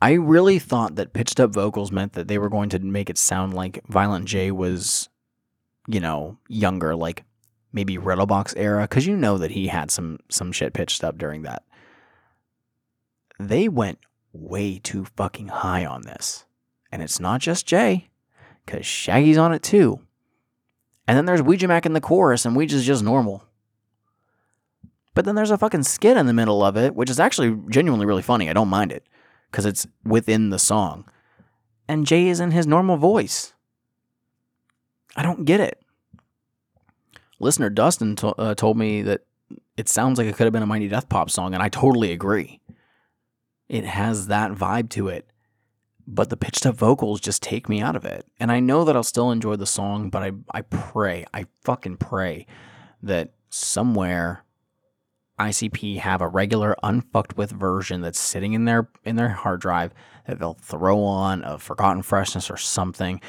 I 0.00 0.12
really 0.12 0.58
thought 0.58 0.96
that 0.96 1.14
pitched 1.14 1.40
up 1.40 1.54
vocals 1.54 1.90
meant 1.90 2.12
that 2.12 2.28
they 2.28 2.38
were 2.38 2.50
going 2.50 2.68
to 2.70 2.78
make 2.78 3.08
it 3.08 3.16
sound 3.16 3.54
like 3.54 3.82
Violent 3.88 4.26
J 4.26 4.50
was, 4.50 5.08
you 5.88 6.00
know, 6.00 6.36
younger, 6.48 6.94
like 6.94 7.24
maybe 7.72 7.96
Riddlebox 7.96 8.52
era, 8.56 8.82
because 8.82 9.06
you 9.06 9.16
know 9.16 9.38
that 9.38 9.52
he 9.52 9.68
had 9.68 9.90
some 9.90 10.18
some 10.28 10.52
shit 10.52 10.74
pitched 10.74 11.02
up 11.02 11.16
during 11.16 11.42
that. 11.42 11.62
They 13.38 13.68
went 13.68 13.98
way 14.34 14.78
too 14.78 15.06
fucking 15.16 15.48
high 15.48 15.86
on 15.86 16.02
this. 16.02 16.44
And 16.92 17.02
it's 17.02 17.18
not 17.18 17.40
just 17.40 17.66
Jay, 17.66 18.10
because 18.66 18.84
Shaggy's 18.84 19.38
on 19.38 19.52
it 19.52 19.62
too. 19.62 20.00
And 21.08 21.16
then 21.16 21.24
there's 21.24 21.40
Ouija 21.40 21.68
Macc 21.68 21.86
in 21.86 21.92
the 21.92 22.00
chorus, 22.00 22.44
and 22.44 22.56
Ouija's 22.56 22.84
just 22.84 23.04
normal. 23.04 23.44
But 25.14 25.24
then 25.24 25.34
there's 25.36 25.52
a 25.52 25.56
fucking 25.56 25.84
skit 25.84 26.16
in 26.16 26.26
the 26.26 26.34
middle 26.34 26.62
of 26.62 26.76
it, 26.76 26.94
which 26.94 27.08
is 27.08 27.20
actually 27.20 27.56
genuinely 27.70 28.04
really 28.06 28.22
funny. 28.22 28.50
I 28.50 28.52
don't 28.52 28.68
mind 28.68 28.92
it 28.92 29.06
because 29.50 29.64
it's 29.64 29.86
within 30.04 30.50
the 30.50 30.58
song. 30.58 31.08
And 31.88 32.06
Jay 32.06 32.26
is 32.26 32.40
in 32.40 32.50
his 32.50 32.66
normal 32.66 32.96
voice. 32.96 33.54
I 35.14 35.22
don't 35.22 35.44
get 35.44 35.60
it. 35.60 35.80
Listener 37.38 37.70
Dustin 37.70 38.16
to- 38.16 38.34
uh, 38.34 38.54
told 38.54 38.76
me 38.76 39.02
that 39.02 39.22
it 39.76 39.88
sounds 39.88 40.18
like 40.18 40.26
it 40.26 40.36
could 40.36 40.44
have 40.44 40.52
been 40.52 40.62
a 40.62 40.66
Mighty 40.66 40.88
Death 40.88 41.08
Pop 41.08 41.30
song, 41.30 41.54
and 41.54 41.62
I 41.62 41.68
totally 41.68 42.12
agree. 42.12 42.60
It 43.68 43.84
has 43.84 44.26
that 44.26 44.52
vibe 44.52 44.90
to 44.90 45.08
it, 45.08 45.30
but 46.06 46.30
the 46.30 46.36
pitched 46.36 46.66
up 46.66 46.76
vocals 46.76 47.20
just 47.20 47.42
take 47.42 47.68
me 47.68 47.80
out 47.80 47.96
of 47.96 48.04
it. 48.04 48.26
And 48.38 48.52
I 48.52 48.60
know 48.60 48.84
that 48.84 48.96
I'll 48.96 49.02
still 49.02 49.30
enjoy 49.30 49.56
the 49.56 49.66
song, 49.66 50.08
but 50.08 50.22
I, 50.22 50.32
I 50.52 50.62
pray, 50.62 51.26
I 51.34 51.46
fucking 51.64 51.96
pray 51.96 52.46
that 53.02 53.32
somewhere 53.50 54.44
ICP 55.38 55.98
have 55.98 56.20
a 56.20 56.28
regular 56.28 56.76
unfucked 56.82 57.36
with 57.36 57.50
version 57.50 58.00
that's 58.00 58.20
sitting 58.20 58.54
in 58.54 58.64
their 58.64 58.88
in 59.04 59.16
their 59.16 59.28
hard 59.28 59.60
drive 59.60 59.92
that 60.26 60.38
they'll 60.38 60.54
throw 60.54 61.02
on 61.02 61.42
a 61.44 61.58
forgotten 61.58 62.02
freshness 62.02 62.50
or 62.50 62.56
something. 62.56 63.20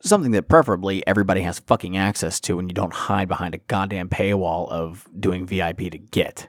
Something 0.00 0.30
that 0.32 0.48
preferably 0.48 1.04
everybody 1.06 1.40
has 1.40 1.58
fucking 1.58 1.96
access 1.96 2.38
to 2.40 2.60
and 2.60 2.70
you 2.70 2.74
don't 2.74 2.92
hide 2.92 3.26
behind 3.26 3.54
a 3.54 3.58
goddamn 3.58 4.08
paywall 4.08 4.68
of 4.70 5.08
doing 5.18 5.46
VIP 5.46 5.90
to 5.90 5.98
get. 5.98 6.48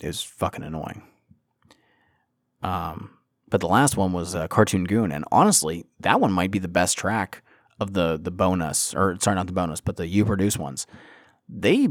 Is 0.00 0.22
fucking 0.22 0.64
annoying. 0.64 1.02
Um, 2.62 3.15
but 3.48 3.60
the 3.60 3.68
last 3.68 3.96
one 3.96 4.12
was 4.12 4.34
uh, 4.34 4.48
Cartoon 4.48 4.84
Goon, 4.84 5.12
and 5.12 5.24
honestly, 5.30 5.84
that 6.00 6.20
one 6.20 6.32
might 6.32 6.50
be 6.50 6.58
the 6.58 6.68
best 6.68 6.98
track 6.98 7.42
of 7.78 7.92
the 7.92 8.18
the 8.20 8.30
bonus, 8.30 8.94
or 8.94 9.16
sorry, 9.20 9.36
not 9.36 9.46
the 9.46 9.52
bonus, 9.52 9.80
but 9.80 9.96
the 9.96 10.06
you 10.06 10.24
produce 10.24 10.56
ones. 10.56 10.86
They 11.48 11.88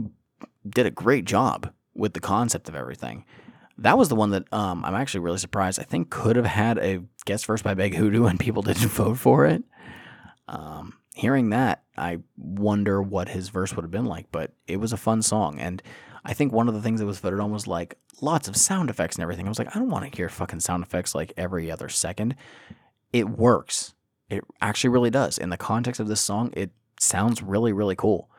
did 0.68 0.86
a 0.86 0.91
great 0.91 1.26
job 1.26 1.72
with 1.94 2.13
the 2.13 2.20
concept 2.20 2.68
of 2.68 2.76
everything. 2.76 3.26
That 3.78 3.98
was 3.98 4.10
the 4.10 4.15
one 4.15 4.32
that 4.32 4.52
um, 4.54 4.84
I'm 4.86 4.96
actually 4.96 5.22
really 5.22 5.38
surprised. 5.38 5.80
I 5.80 5.84
think 5.84 6.10
could 6.10 6.36
have 6.36 6.46
had 6.46 6.78
a 6.78 7.04
guest 7.26 7.46
verse 7.46 7.62
by 7.62 7.74
Big 7.74 7.96
Hoodoo 7.96 8.26
and 8.26 8.39
people 8.39 8.62
didn't 8.63 8.89
vote 8.89 9.18
for 9.18 9.46
it. 9.46 9.63
Um, 10.48 10.94
hearing 11.13 11.50
that, 11.50 11.84
I 11.98 12.20
wonder 12.38 13.02
what 13.02 13.30
his 13.30 13.50
verse 13.50 13.76
would 13.76 13.84
have 13.84 13.91
been 13.91 14.06
like, 14.06 14.28
but 14.32 14.54
it 14.68 14.78
was 14.78 14.94
a 14.94 14.98
fun 14.98 15.22
song. 15.22 15.60
And 15.60 15.82
I 16.26 16.34
think 16.34 16.52
one 16.52 16.68
of 16.68 16.74
the 16.74 16.82
things 16.82 17.00
that 17.00 17.06
was 17.06 17.20
voted 17.20 17.40
on 17.40 17.52
was 17.52 17.68
like 17.68 17.98
lots 18.20 18.48
of 18.48 18.58
sound 18.58 18.90
effects 18.90 19.16
and 19.16 19.24
everything. 19.24 19.46
I 19.46 19.50
was 19.50 19.60
like, 19.60 19.76
I 19.76 19.80
don't 19.80 19.90
want 19.90 20.12
to 20.12 20.18
hear 20.18 20.28
fucking 20.28 20.60
sound 20.60 20.84
effects 20.84 21.14
like 21.14 21.32
every 21.38 21.70
other 21.72 21.88
second. 21.88 22.36
It 23.14 23.30
works. 23.30 23.94
It 24.30 24.44
actually 24.60 24.90
really 24.90 25.12
does. 25.12 25.38
In 25.38 25.50
the 25.50 25.58
context 25.58 26.00
of 26.00 26.08
this 26.08 26.22
song, 26.22 26.52
it 26.54 26.72
sounds 27.00 27.44
really, 27.44 27.74
really 27.74 27.96
cool. 27.96 28.30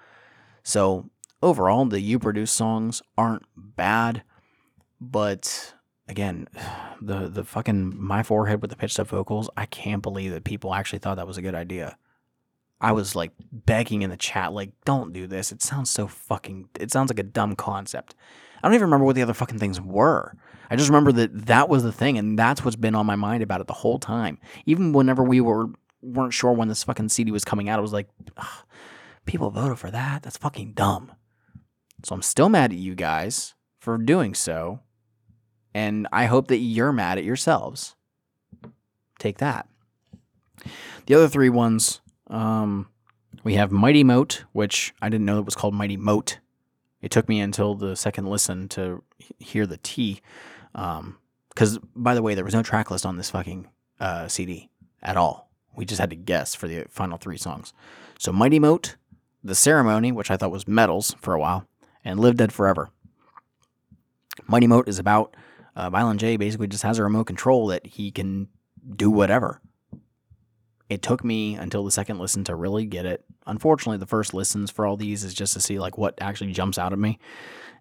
So 0.64 1.08
overall, 1.42 1.84
the 1.84 2.00
you 2.00 2.18
produce 2.18 2.50
songs 2.50 3.02
aren't 3.16 3.44
bad, 3.56 4.22
but 5.00 5.74
again, 6.08 6.48
the 7.00 7.28
the 7.28 7.44
fucking 7.44 7.94
my 7.96 8.24
forehead 8.24 8.60
with 8.62 8.70
the 8.70 8.76
pitched 8.76 8.98
up 8.98 9.08
vocals, 9.08 9.48
I 9.56 9.66
can't 9.66 10.02
believe 10.02 10.32
that 10.32 10.44
people 10.44 10.74
actually 10.74 10.98
thought 10.98 11.16
that 11.16 11.26
was 11.26 11.38
a 11.38 11.42
good 11.42 11.54
idea. 11.54 11.96
I 12.80 12.92
was 12.92 13.16
like 13.16 13.32
begging 13.52 14.02
in 14.02 14.10
the 14.10 14.16
chat, 14.16 14.52
like, 14.52 14.72
don't 14.84 15.12
do 15.12 15.26
this. 15.26 15.52
It 15.52 15.62
sounds 15.62 15.90
so 15.90 16.06
fucking. 16.06 16.68
It 16.78 16.92
sounds 16.92 17.10
like 17.10 17.18
a 17.18 17.24
dumb 17.24 17.56
concept. 17.56 18.14
I 18.62 18.68
don't 18.68 18.74
even 18.74 18.86
remember 18.86 19.06
what 19.06 19.16
the 19.16 19.22
other 19.22 19.34
fucking 19.34 19.58
things 19.58 19.80
were. 19.80 20.36
I 20.70 20.76
just 20.76 20.88
remember 20.88 21.12
that 21.12 21.46
that 21.46 21.68
was 21.68 21.82
the 21.84 21.92
thing, 21.92 22.18
and 22.18 22.38
that's 22.38 22.64
what's 22.64 22.76
been 22.76 22.94
on 22.94 23.06
my 23.06 23.16
mind 23.16 23.42
about 23.42 23.60
it 23.60 23.66
the 23.66 23.72
whole 23.72 23.98
time. 23.98 24.38
Even 24.66 24.92
whenever 24.92 25.22
we 25.22 25.40
were 25.40 25.68
weren't 26.02 26.34
sure 26.34 26.52
when 26.52 26.68
this 26.68 26.84
fucking 26.84 27.08
CD 27.08 27.30
was 27.30 27.44
coming 27.44 27.68
out, 27.68 27.78
I 27.78 27.82
was 27.82 27.92
like, 27.92 28.08
people 29.24 29.50
voted 29.50 29.78
for 29.78 29.90
that. 29.90 30.22
That's 30.22 30.36
fucking 30.36 30.72
dumb. 30.72 31.12
So 32.04 32.14
I'm 32.14 32.22
still 32.22 32.48
mad 32.48 32.72
at 32.72 32.78
you 32.78 32.94
guys 32.94 33.54
for 33.80 33.98
doing 33.98 34.34
so. 34.34 34.80
And 35.74 36.08
I 36.12 36.26
hope 36.26 36.48
that 36.48 36.58
you're 36.58 36.92
mad 36.92 37.18
at 37.18 37.24
yourselves. 37.24 37.96
Take 39.18 39.38
that. 39.38 39.68
The 41.06 41.14
other 41.14 41.28
three 41.28 41.50
ones, 41.50 42.00
um, 42.28 42.88
we 43.44 43.54
have 43.54 43.70
Mighty 43.70 44.04
Moat, 44.04 44.44
which 44.52 44.94
I 45.00 45.08
didn't 45.08 45.26
know 45.26 45.38
it 45.38 45.44
was 45.44 45.54
called 45.54 45.74
Mighty 45.74 45.96
Moat. 45.96 46.38
It 47.00 47.10
took 47.10 47.28
me 47.28 47.40
until 47.40 47.74
the 47.74 47.94
second 47.94 48.26
listen 48.26 48.68
to 48.70 49.02
hear 49.38 49.66
the 49.66 49.78
T. 49.78 50.20
Because, 50.72 51.76
um, 51.76 51.88
by 51.94 52.14
the 52.14 52.22
way, 52.22 52.34
there 52.34 52.44
was 52.44 52.54
no 52.54 52.62
track 52.62 52.90
list 52.90 53.06
on 53.06 53.16
this 53.16 53.30
fucking 53.30 53.68
uh, 54.00 54.28
CD 54.28 54.70
at 55.02 55.16
all. 55.16 55.50
We 55.76 55.84
just 55.84 56.00
had 56.00 56.10
to 56.10 56.16
guess 56.16 56.54
for 56.54 56.66
the 56.66 56.86
final 56.88 57.18
three 57.18 57.36
songs. 57.36 57.72
So, 58.18 58.32
Mighty 58.32 58.58
Moat, 58.58 58.96
The 59.44 59.54
Ceremony, 59.54 60.10
which 60.10 60.30
I 60.30 60.36
thought 60.36 60.50
was 60.50 60.66
Metals 60.66 61.14
for 61.20 61.34
a 61.34 61.38
while, 61.38 61.68
and 62.04 62.18
Live 62.18 62.36
Dead 62.36 62.52
Forever. 62.52 62.90
Mighty 64.48 64.66
Moat 64.66 64.88
is 64.88 64.98
about 64.98 65.36
uh, 65.74 65.90
Violent 65.90 66.20
J 66.20 66.36
basically 66.36 66.66
just 66.66 66.82
has 66.82 66.98
a 66.98 67.02
remote 67.02 67.24
control 67.24 67.66
that 67.68 67.86
he 67.86 68.10
can 68.10 68.48
do 68.96 69.10
whatever. 69.10 69.60
It 70.88 71.02
took 71.02 71.24
me 71.24 71.54
until 71.54 71.84
the 71.84 71.90
second 71.90 72.18
listen 72.18 72.44
to 72.44 72.54
really 72.54 72.86
get 72.86 73.06
it. 73.06 73.24
Unfortunately, 73.46 73.98
the 73.98 74.06
first 74.06 74.34
listens 74.34 74.70
for 74.70 74.86
all 74.86 74.96
these 74.96 75.24
is 75.24 75.34
just 75.34 75.52
to 75.54 75.60
see 75.60 75.78
like 75.78 75.98
what 75.98 76.14
actually 76.20 76.52
jumps 76.52 76.78
out 76.78 76.92
at 76.92 76.98
me, 76.98 77.18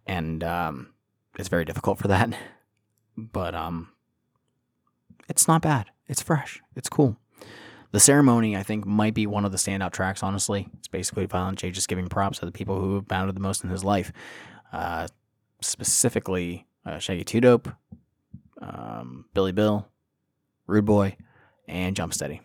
and 0.07 0.43
um, 0.43 0.93
it's 1.37 1.49
very 1.49 1.65
difficult 1.65 1.99
for 1.99 2.07
that. 2.07 2.33
But 3.15 3.53
um, 3.53 3.89
it's 5.29 5.47
not 5.47 5.61
bad. 5.61 5.87
It's 6.07 6.21
fresh. 6.21 6.61
It's 6.75 6.89
cool. 6.89 7.17
The 7.91 7.99
ceremony, 7.99 8.57
I 8.57 8.63
think, 8.63 8.85
might 8.85 9.13
be 9.13 9.25
one 9.25 9.45
of 9.45 9.51
the 9.51 9.57
standout 9.57 9.93
tracks. 9.93 10.21
Honestly, 10.21 10.67
it's 10.77 10.87
basically 10.87 11.25
Violent 11.27 11.59
J 11.59 11.71
just 11.71 11.87
giving 11.87 12.07
props 12.07 12.39
to 12.39 12.45
the 12.45 12.51
people 12.51 12.79
who 12.79 12.95
have 12.95 13.09
mattered 13.09 13.35
the 13.35 13.39
most 13.39 13.63
in 13.63 13.69
his 13.69 13.83
life, 13.83 14.11
uh, 14.73 15.07
specifically 15.61 16.67
uh, 16.85 16.99
Shaggy 16.99 17.23
Two 17.23 17.39
Dope, 17.39 17.69
um, 18.61 19.25
Billy 19.33 19.51
Bill, 19.51 19.87
Rude 20.67 20.85
Boy, 20.85 21.15
and 21.67 21.95
Jump 21.95 22.13
Steady. 22.13 22.41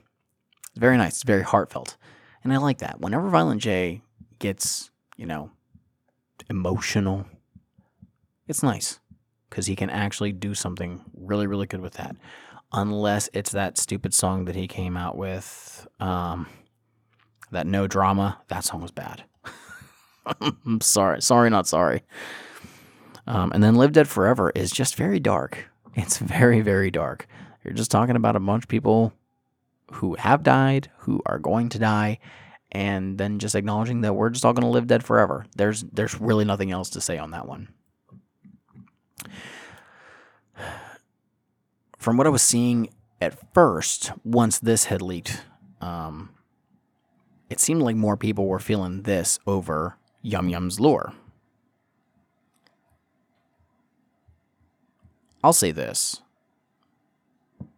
It's 0.70 0.80
very 0.80 0.96
nice. 0.96 1.12
It's 1.12 1.22
very 1.22 1.42
heartfelt, 1.42 1.96
and 2.44 2.52
I 2.52 2.58
like 2.58 2.78
that. 2.78 3.00
Whenever 3.00 3.28
Violent 3.28 3.60
J 3.60 4.02
gets, 4.38 4.90
you 5.16 5.26
know, 5.26 5.50
emotional, 6.48 7.26
it's 8.46 8.62
nice 8.62 9.00
because 9.48 9.66
he 9.66 9.76
can 9.76 9.90
actually 9.90 10.32
do 10.32 10.54
something 10.54 11.04
really, 11.14 11.46
really 11.46 11.66
good 11.66 11.80
with 11.80 11.94
that 11.94 12.16
unless 12.72 13.28
it's 13.32 13.52
that 13.52 13.78
stupid 13.78 14.14
song 14.14 14.44
that 14.44 14.54
he 14.54 14.68
came 14.68 14.96
out 14.96 15.16
with, 15.16 15.86
um, 15.98 16.46
that 17.50 17.66
no 17.66 17.86
drama. 17.86 18.40
That 18.48 18.64
song 18.64 18.82
was 18.82 18.90
bad. 18.90 19.24
I'm 20.40 20.80
sorry, 20.80 21.20
sorry, 21.22 21.50
not 21.50 21.66
sorry. 21.66 22.02
Um, 23.26 23.52
and 23.52 23.62
then 23.62 23.74
Live 23.74 23.92
Dead 23.92 24.08
Forever 24.08 24.52
is 24.54 24.70
just 24.70 24.94
very 24.94 25.20
dark. 25.20 25.68
It's 25.94 26.18
very, 26.18 26.60
very 26.60 26.90
dark. 26.90 27.26
You're 27.64 27.74
just 27.74 27.90
talking 27.90 28.16
about 28.16 28.36
a 28.36 28.40
bunch 28.40 28.64
of 28.64 28.68
people 28.68 29.12
who 29.92 30.14
have 30.16 30.42
died, 30.42 30.90
who 30.98 31.22
are 31.26 31.38
going 31.38 31.68
to 31.70 31.78
die, 31.78 32.18
and 32.72 33.18
then 33.18 33.38
just 33.38 33.54
acknowledging 33.54 34.02
that 34.02 34.14
we're 34.14 34.30
just 34.30 34.44
all 34.44 34.52
going 34.52 34.62
to 34.62 34.68
live 34.68 34.86
dead 34.86 35.04
forever. 35.04 35.46
There's 35.56 35.82
there's 35.82 36.20
really 36.20 36.44
nothing 36.44 36.70
else 36.70 36.90
to 36.90 37.00
say 37.00 37.18
on 37.18 37.32
that 37.32 37.46
one. 37.46 37.68
from 42.00 42.16
what 42.16 42.26
I 42.26 42.30
was 42.30 42.42
seeing 42.42 42.88
at 43.20 43.52
first, 43.52 44.10
once 44.24 44.58
this 44.58 44.86
had 44.86 45.02
leaked, 45.02 45.42
um, 45.82 46.30
it 47.50 47.60
seemed 47.60 47.82
like 47.82 47.94
more 47.94 48.16
people 48.16 48.46
were 48.46 48.58
feeling 48.58 49.02
this 49.02 49.38
over 49.46 49.98
Yum 50.22 50.48
Yum's 50.48 50.80
Lore. 50.80 51.12
I'll 55.44 55.52
say 55.52 55.72
this. 55.72 56.22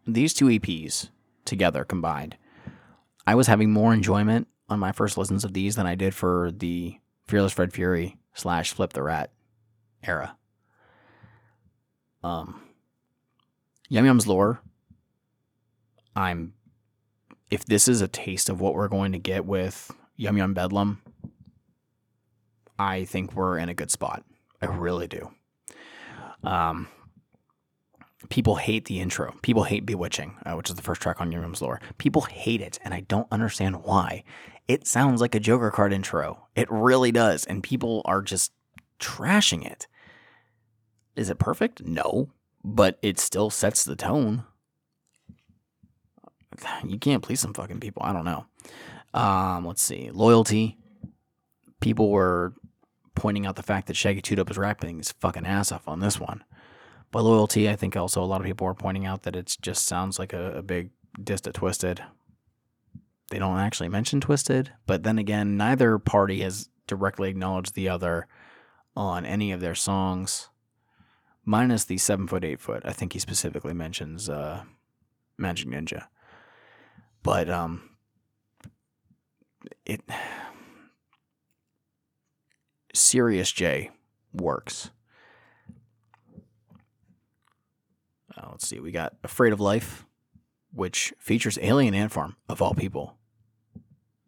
These 0.06 0.34
two 0.34 0.46
EPs 0.46 1.10
together 1.44 1.84
combined, 1.84 2.36
I 3.26 3.34
was 3.34 3.46
having 3.46 3.72
more 3.72 3.92
enjoyment 3.92 4.48
on 4.68 4.78
my 4.78 4.92
first 4.92 5.16
listens 5.16 5.44
of 5.44 5.52
these 5.52 5.76
than 5.76 5.86
I 5.86 5.94
did 5.94 6.14
for 6.14 6.50
the 6.50 6.98
Fearless 7.26 7.52
Fred 7.52 7.72
Fury 7.72 8.18
slash 8.34 8.72
Flip 8.72 8.92
the 8.92 9.02
Rat 9.02 9.32
era. 10.02 10.36
Um, 12.22 12.62
Yum 13.88 14.06
Yum's 14.06 14.26
lore. 14.26 14.60
I'm. 16.16 16.54
If 17.50 17.66
this 17.66 17.86
is 17.86 18.00
a 18.00 18.08
taste 18.08 18.48
of 18.48 18.60
what 18.60 18.74
we're 18.74 18.88
going 18.88 19.12
to 19.12 19.18
get 19.18 19.44
with 19.44 19.90
Yum 20.16 20.38
Yum 20.38 20.54
Bedlam, 20.54 21.02
I 22.78 23.04
think 23.04 23.34
we're 23.34 23.58
in 23.58 23.68
a 23.68 23.74
good 23.74 23.90
spot. 23.90 24.24
I 24.62 24.66
really 24.66 25.06
do. 25.06 25.30
Um, 26.42 26.88
people 28.32 28.56
hate 28.56 28.86
the 28.86 28.98
intro. 28.98 29.34
People 29.42 29.64
hate 29.64 29.84
Bewitching, 29.84 30.38
uh, 30.46 30.54
which 30.54 30.70
is 30.70 30.76
the 30.76 30.80
first 30.80 31.02
track 31.02 31.20
on 31.20 31.30
Yum 31.30 31.42
Yum's 31.42 31.60
Lore. 31.60 31.82
People 31.98 32.22
hate 32.22 32.62
it, 32.62 32.78
and 32.82 32.94
I 32.94 33.00
don't 33.00 33.28
understand 33.30 33.84
why. 33.84 34.24
It 34.66 34.86
sounds 34.86 35.20
like 35.20 35.34
a 35.34 35.40
Joker 35.40 35.70
card 35.70 35.92
intro. 35.92 36.48
It 36.56 36.66
really 36.70 37.12
does, 37.12 37.44
and 37.44 37.62
people 37.62 38.00
are 38.06 38.22
just 38.22 38.52
trashing 38.98 39.70
it. 39.70 39.86
Is 41.14 41.28
it 41.28 41.38
perfect? 41.38 41.84
No, 41.84 42.30
but 42.64 42.98
it 43.02 43.20
still 43.20 43.50
sets 43.50 43.84
the 43.84 43.96
tone. 43.96 44.44
You 46.86 46.98
can't 46.98 47.22
please 47.22 47.40
some 47.40 47.52
fucking 47.52 47.80
people. 47.80 48.02
I 48.02 48.14
don't 48.14 48.24
know. 48.24 48.46
Um, 49.12 49.66
let's 49.66 49.82
see. 49.82 50.10
Loyalty. 50.10 50.78
People 51.80 52.10
were 52.10 52.54
pointing 53.14 53.44
out 53.44 53.56
the 53.56 53.62
fact 53.62 53.88
that 53.88 53.96
Shaggy 53.96 54.22
Two 54.22 54.42
was 54.42 54.56
rapping 54.56 54.98
his 54.98 55.12
fucking 55.12 55.44
ass 55.44 55.70
off 55.70 55.86
on 55.86 56.00
this 56.00 56.18
one. 56.18 56.44
But 57.12 57.22
loyalty, 57.22 57.68
I 57.68 57.76
think 57.76 57.96
also 57.96 58.22
a 58.22 58.24
lot 58.24 58.40
of 58.40 58.46
people 58.46 58.66
are 58.66 58.74
pointing 58.74 59.06
out 59.06 59.22
that 59.22 59.36
it 59.36 59.56
just 59.60 59.86
sounds 59.86 60.18
like 60.18 60.32
a, 60.32 60.58
a 60.58 60.62
big 60.62 60.90
diss 61.22 61.42
to 61.42 61.52
Twiztid. 61.52 62.00
They 63.30 63.38
don't 63.38 63.58
actually 63.58 63.90
mention 63.90 64.20
Twiztid, 64.20 64.68
but 64.86 65.04
then 65.04 65.18
again, 65.18 65.56
neither 65.56 65.98
party 65.98 66.40
has 66.40 66.70
directly 66.86 67.28
acknowledged 67.28 67.74
the 67.74 67.88
other 67.88 68.26
on 68.96 69.26
any 69.26 69.52
of 69.52 69.60
their 69.60 69.74
songs, 69.74 70.48
minus 71.44 71.84
the 71.84 71.98
seven 71.98 72.26
foot, 72.26 72.44
eight 72.44 72.60
foot. 72.60 72.82
I 72.84 72.92
think 72.92 73.12
he 73.12 73.18
specifically 73.18 73.74
mentions 73.74 74.30
uh, 74.30 74.62
Majik 75.38 75.66
Ninja, 75.66 76.06
but 77.22 77.50
um, 77.50 77.90
it 79.84 80.00
Serious 82.94 83.52
J 83.52 83.90
works. 84.32 84.90
Uh, 88.42 88.48
let's 88.50 88.66
see, 88.66 88.80
we 88.80 88.90
got 88.90 89.14
Afraid 89.22 89.52
of 89.52 89.60
Life, 89.60 90.04
which 90.72 91.12
features 91.18 91.58
Alien 91.62 91.94
Ant 91.94 92.12
Farm 92.12 92.36
of 92.48 92.60
all 92.60 92.74
people. 92.74 93.16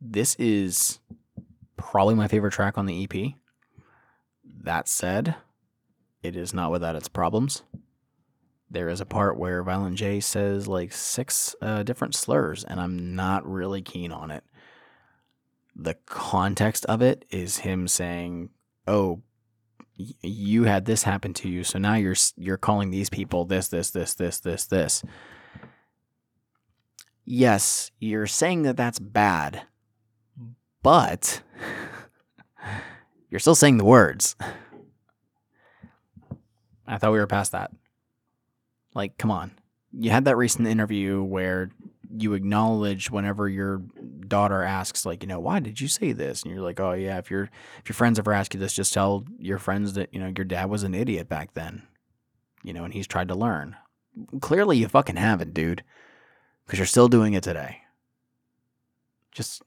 This 0.01 0.37
is 0.37 1.01
probably 1.77 2.15
my 2.15 2.29
favorite 2.29 2.53
track 2.53 2.79
on 2.79 2.87
the 2.87 3.03
EP. 3.05 3.33
That 4.63 4.89
said, 4.89 5.35
it 6.23 6.37
is 6.37 6.55
not 6.55 6.71
without 6.71 6.97
its 6.97 7.09
problems. 7.09 7.63
There 8.71 8.89
is 8.89 9.01
a 9.01 9.07
part 9.07 9.39
where 9.39 9.63
Violent 9.63 9.97
J 9.97 10.21
says 10.21 10.69
like 10.69 10.93
six 10.93 11.55
uh, 11.61 11.83
different 11.83 12.15
slurs, 12.15 12.65
and 12.65 12.81
I'm 12.81 13.15
not 13.15 13.49
really 13.49 13.83
keen 13.83 14.13
on 14.13 14.31
it. 14.31 14.45
The 15.77 15.95
context 16.07 16.85
of 16.87 17.03
it 17.03 17.25
is 17.31 17.59
him 17.59 17.89
saying, 17.89 18.51
"Oh, 18.87 19.23
you 19.97 20.65
had 20.65 20.85
this 20.85 21.05
happen 21.05 21.33
to 21.35 21.49
you, 21.49 21.65
so 21.65 21.79
now 21.79 21.95
you're 21.95 22.17
you're 22.37 22.57
calling 22.57 22.91
these 22.91 23.11
people 23.11 23.45
this, 23.45 23.69
this, 23.69 23.91
this, 23.91 24.15
this, 24.15 24.41
this, 24.41 24.67
this." 24.67 25.03
Yes, 27.25 27.91
you're 28.01 28.27
saying 28.27 28.63
that 28.63 28.77
that's 28.77 28.99
bad, 28.99 29.63
but 30.83 31.43
you're 33.31 33.41
still 33.41 33.55
saying 33.55 33.79
the 33.79 33.85
words. 33.85 34.37
I 36.87 36.99
thought 36.99 37.13
we 37.13 37.19
were 37.19 37.27
past 37.27 37.53
that. 37.53 37.71
Like, 38.95 39.17
come 39.17 39.31
on. 39.31 39.53
You 39.93 40.11
had 40.11 40.27
that 40.27 40.37
recent 40.37 40.69
interview 40.69 41.23
where 41.23 41.71
you 42.17 42.35
acknowledge 42.35 43.11
whenever 43.11 43.49
your 43.49 43.83
daughter 44.27 44.63
asks, 44.63 45.05
like, 45.05 45.23
you 45.23 45.29
know, 45.29 45.41
why 45.41 45.61
did 45.61 45.81
you 45.81 45.89
say 45.89 46.13
this? 46.13 46.43
And 46.43 46.53
you're 46.53 46.63
like, 46.63 46.81
oh 46.81 46.93
yeah, 46.93 47.19
if 47.19 47.31
your 47.31 47.51
if 47.81 47.89
your 47.89 47.95
friends 47.95 48.19
ever 48.19 48.33
ask 48.33 48.55
you 48.55 48.61
this, 48.61 48.75
just 48.75 48.93
tell 48.93 49.25
your 49.39 49.59
friends 49.59 49.95
that 49.95 50.13
you 50.13 50.21
know 50.21 50.33
your 50.37 50.45
dad 50.45 50.71
was 50.71 50.83
an 50.83 50.95
idiot 50.95 51.29
back 51.29 51.55
then, 51.55 51.83
you 52.63 52.73
know, 52.73 52.85
and 52.85 52.95
he's 52.95 53.07
tried 53.07 53.29
to 53.29 53.35
learn. 53.35 53.77
Clearly, 54.41 54.79
you 54.79 54.89
fucking 54.89 55.17
haven't, 55.17 55.55
dude, 55.55 55.83
because 56.65 56.79
you're 56.79 56.87
still 56.87 57.09
doing 57.09 57.35
it 57.35 57.43
today. 57.43 57.79
Just 59.33 59.63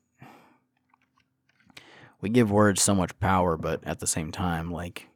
we 2.21 2.29
give 2.29 2.49
words 2.49 2.81
so 2.81 2.95
much 2.95 3.19
power, 3.19 3.57
but 3.57 3.83
at 3.85 3.99
the 3.99 4.07
same 4.07 4.31
time, 4.31 4.71
like 4.71 5.09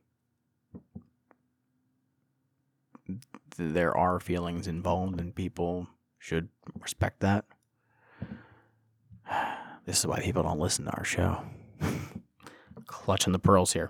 there 3.57 3.95
are 3.95 4.19
feelings 4.19 4.67
involved, 4.67 5.19
and 5.19 5.33
people 5.33 5.87
should 6.21 6.47
respect 6.79 7.19
that. 7.19 7.45
This 9.83 9.97
is 9.97 10.05
why 10.05 10.19
people 10.19 10.43
don't 10.43 10.59
listen 10.59 10.85
to 10.85 10.91
our 10.91 11.03
show. 11.03 11.43
Clutching 12.85 13.33
the 13.33 13.39
pearls 13.39 13.73
here. 13.73 13.89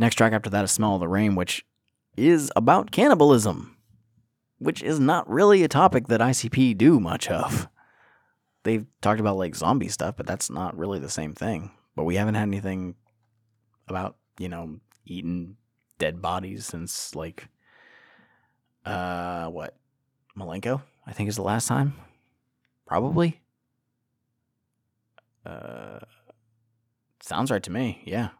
Next 0.00 0.16
track 0.16 0.32
after 0.32 0.50
that 0.50 0.64
is 0.64 0.72
Smell 0.72 0.94
of 0.94 1.00
the 1.00 1.06
Rain, 1.06 1.36
which 1.36 1.64
is 2.16 2.50
about 2.56 2.90
cannibalism, 2.90 3.76
which 4.58 4.82
is 4.82 4.98
not 4.98 5.30
really 5.30 5.62
a 5.62 5.68
topic 5.68 6.08
that 6.08 6.20
ICP 6.20 6.76
do 6.76 6.98
much 6.98 7.28
of. 7.28 7.68
They've 8.64 8.84
talked 9.00 9.20
about 9.20 9.36
like 9.36 9.54
zombie 9.54 9.88
stuff, 9.88 10.16
but 10.16 10.26
that's 10.26 10.50
not 10.50 10.76
really 10.76 10.98
the 10.98 11.08
same 11.08 11.32
thing. 11.32 11.70
But 11.94 12.04
we 12.04 12.16
haven't 12.16 12.34
had 12.34 12.48
anything 12.48 12.96
about, 13.86 14.16
you 14.40 14.48
know, 14.48 14.80
eating 15.06 15.56
dead 15.98 16.20
bodies 16.20 16.66
since 16.66 17.14
like 17.14 17.46
uh 18.84 19.46
what? 19.46 19.76
Milenko, 20.36 20.82
I 21.06 21.12
think 21.12 21.28
is 21.28 21.36
the 21.36 21.42
last 21.42 21.66
time. 21.68 21.94
Probably. 22.86 23.40
Uh 25.44 26.00
sounds 27.20 27.50
right 27.50 27.62
to 27.62 27.70
me. 27.70 28.02
Yeah. 28.04 28.30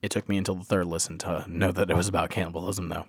It 0.00 0.10
took 0.10 0.28
me 0.28 0.36
until 0.36 0.54
the 0.54 0.64
third 0.64 0.86
listen 0.86 1.18
to 1.18 1.44
know 1.48 1.72
that 1.72 1.90
it 1.90 1.96
was 1.96 2.08
about 2.08 2.30
cannibalism 2.30 2.88
though. 2.88 3.06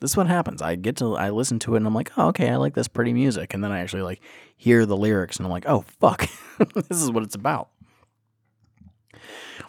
This 0.00 0.12
is 0.12 0.16
what 0.16 0.28
happens. 0.28 0.62
I 0.62 0.76
get 0.76 0.96
to 0.98 1.16
I 1.16 1.30
listen 1.30 1.58
to 1.60 1.74
it 1.74 1.78
and 1.78 1.86
I'm 1.86 1.94
like, 1.94 2.12
"Oh, 2.16 2.28
okay, 2.28 2.50
I 2.50 2.56
like 2.56 2.74
this 2.74 2.86
pretty 2.86 3.12
music." 3.12 3.52
And 3.54 3.64
then 3.64 3.72
I 3.72 3.80
actually 3.80 4.02
like 4.02 4.20
hear 4.56 4.86
the 4.86 4.96
lyrics 4.96 5.36
and 5.38 5.46
I'm 5.46 5.50
like, 5.50 5.66
"Oh, 5.66 5.84
fuck. 6.00 6.28
this 6.88 7.02
is 7.02 7.10
what 7.10 7.24
it's 7.24 7.34
about." 7.34 7.70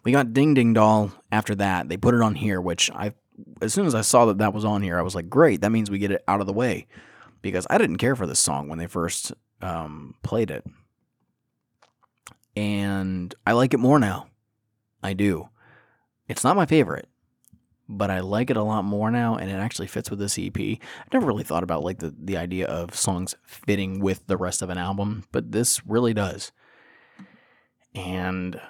We 0.03 0.11
got 0.11 0.33
Ding 0.33 0.53
Ding 0.53 0.73
Doll 0.73 1.11
after 1.31 1.55
that. 1.55 1.89
They 1.89 1.97
put 1.97 2.15
it 2.15 2.21
on 2.21 2.35
here, 2.35 2.61
which 2.61 2.89
I, 2.91 3.13
as 3.61 3.73
soon 3.73 3.85
as 3.85 3.95
I 3.95 4.01
saw 4.01 4.25
that 4.25 4.37
that 4.39 4.53
was 4.53 4.65
on 4.65 4.81
here, 4.81 4.97
I 4.97 5.01
was 5.01 5.15
like, 5.15 5.29
great, 5.29 5.61
that 5.61 5.71
means 5.71 5.89
we 5.89 5.99
get 5.99 6.11
it 6.11 6.23
out 6.27 6.41
of 6.41 6.47
the 6.47 6.53
way. 6.53 6.87
Because 7.41 7.65
I 7.69 7.77
didn't 7.77 7.97
care 7.97 8.15
for 8.15 8.27
this 8.27 8.39
song 8.39 8.67
when 8.67 8.79
they 8.79 8.87
first 8.87 9.31
um, 9.61 10.15
played 10.23 10.51
it. 10.51 10.65
And 12.55 13.33
I 13.47 13.53
like 13.53 13.73
it 13.73 13.79
more 13.79 13.99
now. 13.99 14.27
I 15.01 15.13
do. 15.13 15.49
It's 16.27 16.43
not 16.43 16.55
my 16.55 16.65
favorite, 16.65 17.07
but 17.87 18.11
I 18.11 18.19
like 18.19 18.49
it 18.49 18.57
a 18.57 18.63
lot 18.63 18.83
more 18.83 19.09
now, 19.09 19.35
and 19.35 19.49
it 19.49 19.55
actually 19.55 19.87
fits 19.87 20.09
with 20.09 20.19
this 20.19 20.37
EP. 20.37 20.57
I 20.59 20.77
never 21.11 21.25
really 21.25 21.43
thought 21.43 21.63
about 21.63 21.83
like 21.83 21.99
the, 21.99 22.13
the 22.17 22.37
idea 22.37 22.67
of 22.67 22.95
songs 22.95 23.35
fitting 23.43 23.99
with 23.99 24.27
the 24.27 24.37
rest 24.37 24.61
of 24.61 24.69
an 24.69 24.77
album, 24.77 25.23
but 25.31 25.51
this 25.51 25.85
really 25.85 26.13
does. 26.13 26.51
And 27.95 28.61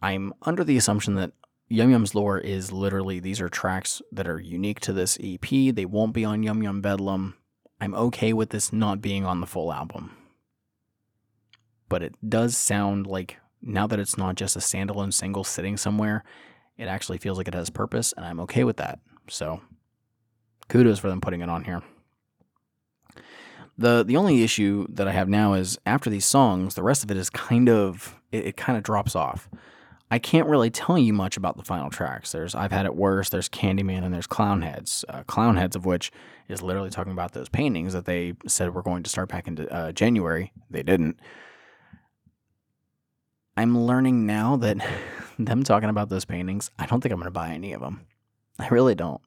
I'm 0.00 0.32
under 0.42 0.64
the 0.64 0.76
assumption 0.76 1.14
that 1.16 1.32
Yum 1.68 1.90
Yum's 1.90 2.14
lore 2.14 2.38
is 2.38 2.72
literally 2.72 3.20
these 3.20 3.40
are 3.40 3.48
tracks 3.48 4.00
that 4.12 4.28
are 4.28 4.40
unique 4.40 4.80
to 4.80 4.92
this 4.92 5.18
EP. 5.22 5.40
They 5.40 5.84
won't 5.84 6.14
be 6.14 6.24
on 6.24 6.42
Yum 6.42 6.62
Yum 6.62 6.80
Bedlam. 6.80 7.36
I'm 7.80 7.94
okay 7.94 8.32
with 8.32 8.50
this 8.50 8.72
not 8.72 9.02
being 9.02 9.24
on 9.24 9.40
the 9.40 9.46
full 9.46 9.72
album. 9.72 10.16
But 11.88 12.02
it 12.02 12.14
does 12.26 12.56
sound 12.56 13.06
like 13.06 13.36
now 13.60 13.86
that 13.86 13.98
it's 13.98 14.16
not 14.16 14.36
just 14.36 14.56
a 14.56 14.60
standalone 14.60 15.12
single 15.12 15.44
sitting 15.44 15.76
somewhere, 15.76 16.24
it 16.76 16.86
actually 16.86 17.18
feels 17.18 17.38
like 17.38 17.48
it 17.48 17.54
has 17.54 17.70
purpose, 17.70 18.14
and 18.16 18.24
I'm 18.24 18.40
okay 18.40 18.64
with 18.64 18.76
that. 18.76 19.00
So 19.28 19.60
kudos 20.68 20.98
for 20.98 21.08
them 21.08 21.20
putting 21.20 21.40
it 21.40 21.50
on 21.50 21.64
here. 21.64 21.82
The 23.76 24.04
the 24.04 24.16
only 24.16 24.42
issue 24.42 24.86
that 24.90 25.06
I 25.06 25.12
have 25.12 25.28
now 25.28 25.52
is 25.52 25.78
after 25.86 26.08
these 26.08 26.24
songs, 26.24 26.74
the 26.74 26.82
rest 26.82 27.04
of 27.04 27.10
it 27.10 27.16
is 27.16 27.30
kind 27.30 27.68
of 27.68 28.16
it, 28.32 28.46
it 28.46 28.56
kind 28.56 28.76
of 28.76 28.84
drops 28.84 29.14
off. 29.14 29.48
I 30.10 30.18
can't 30.18 30.48
really 30.48 30.70
tell 30.70 30.96
you 30.96 31.12
much 31.12 31.36
about 31.36 31.56
the 31.56 31.64
final 31.64 31.90
tracks. 31.90 32.32
There's 32.32 32.54
I've 32.54 32.72
had 32.72 32.86
it 32.86 32.94
worse. 32.94 33.28
There's 33.28 33.48
Candyman 33.48 34.04
and 34.04 34.12
there's 34.12 34.26
Clownheads. 34.26 35.04
Uh, 35.08 35.22
Clownheads 35.24 35.76
of 35.76 35.84
which 35.84 36.10
is 36.48 36.62
literally 36.62 36.90
talking 36.90 37.12
about 37.12 37.32
those 37.32 37.48
paintings 37.48 37.92
that 37.92 38.06
they 38.06 38.34
said 38.46 38.74
were 38.74 38.82
going 38.82 39.02
to 39.02 39.10
start 39.10 39.28
back 39.28 39.46
in 39.46 39.68
uh, 39.68 39.92
January. 39.92 40.52
They 40.70 40.82
didn't. 40.82 41.20
I'm 43.56 43.76
learning 43.76 44.24
now 44.24 44.56
that 44.56 44.78
them 45.38 45.62
talking 45.62 45.90
about 45.90 46.08
those 46.08 46.24
paintings, 46.24 46.70
I 46.78 46.86
don't 46.86 47.00
think 47.00 47.12
I'm 47.12 47.18
going 47.18 47.26
to 47.26 47.30
buy 47.30 47.50
any 47.50 47.72
of 47.72 47.80
them. 47.80 48.06
I 48.58 48.68
really 48.68 48.94
don't. 48.94 49.20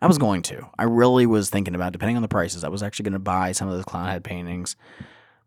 I 0.00 0.06
was 0.06 0.18
going 0.18 0.42
to. 0.42 0.68
I 0.78 0.84
really 0.84 1.26
was 1.26 1.50
thinking 1.50 1.74
about, 1.74 1.92
depending 1.92 2.16
on 2.16 2.22
the 2.22 2.28
prices, 2.28 2.64
I 2.64 2.68
was 2.68 2.82
actually 2.82 3.04
going 3.04 3.12
to 3.14 3.18
buy 3.18 3.52
some 3.52 3.68
of 3.68 3.74
those 3.74 3.84
Clownhead 3.84 4.22
paintings, 4.22 4.76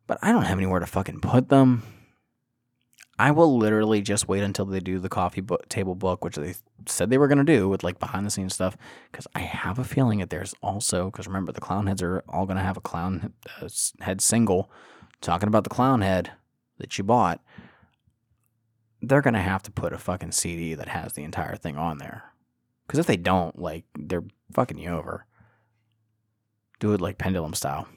but 0.08 0.18
I 0.22 0.32
don't 0.32 0.44
have 0.44 0.58
anywhere 0.58 0.80
to 0.80 0.86
fucking 0.86 1.22
put 1.22 1.50
them. 1.50 1.84
I 3.22 3.30
will 3.30 3.56
literally 3.56 4.02
just 4.02 4.28
wait 4.28 4.42
until 4.42 4.66
they 4.66 4.80
do 4.80 4.98
the 4.98 5.08
coffee 5.08 5.44
table 5.70 5.94
book, 5.94 6.24
which 6.24 6.38
they 6.38 6.56
said 6.88 7.12
they 7.12 7.20
were 7.20 7.28
going 7.28 7.38
to 7.38 7.44
do 7.44 7.70
with 7.70 7.84
like 7.84 8.00
behind 8.00 8.26
the 8.26 8.32
scenes 8.32 8.56
stuff. 8.56 8.76
Because 9.12 9.28
I 9.36 9.42
have 9.42 9.78
a 9.78 9.84
feeling 9.84 10.18
that 10.18 10.32
there's 10.32 10.56
also, 10.64 11.12
because 11.12 11.28
remember, 11.28 11.52
the 11.52 11.62
clown 11.62 11.86
heads 11.86 12.02
are 12.02 12.24
all 12.28 12.48
going 12.48 12.58
to 12.58 12.64
have 12.64 12.78
a 12.78 12.82
clown 12.82 13.34
uh, 13.62 13.70
head 14.00 14.22
single 14.22 14.72
talking 15.22 15.46
about 15.46 15.66
the 15.66 15.70
clown 15.70 16.02
head 16.02 16.32
that 16.80 16.98
you 16.98 17.04
bought. 17.04 17.42
They're 19.04 19.22
going 19.22 19.36
to 19.36 19.40
have 19.40 19.62
to 19.64 19.72
put 19.72 19.94
a 19.94 20.00
fucking 20.00 20.32
CD 20.32 20.74
that 20.74 20.88
has 20.88 21.14
the 21.14 21.24
entire 21.24 21.56
thing 21.56 21.78
on 21.78 22.00
there. 22.00 22.24
Because 22.88 22.98
if 22.98 23.06
they 23.06 23.18
don't, 23.18 23.60
like, 23.60 23.86
they're 23.96 24.26
fucking 24.52 24.80
you 24.80 24.90
over. 24.90 25.28
Do 26.80 26.92
it 26.94 27.02
like 27.02 27.20
pendulum 27.20 27.54
style. 27.54 27.88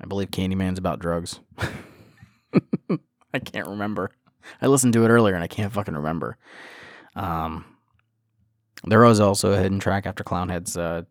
I 0.00 0.06
believe 0.06 0.32
Candyman's 0.32 0.80
about 0.80 0.98
drugs. 0.98 1.38
I 3.34 3.38
can't 3.38 3.68
remember. 3.68 4.10
I 4.60 4.66
listened 4.66 4.92
to 4.94 5.04
it 5.04 5.08
earlier 5.08 5.34
and 5.34 5.44
I 5.44 5.48
can't 5.48 5.72
fucking 5.72 5.94
remember. 5.94 6.36
Um, 7.14 7.64
there 8.84 9.00
was 9.00 9.20
also 9.20 9.52
a 9.52 9.58
hidden 9.58 9.78
track 9.78 10.06
after 10.06 10.24
Clownhead's 10.24 10.76
uh, 10.76 11.02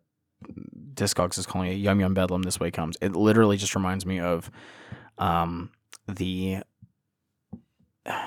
Discogs 0.94 1.38
is 1.38 1.46
calling 1.46 1.70
it 1.70 1.74
Yum 1.74 2.00
Yum 2.00 2.14
Bedlam. 2.14 2.42
This 2.42 2.60
way 2.60 2.70
comes. 2.70 2.96
It 3.00 3.14
literally 3.14 3.56
just 3.56 3.74
reminds 3.74 4.04
me 4.06 4.20
of 4.20 4.50
um, 5.18 5.70
the. 6.08 6.58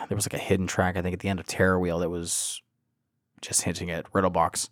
There 0.08 0.16
was 0.16 0.26
like 0.26 0.40
a 0.40 0.44
hidden 0.44 0.68
track 0.68 0.96
I 0.96 1.02
think 1.02 1.14
at 1.14 1.20
the 1.20 1.30
end 1.30 1.40
of 1.40 1.48
Terror 1.48 1.80
Wheel 1.80 2.00
that 2.00 2.10
was 2.10 2.62
just 3.42 3.64
hinting 3.64 3.90
at 3.90 4.10
Riddlebox 4.14 4.70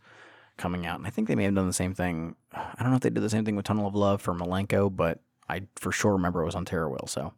coming 0.57 0.85
out, 0.85 0.99
and 0.99 1.07
I 1.07 1.09
think 1.09 1.27
they 1.27 1.35
may 1.35 1.45
have 1.45 1.55
done 1.55 1.67
the 1.67 1.73
same 1.73 1.93
thing. 1.93 2.35
I 2.53 2.75
don't 2.79 2.91
know 2.91 2.95
if 2.95 3.01
they 3.01 3.09
did 3.09 3.23
the 3.23 3.29
same 3.29 3.43
thing 3.43 3.55
with 3.55 3.65
Tunnel 3.65 3.87
of 3.87 3.95
Love 3.95 4.21
for 4.21 4.33
Milenko, 4.33 4.95
but 4.95 5.19
I 5.49 5.63
for 5.75 5.91
sure 5.91 6.13
remember 6.13 6.41
it 6.41 6.45
was 6.45 6.55
on 6.55 6.65
Terror 6.65 6.89
Wheel. 6.89 7.07
So 7.07 7.33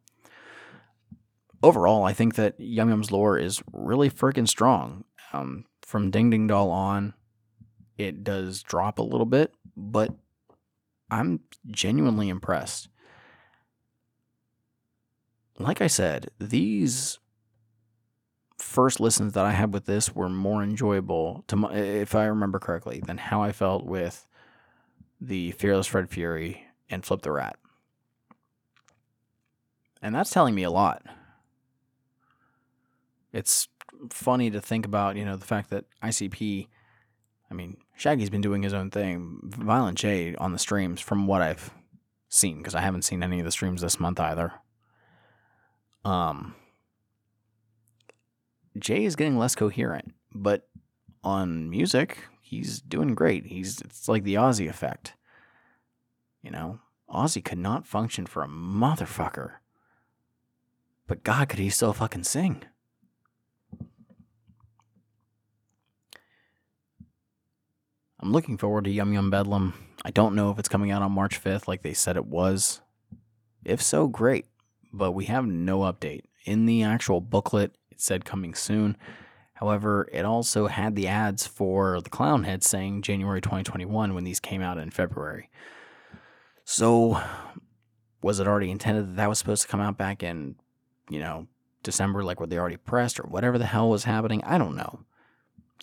overall, 1.64 2.04
I 2.04 2.14
think 2.14 2.36
that 2.36 2.60
Yum 2.60 2.90
Yum's 2.90 3.12
lore 3.12 3.38
is 3.38 3.64
really 3.72 4.10
freaking 4.10 4.48
strong. 4.48 5.06
Um, 5.32 5.66
from 5.82 6.12
Ding 6.12 6.30
Ding 6.30 6.46
Doll 6.46 6.70
on, 6.70 7.14
it 7.98 8.24
does 8.24 8.62
drop 8.62 9.00
a 9.00 9.04
little 9.04 9.26
bit, 9.26 9.54
but 9.76 10.14
I'm 11.10 11.40
genuinely 11.72 12.30
impressed. 12.30 12.90
Like 15.58 15.82
I 15.82 15.88
said, 15.88 16.30
these 16.40 17.20
first 18.58 19.00
listens 19.00 19.34
that 19.34 19.46
I 19.46 19.52
had 19.52 19.74
with 19.74 19.86
this 19.86 20.16
were 20.16 20.30
more 20.30 20.64
enjoyable, 20.64 21.44
to 21.48 21.56
my, 21.56 21.74
if 21.74 22.16
I 22.16 22.26
remember 22.26 22.60
correctly, 22.60 23.02
than 23.06 23.18
how 23.18 23.42
I 23.42 23.52
felt 23.52 23.86
with 23.86 24.28
the 25.22 25.52
Fearless 25.52 25.88
Fred 25.88 26.10
Fury 26.10 26.66
and 26.90 27.06
Flip 27.06 27.22
the 27.22 27.32
Rat. 27.32 27.58
And 30.02 30.14
that's 30.14 30.32
telling 30.32 30.56
me 30.56 30.64
a 30.64 30.72
lot. 30.72 31.04
It's 33.34 33.68
funny 34.12 34.50
to 34.52 34.62
think 34.62 34.86
about, 34.86 35.16
you 35.16 35.26
know, 35.26 35.36
the 35.36 35.46
fact 35.46 35.70
that 35.72 35.86
ICP, 36.04 36.68
I 37.50 37.54
mean, 37.54 37.78
Shaggy's 37.98 38.30
been 38.30 38.42
doing 38.42 38.64
his 38.64 38.74
own 38.74 38.92
thing. 38.92 39.40
Violent 39.44 39.98
J 39.98 40.36
on 40.36 40.54
the 40.54 40.60
streams, 40.60 41.02
from 41.02 41.28
what 41.28 41.42
I've 41.42 41.72
seen, 42.30 42.60
because 42.60 42.76
I 42.76 42.82
haven't 42.82 43.04
seen 43.04 43.24
any 43.24 43.40
of 43.40 43.46
the 43.46 43.52
streams 43.52 43.82
this 43.82 44.00
month 44.00 44.20
either. 44.20 44.54
Um, 46.06 46.56
Jay 48.78 49.06
is 49.06 49.16
getting 49.16 49.38
less 49.38 49.56
coherent, 49.56 50.14
but 50.34 50.68
on 51.24 51.70
music, 51.70 52.18
he's 52.42 52.82
doing 52.82 53.16
great. 53.16 53.46
He's 53.46 53.82
it's 53.82 54.08
like 54.08 54.24
the 54.24 54.36
Ozzy 54.36 54.70
effect. 54.70 55.14
You 56.42 56.52
know, 56.52 56.80
Ozzy 57.10 57.44
could 57.44 57.58
not 57.58 57.88
function 57.88 58.26
for 58.26 58.44
a 58.44 58.48
motherfucker. 58.48 59.54
But 61.08 61.24
God, 61.24 61.50
could 61.50 61.60
he 61.60 61.70
still 61.70 61.94
fucking 61.94 62.24
sing? 62.24 62.64
I'm 68.24 68.32
looking 68.32 68.58
forward 68.58 68.86
to 68.86 68.90
Yum 68.90 69.12
Yum 69.12 69.30
Bedlam. 69.30 69.74
I 70.06 70.12
don't 70.12 70.34
know 70.34 70.50
if 70.50 70.58
it's 70.58 70.70
coming 70.70 70.92
out 70.92 71.02
on 71.02 71.12
March 71.12 71.44
5th 71.44 71.68
like 71.68 71.82
they 71.82 71.94
said 71.94 72.16
it 72.16 72.26
was. 72.26 72.80
If 73.66 73.82
so, 73.82 74.08
great. 74.08 74.46
But 74.94 75.12
we 75.12 75.26
have 75.26 75.46
no 75.46 75.80
update. 75.80 76.22
In 76.46 76.66
the 76.66 76.84
actual 76.84 77.20
booklet, 77.20 77.76
it 77.92 78.00
said 78.00 78.24
coming 78.24 78.54
soon. 78.54 78.96
However, 79.56 80.08
it 80.14 80.24
also 80.24 80.68
had 80.68 80.96
the 80.96 81.10
ads 81.10 81.46
for 81.46 82.00
the 82.00 82.10
clown 82.10 82.46
head 82.46 82.64
saying 82.64 83.02
January 83.02 83.42
2021 83.42 84.14
when 84.14 84.24
these 84.24 84.40
came 84.40 84.62
out 84.62 84.78
in 84.78 84.90
February. 84.90 85.50
So, 86.64 87.22
was 88.22 88.40
it 88.40 88.48
already 88.48 88.72
intended 88.72 89.10
that 89.10 89.16
that 89.18 89.28
was 89.28 89.38
supposed 89.38 89.64
to 89.64 89.68
come 89.68 89.82
out 89.82 89.98
back 89.98 90.24
in, 90.24 90.56
you 91.10 91.20
know, 91.20 91.48
December, 91.84 92.24
like 92.24 92.40
what 92.40 92.50
they 92.50 92.58
already 92.58 92.78
pressed 92.78 93.20
or 93.20 93.24
whatever 93.24 93.58
the 93.58 93.66
hell 93.66 93.90
was 93.90 94.06
happening? 94.06 94.42
I 94.46 94.58
don't 94.58 94.78
know. 94.78 95.02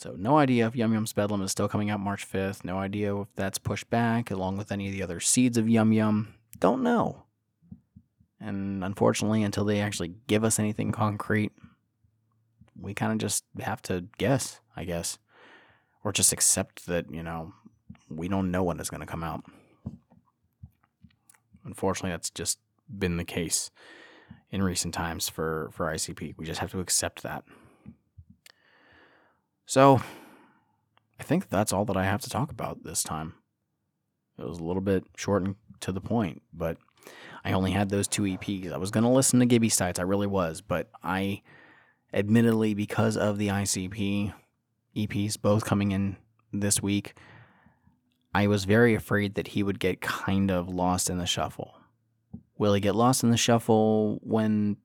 So 0.01 0.14
no 0.16 0.38
idea 0.38 0.66
if 0.66 0.74
Yum 0.74 0.94
Yum's 0.94 1.12
Bedlam 1.12 1.42
is 1.42 1.51
still 1.51 1.68
coming 1.68 1.90
out 1.90 2.01
March 2.01 2.26
5th. 2.26 2.64
No 2.64 2.78
idea 2.78 3.14
if 3.14 3.28
that's 3.36 3.59
pushed 3.59 3.90
back 3.90 4.30
along 4.30 4.57
with 4.57 4.72
any 4.72 4.86
of 4.86 4.94
the 4.94 5.03
other 5.03 5.20
seeds 5.20 5.59
of 5.59 5.68
Yum 5.68 5.92
Yum. 5.92 6.32
Don't 6.59 6.82
know. 6.82 7.24
And 8.40 8.82
unfortunately, 8.82 9.42
until 9.42 9.66
they 9.66 9.78
actually 9.78 10.14
give 10.26 10.42
us 10.42 10.59
anything 10.59 10.90
concrete, 10.90 11.53
we 12.80 12.94
kind 12.94 13.12
of 13.12 13.18
just 13.18 13.44
have 13.61 13.82
to 13.82 14.07
guess, 14.16 14.61
I 14.74 14.84
guess. 14.84 15.18
Or 16.03 16.12
just 16.12 16.32
accept 16.32 16.86
that, 16.86 17.12
you 17.12 17.22
know, 17.22 17.53
we 18.09 18.26
don't 18.26 18.51
know 18.51 18.62
when 18.62 18.80
it's 18.80 18.88
going 18.88 19.03
to 19.03 19.07
come 19.07 19.22
out. 19.22 19.44
Unfortunately, 21.62 22.12
that's 22.12 22.30
just 22.30 22.59
been 22.88 23.18
the 23.18 23.24
case 23.24 23.70
in 24.51 24.62
recent 24.62 24.94
times 24.94 25.28
for, 25.28 25.68
for 25.74 25.92
ICP. 25.92 26.36
We 26.38 26.46
just 26.46 26.61
have 26.61 26.70
to 26.70 26.80
accept 26.80 27.22
that. 27.22 27.44
So, 29.70 30.00
I 31.20 31.22
think 31.22 31.48
that's 31.48 31.72
all 31.72 31.84
that 31.84 31.96
I 31.96 32.02
have 32.02 32.20
to 32.22 32.28
talk 32.28 32.50
about 32.50 32.82
this 32.82 33.04
time. 33.04 33.34
It 34.36 34.44
was 34.44 34.58
a 34.58 34.64
little 34.64 34.82
bit 34.82 35.04
short 35.16 35.44
and 35.44 35.54
to 35.78 35.92
the 35.92 36.00
point, 36.00 36.42
but 36.52 36.76
I 37.44 37.52
only 37.52 37.70
had 37.70 37.88
those 37.88 38.08
two 38.08 38.22
EPs. 38.22 38.72
I 38.72 38.78
was 38.78 38.90
going 38.90 39.04
to 39.04 39.10
listen 39.10 39.38
to 39.38 39.46
Gibby 39.46 39.68
Stites, 39.68 40.00
I 40.00 40.02
really 40.02 40.26
was, 40.26 40.60
but 40.60 40.90
I, 41.04 41.42
admittedly, 42.12 42.74
because 42.74 43.16
of 43.16 43.38
the 43.38 43.46
ICP 43.46 44.34
EPs 44.96 45.40
both 45.40 45.64
coming 45.64 45.92
in 45.92 46.16
this 46.52 46.82
week, 46.82 47.16
I 48.34 48.48
was 48.48 48.64
very 48.64 48.96
afraid 48.96 49.36
that 49.36 49.46
he 49.46 49.62
would 49.62 49.78
get 49.78 50.00
kind 50.00 50.50
of 50.50 50.68
lost 50.68 51.08
in 51.08 51.18
the 51.18 51.26
shuffle. 51.26 51.76
Will 52.58 52.74
he 52.74 52.80
get 52.80 52.96
lost 52.96 53.22
in 53.22 53.30
the 53.30 53.36
shuffle 53.36 54.18
when, 54.24 54.78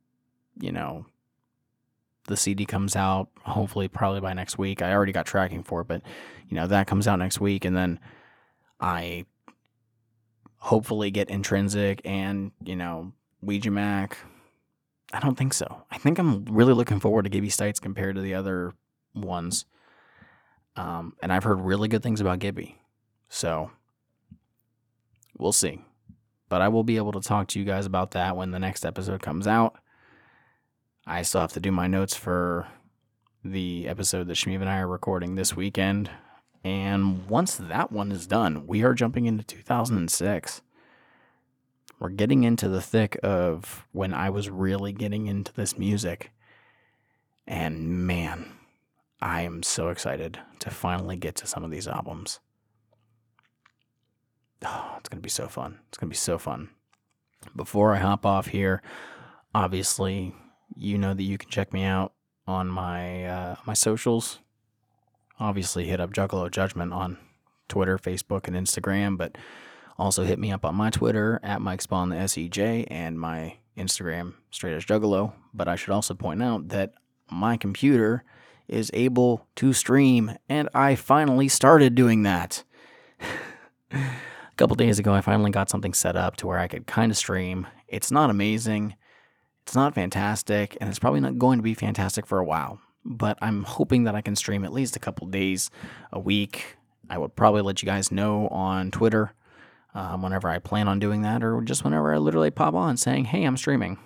you 0.60 0.72
know, 0.72 1.08
the 2.28 2.38
CD 2.38 2.66
comes 2.66 2.96
out, 2.96 3.30
hopefully 3.44 3.88
probably 3.88 4.20
by 4.20 4.34
next 4.34 4.58
week. 4.58 4.82
I 4.82 4.94
already 4.94 5.12
got 5.12 5.26
tracking 5.26 5.64
for 5.64 5.82
it, 5.82 5.88
but 5.88 6.02
you 6.48 6.56
know, 6.56 6.68
that 6.68 6.88
comes 6.88 7.08
out 7.08 7.20
next 7.20 7.40
week 7.40 7.66
and 7.66 7.76
then 7.76 8.00
I 8.80 9.26
hopefully 10.58 11.12
get 11.12 11.30
intrinsic 11.30 12.02
and, 12.06 12.52
you 12.64 12.76
know, 12.76 13.12
Ouija 13.42 13.70
Macc. 13.70 14.14
I 15.14 15.20
don't 15.20 15.38
think 15.38 15.54
so. 15.54 15.84
I 15.92 15.98
think 15.98 16.18
I'm 16.18 16.46
really 16.46 16.74
looking 16.74 17.00
forward 17.00 17.24
to 17.24 17.30
Gibby 17.30 17.50
Stites 17.50 17.80
compared 17.80 18.16
to 18.16 18.22
the 18.22 18.34
other 18.34 18.74
ones. 19.14 19.66
Um, 20.76 21.14
and 21.22 21.32
I've 21.32 21.44
heard 21.44 21.62
really 21.62 21.88
good 21.88 22.04
things 22.04 22.20
about 22.20 22.40
Gibby. 22.40 22.78
So 23.30 23.72
we'll 25.38 25.52
see. 25.52 25.82
But 26.50 26.62
I 26.62 26.68
will 26.68 26.84
be 26.84 26.98
able 26.98 27.12
to 27.14 27.22
talk 27.22 27.48
to 27.50 27.60
you 27.60 27.66
guys 27.66 27.86
about 27.86 28.12
that 28.12 28.36
when 28.36 28.52
the 28.52 28.60
next 28.60 28.86
episode 28.86 29.22
comes 29.22 29.48
out. 29.48 29.78
I 31.08 31.22
still 31.22 31.42
have 31.42 31.54
to 31.54 31.60
do 31.60 31.72
my 31.72 31.88
notes 31.88 32.16
for 32.16 32.68
the 33.44 33.88
episode 33.88 34.28
that 34.28 34.38
Shmeev 34.38 34.62
and 34.62 34.70
I 34.70 34.80
are 34.80 34.88
recording 34.88 35.36
this 35.36 35.56
weekend. 35.56 36.10
And 36.64 37.28
once 37.30 37.56
that 37.56 37.92
one 37.92 38.12
is 38.12 38.26
done, 38.26 38.66
we 38.66 38.84
are 38.84 38.96
jumping 38.96 39.28
into 39.28 39.44
2006. 39.44 40.62
We're 42.00 42.10
getting 42.10 42.44
into 42.44 42.68
the 42.68 42.82
thick 42.82 43.20
of 43.22 43.86
when 43.92 44.16
I 44.16 44.32
was 44.32 44.50
really 44.50 44.92
getting 44.92 45.28
into 45.28 45.54
this 45.54 45.78
music. 45.78 46.32
And 47.46 48.08
man, 48.08 48.54
I 49.22 49.42
am 49.42 49.62
so 49.62 49.90
excited 49.90 50.40
to 50.60 50.72
finally 50.72 51.18
get 51.18 51.36
to 51.36 51.48
some 51.48 51.64
of 51.64 51.70
these 51.70 51.88
albums. 51.88 52.40
Oh, 54.66 54.96
it's 55.00 55.10
going 55.10 55.20
to 55.20 55.24
be 55.24 55.30
so 55.30 55.48
fun. 55.48 55.80
It's 55.90 56.00
going 56.00 56.10
to 56.10 56.14
be 56.14 56.18
so 56.18 56.40
fun. 56.40 56.70
Before 57.56 57.94
I 57.94 58.00
hop 58.00 58.26
off 58.26 58.48
here, 58.48 58.82
obviously, 59.54 60.34
you 60.76 60.98
know 60.98 61.14
that 61.14 61.24
you 61.24 61.38
can 61.38 61.50
check 61.50 61.74
me 61.74 61.84
out 61.84 62.14
on 62.48 62.68
my 62.68 63.26
uh, 63.26 63.56
my 63.66 63.74
socials. 63.74 64.40
Obviously, 65.40 65.86
hit 65.86 66.00
up 66.00 66.14
Juggalo 66.14 66.50
Judgment 66.50 66.94
on 66.94 67.18
Twitter, 67.68 67.98
Facebook, 67.98 68.48
and 68.48 68.56
Instagram, 68.56 69.18
but 69.18 69.38
also 69.98 70.24
hit 70.24 70.40
me 70.40 70.52
up 70.52 70.66
on 70.66 70.76
my 70.76 70.90
Twitter 70.90 71.40
at 71.44 71.62
Mike 71.62 71.82
Spawn 71.82 72.10
the 72.10 72.16
SEJ 72.16 72.86
and 72.90 73.20
my 73.20 73.58
Instagram 73.78 74.34
straight 74.52 74.74
as 74.74 74.86
Juggalo. 74.86 75.34
But 75.54 75.68
I 75.68 75.76
should 75.76 75.92
also 75.92 76.14
point 76.14 76.42
out 76.42 76.70
that 76.70 76.94
my 77.30 77.58
computer 77.58 78.24
is 78.68 78.92
able 78.94 79.48
to 79.56 79.74
stream, 79.74 80.38
and 80.50 80.70
I 80.74 80.96
finally 80.96 81.48
started 81.48 81.96
doing 81.96 82.24
that. 82.24 82.64
A 83.92 84.58
couple 84.58 84.76
days 84.76 85.00
ago, 85.00 85.14
I 85.14 85.22
finally 85.22 85.52
got 85.52 85.70
something 85.70 85.94
set 85.94 86.16
up 86.16 86.38
to 86.38 86.48
where 86.48 86.58
I 86.58 86.68
could 86.68 86.88
kind 86.88 87.12
of 87.12 87.18
stream. 87.18 87.68
It's 87.88 88.10
not 88.10 88.30
amazing 88.30 88.96
It's 89.66 89.76
not 89.76 89.96
fantastic, 89.96 90.78
and 90.80 90.90
it's 90.90 91.00
probably 91.00 91.22
not 91.22 91.40
going 91.40 91.58
to 91.58 91.64
be 91.64 91.74
fantastic 91.74 92.28
for 92.28 92.38
a 92.38 92.46
while. 92.46 92.80
But 93.04 93.40
I'm 93.42 93.64
hoping 93.64 94.04
that 94.04 94.14
I 94.14 94.22
can 94.22 94.36
stream 94.36 94.64
at 94.64 94.72
least 94.72 94.96
a 94.96 95.00
couple 95.00 95.26
days 95.28 95.72
a 96.12 96.20
week. 96.20 96.78
I 97.10 97.18
would 97.18 97.36
probably 97.36 97.62
let 97.62 97.82
you 97.82 97.88
guys 97.88 98.12
know 98.12 98.48
on 98.50 98.92
Twitter 98.92 99.34
um, 99.96 100.22
whenever 100.22 100.50
I 100.50 100.60
plan 100.60 100.88
on 100.88 101.00
doing 101.00 101.24
that, 101.24 101.44
or 101.44 101.62
just 101.62 101.84
whenever 101.84 102.14
I 102.14 102.18
literally 102.18 102.52
pop 102.52 102.76
on 102.76 102.96
saying, 102.98 103.26
hey, 103.26 103.44
I'm 103.44 103.58
streaming. 103.58 103.98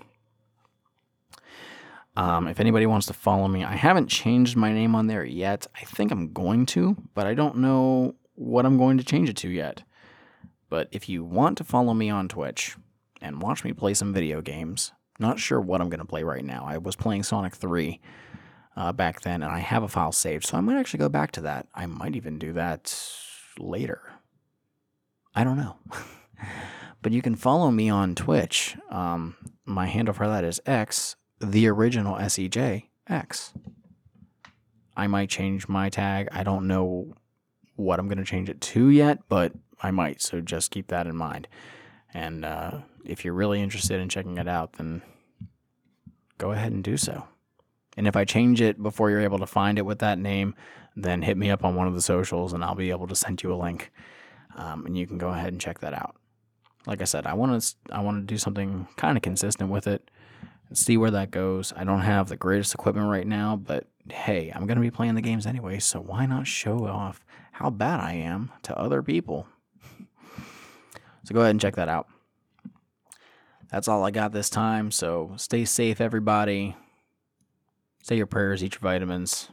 Um, 2.16 2.48
if 2.48 2.60
anybody 2.60 2.86
wants 2.86 3.08
to 3.08 3.14
follow 3.14 3.48
me, 3.48 3.64
I 3.64 3.76
haven't 3.76 4.08
changed 4.08 4.56
my 4.56 4.72
name 4.72 4.96
on 4.96 5.08
there 5.08 5.26
yet. 5.26 5.68
I 5.76 5.84
think 5.86 6.12
I'm 6.12 6.32
going 6.32 6.66
to, 6.68 6.96
but 7.14 7.28
I 7.28 7.34
don't 7.34 7.58
know 7.58 8.16
what 8.36 8.66
I'm 8.66 8.78
going 8.78 8.98
to 8.98 9.04
change 9.04 9.30
it 9.30 9.38
to 9.38 9.50
yet. 9.50 9.84
But 10.70 10.88
if 10.92 11.10
you 11.10 11.24
want 11.24 11.58
to 11.58 11.64
follow 11.64 11.94
me 11.94 12.10
on 12.10 12.28
Twitch 12.28 12.76
and 13.22 13.42
watch 13.42 13.64
me 13.64 13.74
play 13.74 13.94
some 13.94 14.14
video 14.14 14.42
games, 14.42 14.94
not 15.20 15.40
sure 15.40 15.60
what 15.60 15.82
I'm 15.82 15.90
going 15.90 16.00
to 16.00 16.06
play 16.06 16.24
right 16.24 16.44
now. 16.44 16.66
I 16.66 16.78
was 16.78 16.96
playing 16.96 17.24
Sonic 17.24 17.56
3 17.56 18.00
uh, 18.76 18.94
back 18.94 19.22
then, 19.22 19.44
and 19.44 19.52
I 19.52 19.60
have 19.60 19.84
a 19.84 19.88
file 19.88 20.12
saved, 20.12 20.46
so 20.46 20.58
I 20.58 20.62
might 20.62 20.80
actually 20.80 21.00
go 21.00 21.10
back 21.10 21.32
to 21.34 21.42
that. 21.42 21.68
I 21.76 21.86
might 21.86 22.16
even 22.16 22.40
do 22.40 22.54
that 22.54 22.96
later. 23.58 24.02
I 25.36 25.44
don't 25.44 25.58
know. 25.58 25.76
but 27.02 27.12
you 27.12 27.22
can 27.22 27.36
follow 27.36 27.72
me 27.72 27.90
on 27.90 28.16
Twitch. 28.16 28.78
Um, 28.90 29.36
my 29.66 29.86
handle 29.86 30.14
for 30.14 30.28
that 30.28 30.44
is 30.44 30.62
X, 30.66 31.16
the 31.40 31.68
original 31.68 32.16
SEJ 32.16 32.86
X. 33.08 33.54
I 34.96 35.08
might 35.08 35.30
change 35.30 35.68
my 35.68 35.90
tag. 35.90 36.28
I 36.32 36.44
don't 36.44 36.68
know 36.68 37.14
what 37.76 38.00
I'm 38.00 38.08
going 38.08 38.18
to 38.18 38.26
change 38.26 38.50
it 38.50 38.60
to 38.60 38.90
yet, 38.90 39.20
but 39.30 39.54
I 39.82 39.92
might. 39.92 40.22
So 40.22 40.42
just 40.42 40.72
keep 40.72 40.88
that 40.88 41.08
in 41.08 41.16
mind. 41.16 41.48
And 42.14 42.44
uh, 42.44 42.80
if 43.06 43.24
you're 43.24 43.34
really 43.34 43.62
interested 43.62 44.00
in 44.00 44.10
checking 44.10 44.38
it 44.38 44.48
out, 44.48 44.74
then 44.74 45.02
go 46.38 46.52
ahead 46.52 46.72
and 46.72 46.84
do 46.84 46.98
so. 46.98 47.26
And 47.98 48.08
if 48.08 48.16
I 48.16 48.26
change 48.26 48.62
it 48.62 48.82
before 48.82 49.10
you're 49.10 49.22
able 49.22 49.40
to 49.40 49.46
find 49.46 49.78
it 49.78 49.86
with 49.86 50.00
that 50.00 50.18
name, 50.18 50.56
then 50.96 51.22
hit 51.22 51.38
me 51.38 51.50
up 51.50 51.64
on 51.64 51.76
one 51.76 51.88
of 51.88 51.94
the 51.94 52.02
socials 52.02 52.54
and 52.54 52.64
I'll 52.64 52.76
be 52.76 52.92
able 52.92 53.08
to 53.08 53.16
send 53.16 53.44
you 53.44 53.54
a 53.54 53.56
link. 53.56 53.92
Um, 54.56 54.86
and 54.86 54.98
you 54.98 55.06
can 55.06 55.18
go 55.18 55.30
ahead 55.30 55.52
and 55.52 55.62
check 55.62 55.80
that 55.80 55.94
out. 55.94 56.16
Like 56.86 57.02
I 57.02 57.06
said, 57.06 57.26
I 57.26 57.34
want 57.34 57.62
to 57.62 57.76
I 57.92 58.02
want 58.02 58.26
to 58.26 58.34
do 58.34 58.38
something 58.38 58.88
kind 58.96 59.18
of 59.18 59.22
consistent 59.22 59.70
with 59.70 59.86
it 59.86 60.10
and 60.70 60.78
see 60.78 60.98
where 60.98 61.12
that 61.12 61.30
goes. 61.30 61.74
I 61.76 61.84
don't 61.84 62.02
have 62.02 62.30
the 62.30 62.38
greatest 62.38 62.74
equipment 62.74 63.10
right 63.10 63.28
now, 63.28 63.56
but 63.56 63.88
hey, 64.10 64.52
I'm 64.56 64.66
going 64.66 64.78
to 64.78 64.82
be 64.82 64.92
playing 64.92 65.16
the 65.16 65.22
games 65.22 65.46
anyway, 65.46 65.80
so 65.80 66.00
why 66.00 66.26
not 66.26 66.48
show 66.48 66.88
off 66.88 67.26
how 67.52 67.70
bad 67.70 68.00
I 68.00 68.14
am 68.14 68.52
to 68.64 68.78
other 68.78 69.04
people? 69.04 69.48
So 71.30 71.36
go 71.36 71.42
ahead 71.42 71.52
and 71.52 71.62
check 71.62 71.76
that 71.76 71.90
out. 71.90 72.08
That's 73.72 73.88
all 73.88 74.04
I 74.04 74.10
got 74.10 74.32
this 74.32 74.50
time, 74.50 74.90
so 74.90 75.34
stay 75.38 75.64
safe, 75.64 76.02
everybody. 76.02 76.76
Say 78.02 78.18
your 78.18 78.26
prayers, 78.26 78.64
eat 78.64 78.74
your 78.74 78.80
vitamins. 78.80 79.50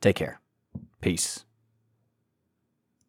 Take 0.00 0.14
care. 0.14 0.40
Peace. 1.00 1.45